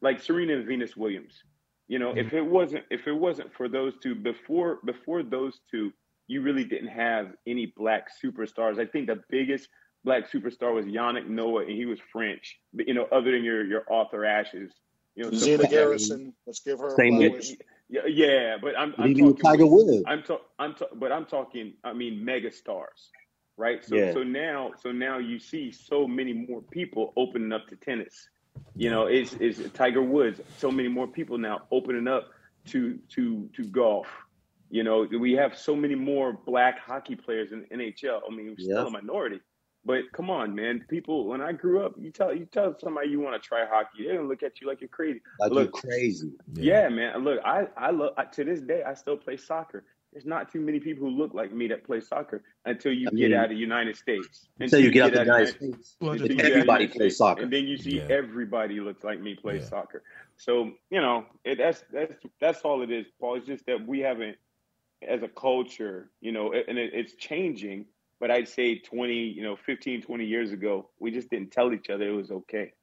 [0.02, 1.44] like Serena and Venus Williams.
[1.92, 2.38] You know, if mm-hmm.
[2.38, 5.92] it wasn't if it wasn't for those two before before those two,
[6.26, 8.80] you really didn't have any black superstars.
[8.80, 9.68] I think the biggest
[10.06, 12.58] black superstar was Yannick Noah, and he was French.
[12.74, 14.72] But you know, other than your your Arthur Ashes,
[15.16, 15.76] you know, stuff Zina like that.
[15.76, 16.34] Garrison.
[16.48, 17.58] Let's give her Same with- flowers.
[17.90, 19.36] Yeah, yeah, but I'm, I'm talking.
[19.36, 20.02] Tiger Woods.
[20.08, 21.74] I'm ta- I'm ta- but I'm talking.
[21.84, 23.12] I mean, mega stars,
[23.58, 23.84] right?
[23.84, 24.14] So Yeah.
[24.14, 28.30] so now so now you see so many more people opening up to tennis.
[28.76, 30.42] You know, it's it's Tiger Woods.
[30.58, 32.30] So many more people now opening up
[32.68, 34.08] to to to golf.
[34.70, 38.22] You know, we have so many more black hockey players in the NHL.
[38.30, 38.88] I mean, we're still Yeah.
[38.88, 39.42] a minority.
[39.84, 40.86] But come on, man.
[40.90, 44.04] People, when I grew up, you tell you tell somebody you want to try hockey,
[44.06, 45.22] they're gonna look at you like you're crazy.
[45.40, 46.32] Like Look, you're crazy.
[46.54, 47.24] yeah, man.
[47.24, 49.84] Look, I I love I, to this day I still play soccer.
[50.12, 53.12] There's not too many people who look like me that play soccer until you I
[53.12, 54.50] get mean, out of the United States.
[54.60, 56.52] Until you get out of the United States, Well, until you the- get out of
[56.52, 57.42] the everybody plays soccer.
[57.44, 58.08] and then you see Yeah.
[58.10, 59.64] everybody looks like me play Yeah.
[59.64, 60.04] soccer.
[60.38, 63.36] So you know, it, that's that's that's all it is, Paul.
[63.36, 64.38] It's just that we haven't,
[65.08, 67.86] as a culture, you know, and it, it's changing.
[68.20, 71.90] But I'd say 20, you know, 15, 20 years ago, we just didn't tell each
[71.90, 72.74] other it was okay.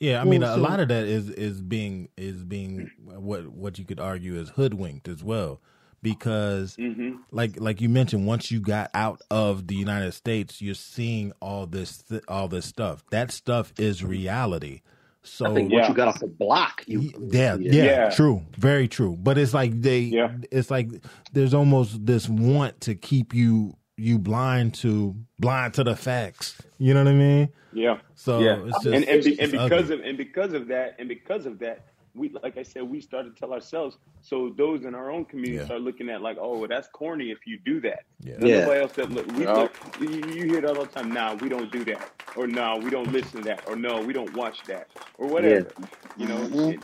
[0.00, 3.78] Yeah, I mean, Well, a lot of that is is being is being what what
[3.78, 5.60] you could argue is hoodwinked as well,
[6.04, 10.76] because hmm like like you mentioned, once you got out of the United States, you're
[10.76, 13.02] seeing all this th- all this stuff.
[13.10, 14.82] That stuff is reality.
[15.24, 15.88] So I think once Yeah.
[15.88, 18.10] you got off the block, you yeah, yeah, Yeah.
[18.10, 19.16] true, very true.
[19.20, 20.32] But it's like they, Yeah.
[20.52, 20.90] it's like
[21.32, 26.60] there's almost this want to keep you you blind to blind to the facts.
[26.78, 27.48] You know what I mean?
[27.72, 27.98] Yeah.
[28.14, 29.94] So yeah, it's just and and, be, and because ugly.
[29.94, 33.34] of and because of that and because of that, we like I said, we started
[33.34, 33.98] to tell ourselves.
[34.22, 35.66] So those in our own community Yeah.
[35.66, 38.00] start looking at like, oh, well, that's corny if you do that.
[38.20, 38.34] Yeah.
[38.34, 38.60] And Yeah.
[38.60, 39.54] Nobody else said, look, we Yeah.
[39.54, 41.12] look, you, you hear that all the time.
[41.12, 44.12] Nah, we don't do that, or no, we don't listen to that, or no, we
[44.12, 44.88] don't watch that,
[45.18, 45.72] or whatever.
[45.78, 45.86] Yeah.
[46.16, 46.74] You know, Mhm.
[46.74, 46.82] it-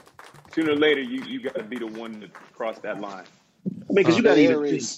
[0.48, 3.26] sooner or later, you you got to be the one to cross that line.
[3.66, 4.88] I mean, because you got to even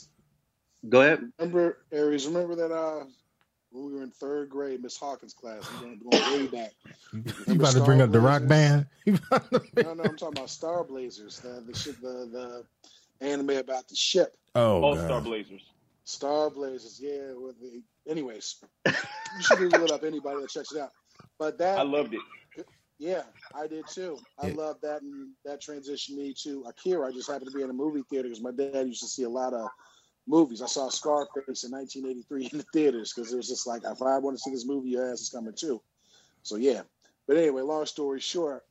[0.89, 1.33] Go ahead.
[1.39, 3.05] Remember, Aries, remember that uh,
[3.73, 6.73] when we were in third grade, Miss Hawkins class, we going, going way back.
[7.13, 8.87] You Remember about to bring Star up the rock band?
[9.05, 12.65] You about to bring- No, no, I'm talking about Star Blazers, the the ship, the
[13.21, 14.35] the anime about the ship.
[14.55, 15.05] oh, All God.
[15.05, 15.63] Star Blazers.
[16.05, 17.33] Star Blazers, yeah.
[17.35, 20.05] With the, anyways, you should Google it up.
[20.05, 20.91] Anybody that checks it out.
[21.39, 22.67] But that, I loved it.
[22.99, 23.23] yeah,
[23.55, 24.19] I did too.
[24.39, 24.55] I Yeah.
[24.55, 27.09] love that, and that transitioned me to Akira.
[27.09, 29.25] I just happened to be in a movie theater because my dad used to see
[29.25, 29.69] a lot of
[30.27, 30.63] movies.
[30.63, 34.19] I saw Scarface in 1983 in the theaters because it was just like, if I
[34.19, 35.83] want to see this movie, your ass is coming too.
[36.43, 36.83] So yeah,
[37.29, 38.65] But anyway, long story short,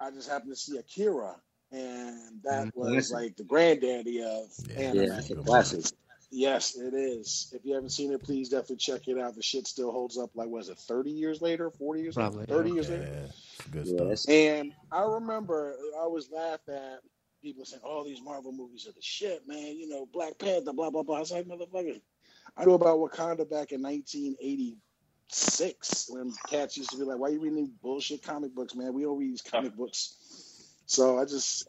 [0.00, 1.36] I just happened to see Akira,
[1.72, 2.74] and that Mhm.
[2.74, 3.12] was Classic.
[3.12, 4.78] like the granddaddy of Yeah.
[4.80, 5.24] anime.
[5.28, 5.84] Yeah, classic.
[6.30, 7.48] Yes, it is.
[7.52, 9.34] If you haven't seen it, please definitely check it out.
[9.34, 10.30] The shit still holds up.
[10.36, 12.74] Like, was it thirty years later, forty years Probably, later, thirty yeah.
[12.74, 13.26] years Yeah, later?
[13.26, 14.34] it's good Yeah, stuff.
[14.34, 17.00] And I remember I always laugh at
[17.42, 20.90] people saying, "Oh, these Marvel movies are the shit, man." You know, Black Panther, blah
[20.90, 21.16] blah blah.
[21.16, 22.00] I was like, motherfucker,
[22.56, 27.32] I knew about Wakanda back in 1986 when cats used to be like, "Why are
[27.32, 28.94] you reading these bullshit comic books, man?
[28.94, 30.16] We don't read these comic books."
[30.86, 31.66] So I just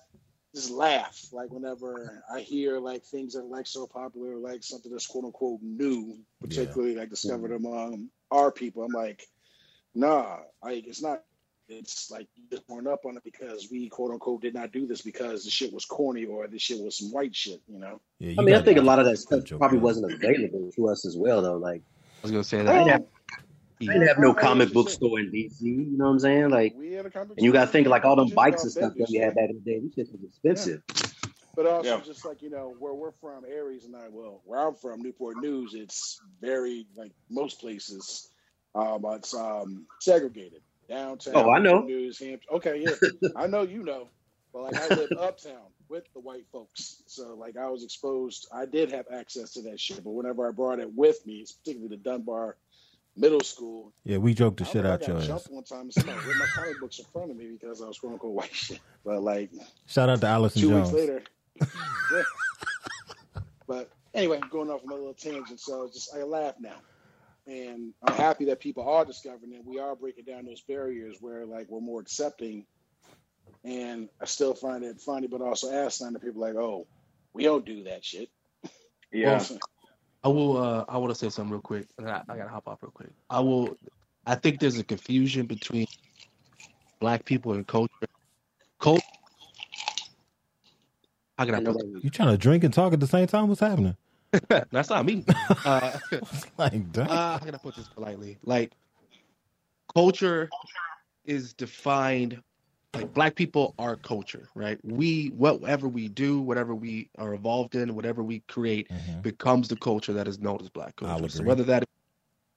[0.53, 4.91] just laugh like whenever I hear like things that are like so popular, like something
[4.91, 7.65] that's quote unquote new, particularly like discovered mm-hmm.
[7.65, 8.83] among our people.
[8.83, 9.25] I'm like,
[9.93, 11.23] nah, like it's not.
[11.71, 14.85] It's like you just weren't up on it because we quote unquote did not do
[14.85, 18.01] this because the shit was corny or the shit was some white shit, you know.
[18.19, 19.83] Yeah, I mean, I think a lot of that stuff probably man.
[19.83, 21.57] wasn't available to us as well, though.
[21.57, 22.73] Like, I was gonna say I that.
[22.73, 23.01] didn't have,
[23.81, 25.61] I didn't have no I- I comic book store in DC.
[25.61, 26.49] You know what I'm saying?
[26.49, 28.71] Like, We had a comic and you got to think like all them bikes and
[28.71, 29.79] stuff that we had back in the day.
[29.79, 30.81] These shit was expensive.
[31.55, 32.03] But also Yeah.
[32.03, 35.37] just like, you know, where we're from, Aries and I, well, where I'm from, Newport
[35.37, 38.29] News, it's very like most places,
[38.73, 40.61] um, it's um segregated.
[40.91, 41.81] Downtown Oh, I know.
[41.81, 42.47] News, Hampton.
[42.55, 43.29] Okay, yeah.
[43.35, 44.09] I know you know.
[44.53, 47.03] But like I live uptown with the white folks.
[47.07, 50.51] So like I was exposed I did have access to that shit, but whenever I
[50.51, 52.57] brought it with me, particularly the Dunbar
[53.15, 55.27] Middle School, Yeah, we joked the I shit out I your ass.
[55.27, 57.87] jumped one time and somebody ripped my comic books in front of me because I
[57.87, 58.79] was quote unquote white shit.
[59.05, 59.51] But like
[59.87, 60.91] Shout out to Allison two Jones.
[60.91, 61.23] weeks later.
[62.13, 62.23] yeah.
[63.67, 66.75] But anyway, I'm going off on a little tangent, so just I laugh now.
[67.47, 69.65] And I'm happy that people are discovering it.
[69.65, 72.65] We are breaking down those barriers where like we're more accepting.
[73.63, 76.87] And I still find it funny, but also asinine that people like, oh,
[77.33, 78.29] we don't do that shit.
[79.11, 79.43] Yeah.
[80.23, 80.57] I will.
[80.57, 82.91] Uh, I want to say something real quick, and I, I gotta hop off real
[82.91, 83.09] quick.
[83.29, 83.75] I will.
[84.25, 85.87] I think there's a confusion between
[86.99, 87.89] black people and culture.
[88.79, 89.01] Culture.
[91.37, 93.47] How can I And put You trying to drink and talk at the same time?
[93.47, 93.95] What's happening?
[94.31, 94.67] That?
[94.71, 95.25] That's not me.
[95.63, 95.99] Uh,
[96.57, 98.37] like, uh, how can I put this politely?
[98.43, 98.71] Like,
[99.93, 100.49] culture
[101.25, 102.41] is defined.
[102.93, 104.79] Like black people are culture, right?
[104.83, 109.21] We whatever we do, whatever we are involved in, whatever we create, Mhm.
[109.23, 111.29] becomes the culture that is known as black culture.
[111.29, 111.87] So whether that is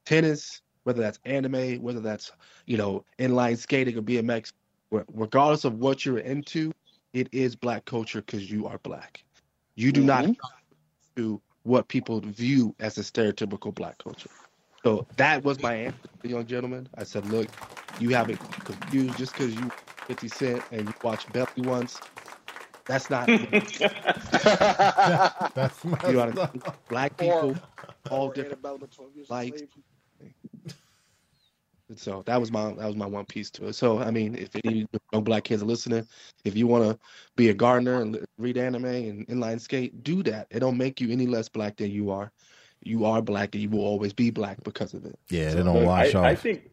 [0.05, 2.31] tennis, whether that's anime, whether that's
[2.65, 4.51] you know inline skating or BMX,
[4.91, 6.71] regardless of what you're into,
[7.13, 9.23] it is black culture because you are black.
[9.75, 10.25] You do not
[11.15, 14.31] do what people view as a stereotypical black culture.
[14.85, 16.89] So that was my answer to the young gentleman.
[16.97, 17.49] I said, look,
[17.97, 19.73] you have it confused just because you
[20.07, 22.03] 50 Cent and you watch Belly once.
[22.87, 23.31] That's not
[24.33, 25.19] you
[25.55, 26.53] That's know messed what I up.
[26.53, 26.63] mean?
[26.89, 27.59] Black people,
[28.09, 28.61] all different.
[28.61, 29.61] antebellum 12 years a likes.
[29.61, 29.69] slave.
[30.21, 30.33] And
[31.95, 33.73] so that was my that was my one piece to it.
[33.73, 36.07] So I mean, if any young black kids are listening,
[36.43, 36.99] if you want to
[37.35, 40.47] be a gardener and read anime and inline skate, do that.
[40.49, 42.31] It don't make you any less black than you are.
[42.81, 45.17] You are black, and you will always be black because of it.
[45.29, 46.25] Yeah, they don't wash I, off.
[46.25, 46.71] I think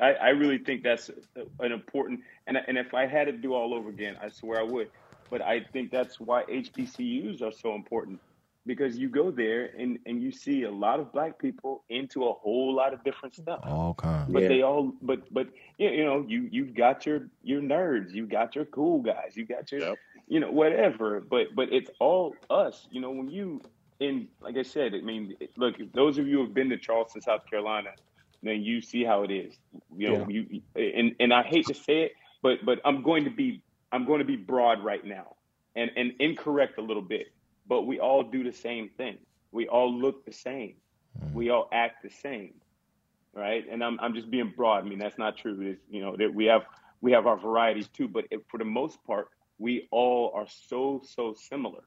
[0.00, 1.10] I, I really think that's
[1.58, 4.64] an important and and if I had to do all over again, I swear I
[4.64, 4.90] would.
[5.30, 8.20] But I think that's why HBCUs are so important
[8.66, 12.32] because you go there and and you see a lot of black people into a
[12.32, 13.60] whole lot of different stuff.
[13.64, 14.30] All kinds.
[14.32, 14.48] But Yeah.
[14.48, 18.66] they all, but but you know, you you've got your your nerds, you got your
[18.66, 19.98] cool guys, you got your, Yep.
[20.28, 21.20] you know, whatever.
[21.20, 22.86] But but it's all us.
[22.90, 23.60] You know, when you
[24.00, 27.20] in, like I said, I mean, look, those of you who have been to Charleston,
[27.20, 27.90] South Carolina,
[28.42, 29.58] then you see how it is.
[29.96, 32.12] You know, you and and I hate to say it,
[32.42, 33.62] but but I'm going to be
[33.92, 35.36] I'm going to be broad right now
[35.76, 37.26] and and incorrect a little bit.
[37.70, 39.16] But we all do the same thing.
[39.50, 40.74] We all look the same.
[41.18, 41.34] Mm-hmm.
[41.34, 42.54] We all act the same
[43.32, 43.64] right?
[43.70, 44.84] And I'm I'm just being broad.
[44.84, 45.58] I mean, that's not true.
[45.60, 46.62] It's, you know, that we have
[47.00, 49.28] we have our varieties too, but it, for the most part,
[49.58, 51.82] we all are so so similar,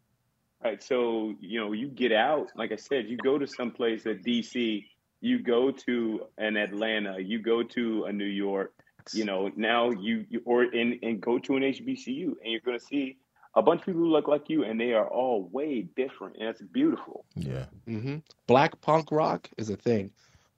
[0.63, 0.81] right?
[0.81, 4.23] So you know, you get out, like I said, you go to some place at
[4.23, 4.85] DC,
[5.21, 8.73] you go to an Atlanta, you go to a New York,
[9.13, 12.79] you know, now you, you or in and go to an HBCU, and you're going
[12.79, 13.17] to see
[13.55, 16.49] a bunch of people who look like you, and they are all way different, and
[16.49, 17.25] it's beautiful.
[17.35, 17.65] Yeah.
[17.87, 18.17] Mm-hmm.
[18.47, 20.11] Black punk rock is a thing.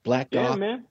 [0.04, 0.86] Black Yeah, goth, man.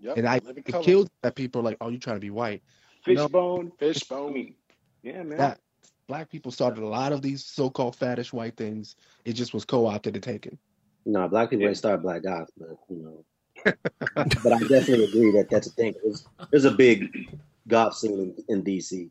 [0.00, 0.16] Yep.
[0.16, 0.82] and I it color.
[0.84, 2.62] kills that people are like, oh, you trying to be white?
[3.06, 3.24] No.
[3.24, 3.72] Fishbone.
[3.74, 4.32] I Fishbone.
[4.34, 4.54] mean,
[5.02, 5.38] yeah, man.
[5.38, 5.60] That
[6.08, 8.96] black people started a lot of these so-called faddish white things.
[9.24, 10.58] It just was co-opted and taken.
[11.06, 11.68] No, black people Yeah.
[11.68, 13.24] ain't start black goth, but you know.
[13.64, 15.94] but I definitely agree that that's a thing.
[16.02, 17.38] There's, there's a big
[17.68, 19.08] goth scene in, in DC.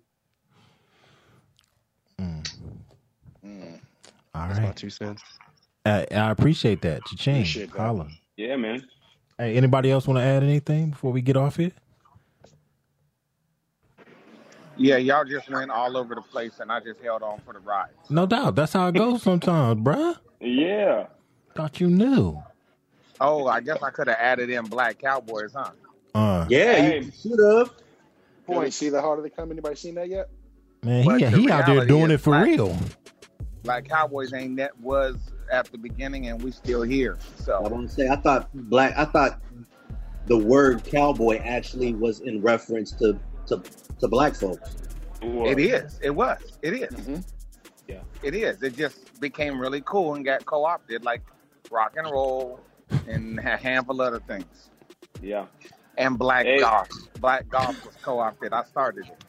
[2.20, 2.44] Mm.
[3.46, 3.80] Mm.
[4.34, 5.22] All That's my two cents.
[5.86, 7.04] I, I appreciate that.
[7.06, 7.36] Cha-ching.
[7.36, 7.70] Appreciate.
[7.72, 8.08] Holla.
[8.38, 8.88] Yeah, man.
[9.38, 11.72] Hey, anybody else want to add anything before we get off here?
[14.78, 17.60] Yeah, y'all just went all over the place, and I just held on for the
[17.60, 17.90] ride.
[18.10, 18.56] No doubt.
[18.56, 20.18] That's how it goes sometimes, bruh.
[20.40, 21.08] Yeah.
[21.56, 22.42] Thought you knew.
[23.20, 25.72] Oh, I guess I could have added in Black Cowboys, huh?
[26.16, 27.00] Uh, Yeah, Hey.
[27.02, 27.72] you should have.
[28.48, 28.74] Point.
[28.74, 29.52] See the heart of the come.
[29.52, 30.30] Anybody seen that yet?
[30.84, 32.76] man, But he, the he out there doing it for black- real.
[33.64, 35.16] Black Cowboys ain't that was
[35.52, 37.18] at the beginning, and we still here.
[37.36, 38.98] So I So want to say I thought black.
[38.98, 39.40] I thought
[40.28, 43.62] the word cowboy actually was in reference to to,
[44.00, 44.76] to black folks.
[45.22, 46.00] it is.
[46.02, 46.58] It was.
[46.62, 46.90] It is.
[46.92, 47.24] Mhm.
[47.88, 48.02] Yeah.
[48.24, 48.62] It is.
[48.64, 51.22] It just became really cool and got co-opted, like
[51.70, 52.60] rock and roll
[53.08, 54.70] and a handful of other things.
[55.22, 55.46] Yeah.
[55.98, 56.60] And black Hey.
[56.60, 56.90] golf.
[57.20, 58.54] Black golf was co-opted.
[58.54, 59.24] I started it.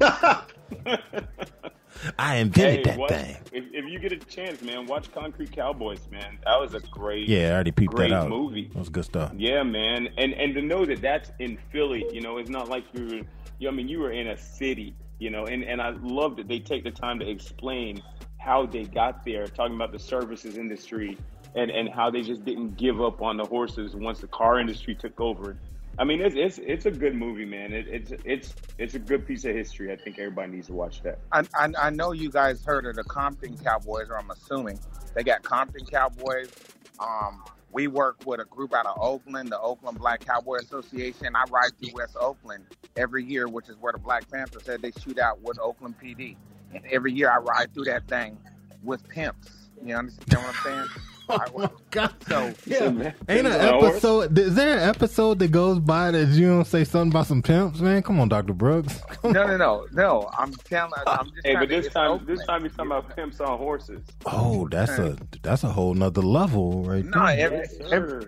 [2.18, 3.36] I invented that watch, thing.
[3.52, 6.38] If, if you get a chance, man, watch Concrete Cowboys, man.
[6.44, 8.28] That was a great, Yeah, I already peeped that out.
[8.28, 8.68] movie.
[8.68, 9.32] That was good stuff.
[9.36, 12.84] Yeah, man, and and to know that that's in Philly, you know, it's not like
[12.92, 13.24] you were, you
[13.60, 16.48] know, I mean, you were in a city, you know, and and I love that
[16.48, 18.02] they take the time to explain
[18.38, 21.16] how they got there, talking about the services industry
[21.54, 24.94] and and how they just didn't give up on the horses once the car industry
[24.94, 25.56] took over.
[25.98, 27.72] I mean, it's it's it's a good movie, man.
[27.72, 29.92] It, it's it's it's a good piece of history.
[29.92, 31.18] I think everybody needs to watch that.
[31.32, 34.78] I, I, I know you guys heard of the Compton Cowboys, or I'm assuming
[35.14, 36.50] they got Compton Cowboys.
[36.98, 37.42] Um,
[37.72, 41.34] we work with a group out of Oakland, the Oakland Black Cowboy Association.
[41.34, 42.64] I ride through West Oakland
[42.96, 46.36] every year, which is where the Black Panther said they shoot out with Oakland PD.
[46.74, 48.38] And every year I ride through that thing
[48.82, 49.68] with pimps.
[49.84, 50.88] You understand what I'm saying?
[51.28, 52.14] Oh I- my god!
[52.28, 53.14] so Yeah, man.
[53.28, 53.90] ain't an Is that a horse?
[53.92, 54.38] episode?
[54.38, 57.80] Is there an episode that goes by that you don't say something about some pimps,
[57.80, 58.02] man?
[58.02, 59.00] Come on, Doctor Brooks.
[59.22, 60.30] Come no, no, no, no.
[60.36, 60.92] I'm telling.
[61.06, 61.46] I'm just.
[61.46, 62.48] Hey, but this it's time, this Oakland.
[62.48, 64.02] time he's talking about pimps on horses.
[64.26, 67.38] Oh, that's a that's a whole nother level right No, there.
[67.38, 68.26] every, Yes, every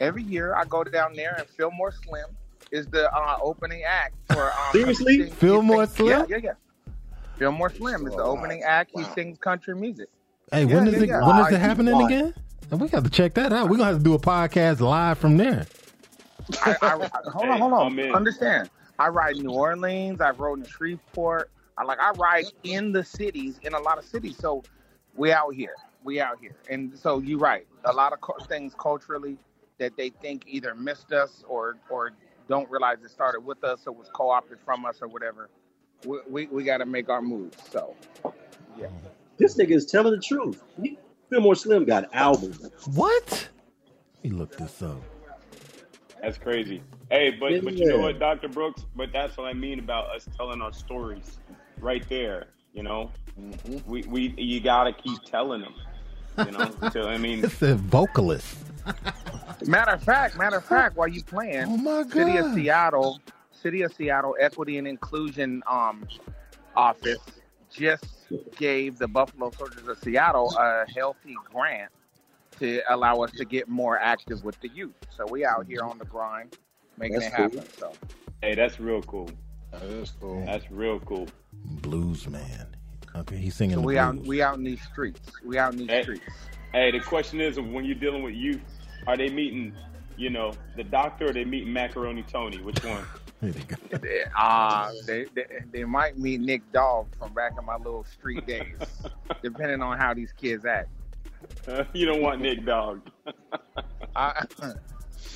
[0.00, 2.26] every year I go down there and Fillmore Slim
[2.72, 4.46] is the uh, opening act for.
[4.46, 5.12] Um, Seriously?
[5.12, 6.08] he sings- he Fillmore Slim?
[6.28, 6.92] Yeah, yeah, yeah.
[7.38, 8.90] Fillmore Slim is the Oh, opening act.
[8.94, 10.08] He sings country music.
[10.52, 11.08] Hey, when Yeah, is yeah, it?
[11.08, 11.26] yeah.
[11.26, 12.06] When is it happening Why?
[12.06, 12.34] again?
[12.70, 13.68] We got to check that out.
[13.68, 15.66] We're gonna have to do a podcast live from there.
[16.62, 17.98] I, I, I- hold on, hold on.
[17.98, 18.14] I'm.
[18.14, 18.70] Understand?
[18.98, 20.20] I ride New Orleans.
[20.20, 21.50] I've rode in Shreveport.
[21.78, 24.36] I like I ride in the cities in a lot of cities.
[24.36, 24.62] So
[25.16, 25.74] we out here.
[26.04, 26.54] We out here.
[26.68, 27.66] And so you're right.
[27.84, 29.36] A lot of cu- things culturally
[29.78, 32.12] that they think either missed us or or
[32.48, 35.48] don't realize it started with us or was co-opted from us or whatever.
[36.04, 37.56] We we, we got to make our moves.
[37.70, 37.94] So
[38.78, 38.88] yeah.
[39.40, 40.62] This nigga is telling the truth.
[40.80, 40.98] He-
[41.30, 42.70] Fillmore Slim got albums.
[42.92, 43.48] What?
[44.22, 45.00] Let me look this up.
[46.20, 46.82] That's crazy.
[47.10, 48.84] Hey, but but you know what, Doctor Brooks?
[48.94, 51.38] But that's what I mean about us telling our stories,
[51.78, 52.48] right there.
[52.74, 53.10] You know,
[53.86, 55.74] we we you gotta keep telling them.
[56.36, 58.58] You know, so I mean, It's a vocalist.
[59.66, 62.12] Matter of fact, matter of fact, while you playing, Oh my god!
[62.12, 63.20] City of Seattle,
[63.52, 66.06] City of Seattle Equity and Inclusion um,
[66.76, 67.20] Office
[67.72, 68.04] just
[68.56, 71.90] gave the Buffalo Soldiers of Seattle a healthy grant
[72.58, 74.94] to allow us to get more active with the youth.
[75.16, 76.56] So we out here on the grind,
[76.98, 77.58] making That's it happen.
[77.60, 77.66] cool.
[77.78, 77.92] So
[78.42, 79.30] hey, that's real cool.
[79.72, 80.44] That is cool.
[80.44, 81.28] That's real cool.
[81.52, 82.66] Blues man.
[83.16, 85.20] Okay, he's singing so the we out we out in these streets.
[85.44, 86.02] We out in these Hey.
[86.02, 86.24] streets.
[86.72, 88.60] Hey, the question is, when you're dealing with youth,
[89.08, 89.74] are they meeting,
[90.16, 92.58] you know, the doctor or they meeting Macaroni Tony?
[92.62, 93.04] Which one?
[93.40, 93.98] There you go.
[93.98, 98.46] They- Uh, they, they they might meet Nick Dog from back in my little street
[98.46, 98.76] days,
[99.42, 100.88] depending on how these kids act.
[101.94, 103.00] you don't want Nick Dog.
[104.14, 104.44] I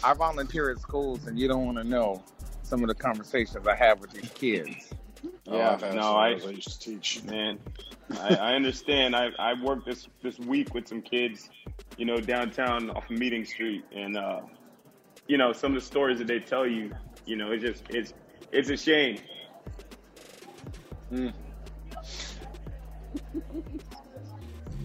[0.03, 2.23] I volunteer at schools, and you don't want to know
[2.63, 4.91] some of the conversations I have with these kids.
[5.49, 7.23] Oh, Yeah, I've no, I- I used to teach.
[7.25, 7.59] Man,
[8.21, 9.17] I, I understand.
[9.17, 11.49] I I worked this this week with some kids,
[11.97, 14.41] you know, downtown off of Meeting Street, and uh,
[15.27, 16.91] you know, some of the stories that they tell you,
[17.27, 18.15] you know, it's just it's
[18.53, 19.19] it's a shame.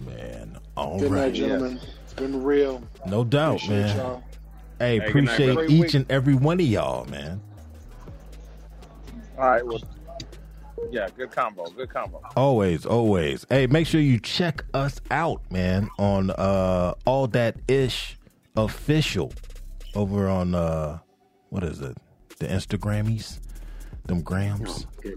[0.06, 1.34] Man, all Good night, right.
[1.34, 1.80] gentlemen.
[2.04, 2.82] It's been real.
[3.06, 3.96] No doubt, Appreciate man.
[3.96, 4.22] y'all.
[4.78, 7.40] Hey, Hey, good night, appreciate each and every one of y'all, man.
[9.38, 9.80] All right, well,
[10.90, 12.20] yeah, good combo, good combo.
[12.36, 13.44] Always, always.
[13.48, 18.18] Hey, make sure you check us out, man, on uh all that ish
[18.56, 19.32] official
[19.94, 20.98] over on uh
[21.50, 21.96] what is it?
[22.40, 23.38] The Instagrammies?
[24.06, 24.86] Them grams?
[25.06, 25.10] Oh.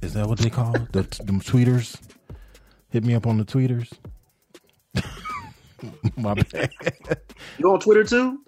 [0.00, 2.00] Is that what they call the them tweeters?
[2.88, 3.92] Hit me up on the tweeters.
[6.16, 6.70] My bad.
[7.58, 8.38] You on Twitter too?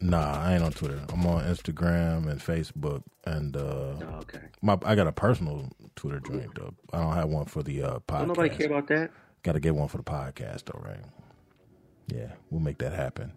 [0.00, 1.00] Nah, I ain't on Twitter.
[1.12, 3.60] I'm on Instagram and Facebook and uh
[4.00, 4.40] Oh, okay.
[4.62, 6.74] my I got a personal Twitter joint though.
[6.92, 8.18] I don't have one for the uh podcast.
[8.18, 9.10] Don't nobody care about that.
[9.42, 11.04] Got to get one for the podcast, though, right?
[12.08, 13.32] Yeah, we'll make that happen.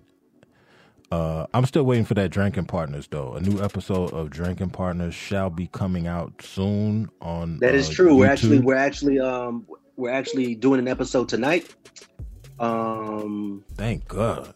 [1.12, 3.34] Uh, I'm still waiting for that Drinking Partners though.
[3.34, 7.58] A new episode of Drinking Partners shall be coming out soon on.
[7.60, 8.16] That is uh, true.
[8.16, 9.66] We're actually we're actually um
[9.96, 11.74] we're actually doing an episode tonight.
[12.60, 14.54] Um Thank God.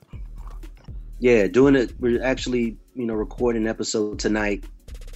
[1.19, 4.63] yeah, doing it we're actually, you know, recording an episode tonight.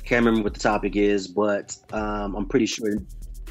[0.05, 2.95] Can't remember what the topic is, but um I'm pretty sure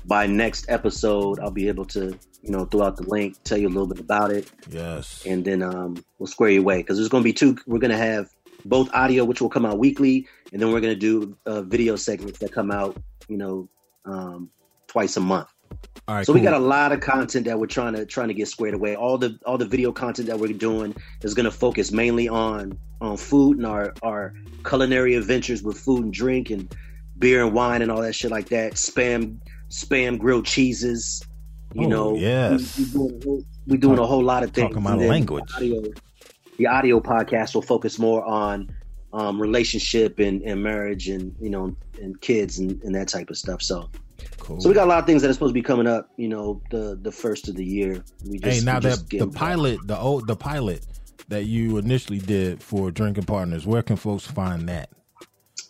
[0.06, 3.66] by next episode I'll be able to, you know, throw out the link, tell you
[3.68, 5.24] a little bit about it, Yes.
[5.26, 7.56] and then um we'll square you away because there's going to be two.
[7.66, 8.30] We're going to have
[8.64, 11.94] both audio, which will come out weekly, and then we're going to do uh, video
[11.96, 12.96] segments that come out,
[13.28, 13.68] you know,
[14.04, 14.50] um,
[14.88, 15.48] twice a month.
[16.08, 16.24] All right.
[16.26, 18.74] so we got a lot of content that we're trying to trying to get squared
[18.74, 18.94] away.
[18.94, 22.78] All the all the video content that we're doing is going to focus mainly on
[23.00, 24.34] on food and our our
[24.64, 26.72] culinary adventures with food and drink and
[27.18, 28.74] beer and wine and all that shit like that.
[28.74, 29.38] Spam
[29.70, 31.22] spam grilled cheeses.
[31.74, 32.78] You Oh, know, yes.
[32.78, 34.68] we, we doing, a whole- we doing a whole lot of things.
[34.70, 35.44] Talking my language.
[35.58, 35.92] The audio,
[36.58, 38.74] the audio podcast will focus more on
[39.12, 43.36] um, relationship and, and marriage and you know and kids and, and that type of
[43.36, 43.62] stuff.
[43.62, 43.90] So
[44.38, 44.60] Cool.
[44.60, 46.10] so we got a lot of things that are supposed to be coming up.
[46.16, 48.02] You know, the the first of the year.
[48.24, 50.86] We just, hey, now that the pilot, the old the pilot
[51.28, 54.88] that you initially did for Drinking Partners, where can folks find that?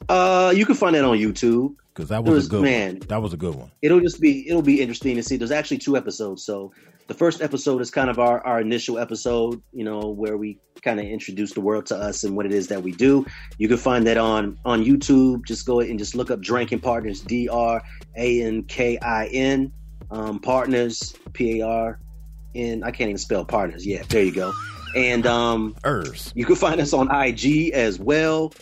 [0.08, 1.74] Uh, you can find that on YouTube.
[1.96, 2.92] Because that was, was- a good man.
[2.98, 3.08] one.
[3.08, 3.70] That was a good one.
[3.80, 5.36] It'll just be it'll be interesting to see.
[5.38, 6.44] There's actually two episodes.
[6.44, 6.72] So
[7.06, 9.62] the first episode is kind of our our initial episode.
[9.72, 12.68] You know, where we kind of introduce the world to us and what it is
[12.68, 13.24] that we do.
[13.56, 15.46] You can find that on on YouTube.
[15.46, 17.22] Just go ahead and just look up Drinking Partners.
[17.22, 17.80] D R
[18.14, 19.72] A N K I N.
[20.10, 21.14] Um, partners.
[21.32, 21.98] P A R
[22.54, 22.82] N.
[22.84, 23.86] I can't even spell partners.
[23.86, 24.52] Yeah, there you go.
[24.94, 26.32] And um, Ers.
[26.34, 28.52] you can find us on IG as well,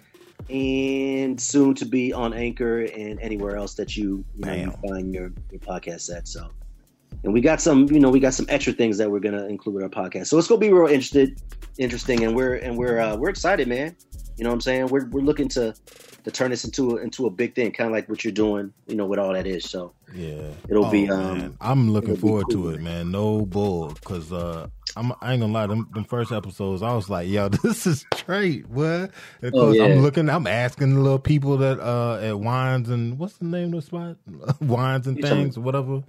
[0.50, 5.14] and soon to be on Anchor and anywhere else that you, you, know, you find
[5.14, 6.28] your, your podcast at.
[6.28, 6.50] So,
[7.22, 9.76] and we got some, you know, we got some extra things that we're gonna include
[9.76, 10.26] with our podcast.
[10.26, 11.40] So it's gonna be real interested,
[11.78, 13.96] interesting, and we're and we're uh, we're excited, man.
[14.36, 14.86] You know what I'm saying?
[14.88, 15.74] We're we're looking to
[16.24, 18.72] to turn this into a, into a big thing, kind of like what you're doing,
[18.86, 19.64] you know, with All That Ish.
[19.64, 21.56] So Yeah, It'll be, Oh, um, man.
[21.60, 23.10] I'm looking forward cool, to it, man.
[23.10, 25.12] No bull, because uh, I'm.
[25.20, 25.66] I ain't gonna lie.
[25.66, 29.10] Them, them first episodes, I was like, "Yo, this is straight." What?
[29.42, 29.84] Of Oh, yeah.
[29.84, 30.30] I'm looking.
[30.30, 33.82] I'm asking the little people that uh at wines and what's the name of the
[33.82, 34.16] spot?
[34.60, 36.02] wines and You things, whatever.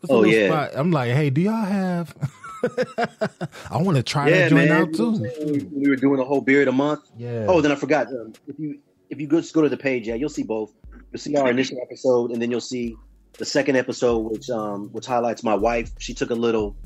[0.00, 0.46] What's Oh, yeah.
[0.46, 0.70] spot?
[0.74, 2.14] I'm like, hey, do y'all have?
[3.70, 4.82] I want to try yeah, that joint man.
[4.82, 5.44] out You know what too.
[5.72, 7.00] We, we were doing the whole beer of the month.
[7.16, 7.46] Yeah.
[7.48, 8.06] Oh, then I forgot.
[8.08, 8.78] Um, if you
[9.10, 10.72] if you go, just go to the page, yeah, you'll see both.
[11.12, 12.96] You'll see our initial episode, and then you'll see
[13.38, 15.90] the second episode, which um which highlights my wife.
[15.98, 16.76] She took a little,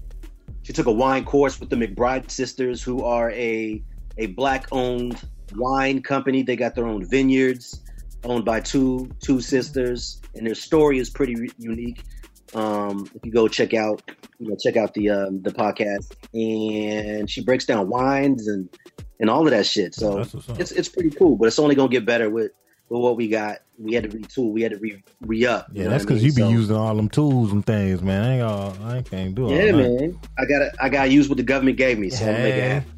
[0.63, 3.83] she took a wine course with the McBride sisters, who are a
[4.17, 5.21] a black owned
[5.55, 6.43] wine company.
[6.43, 7.83] They got their own vineyards,
[8.25, 12.03] owned by two two sisters, and their story is pretty re- unique.
[12.55, 14.03] Um, if you go check out,
[14.39, 18.69] you know, check out the um, the podcast, and she breaks down wines and
[19.21, 19.95] and all of that shit.
[19.95, 20.61] So That's what's up.
[20.61, 22.53] it's it's pretty cool, but it's only gonna get better with
[22.89, 23.59] with what we got.
[23.79, 25.69] We had to retool, we had to re re up.
[25.73, 28.25] Yeah, that's because you be using all them tools and things, man.
[28.25, 29.67] I ain't all, I can't do it.
[29.67, 30.21] Yeah, man.
[30.39, 32.11] I got to I got to use what the government gave me.
[32.11, 32.91] So I'm making it happen.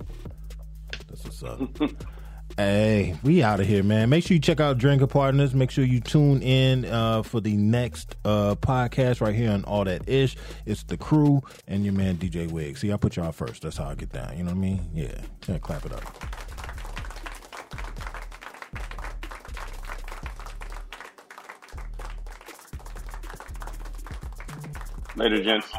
[1.09, 1.60] That's what's up.
[2.56, 4.08] hey, we out of here, man.
[4.08, 5.54] Make sure you check out Drinker Partners.
[5.54, 9.84] Make sure you tune in uh, for the next uh, podcast right here on All
[9.84, 10.36] That Ish.
[10.64, 12.78] It's the crew and your man DJ Wig.
[12.78, 13.62] See, I put y'all first.
[13.62, 14.36] That's how I get down.
[14.36, 14.90] You know what I mean?
[14.94, 15.20] Yeah.
[15.46, 16.02] Yeah, clap it up.
[25.16, 25.72] Later, gents.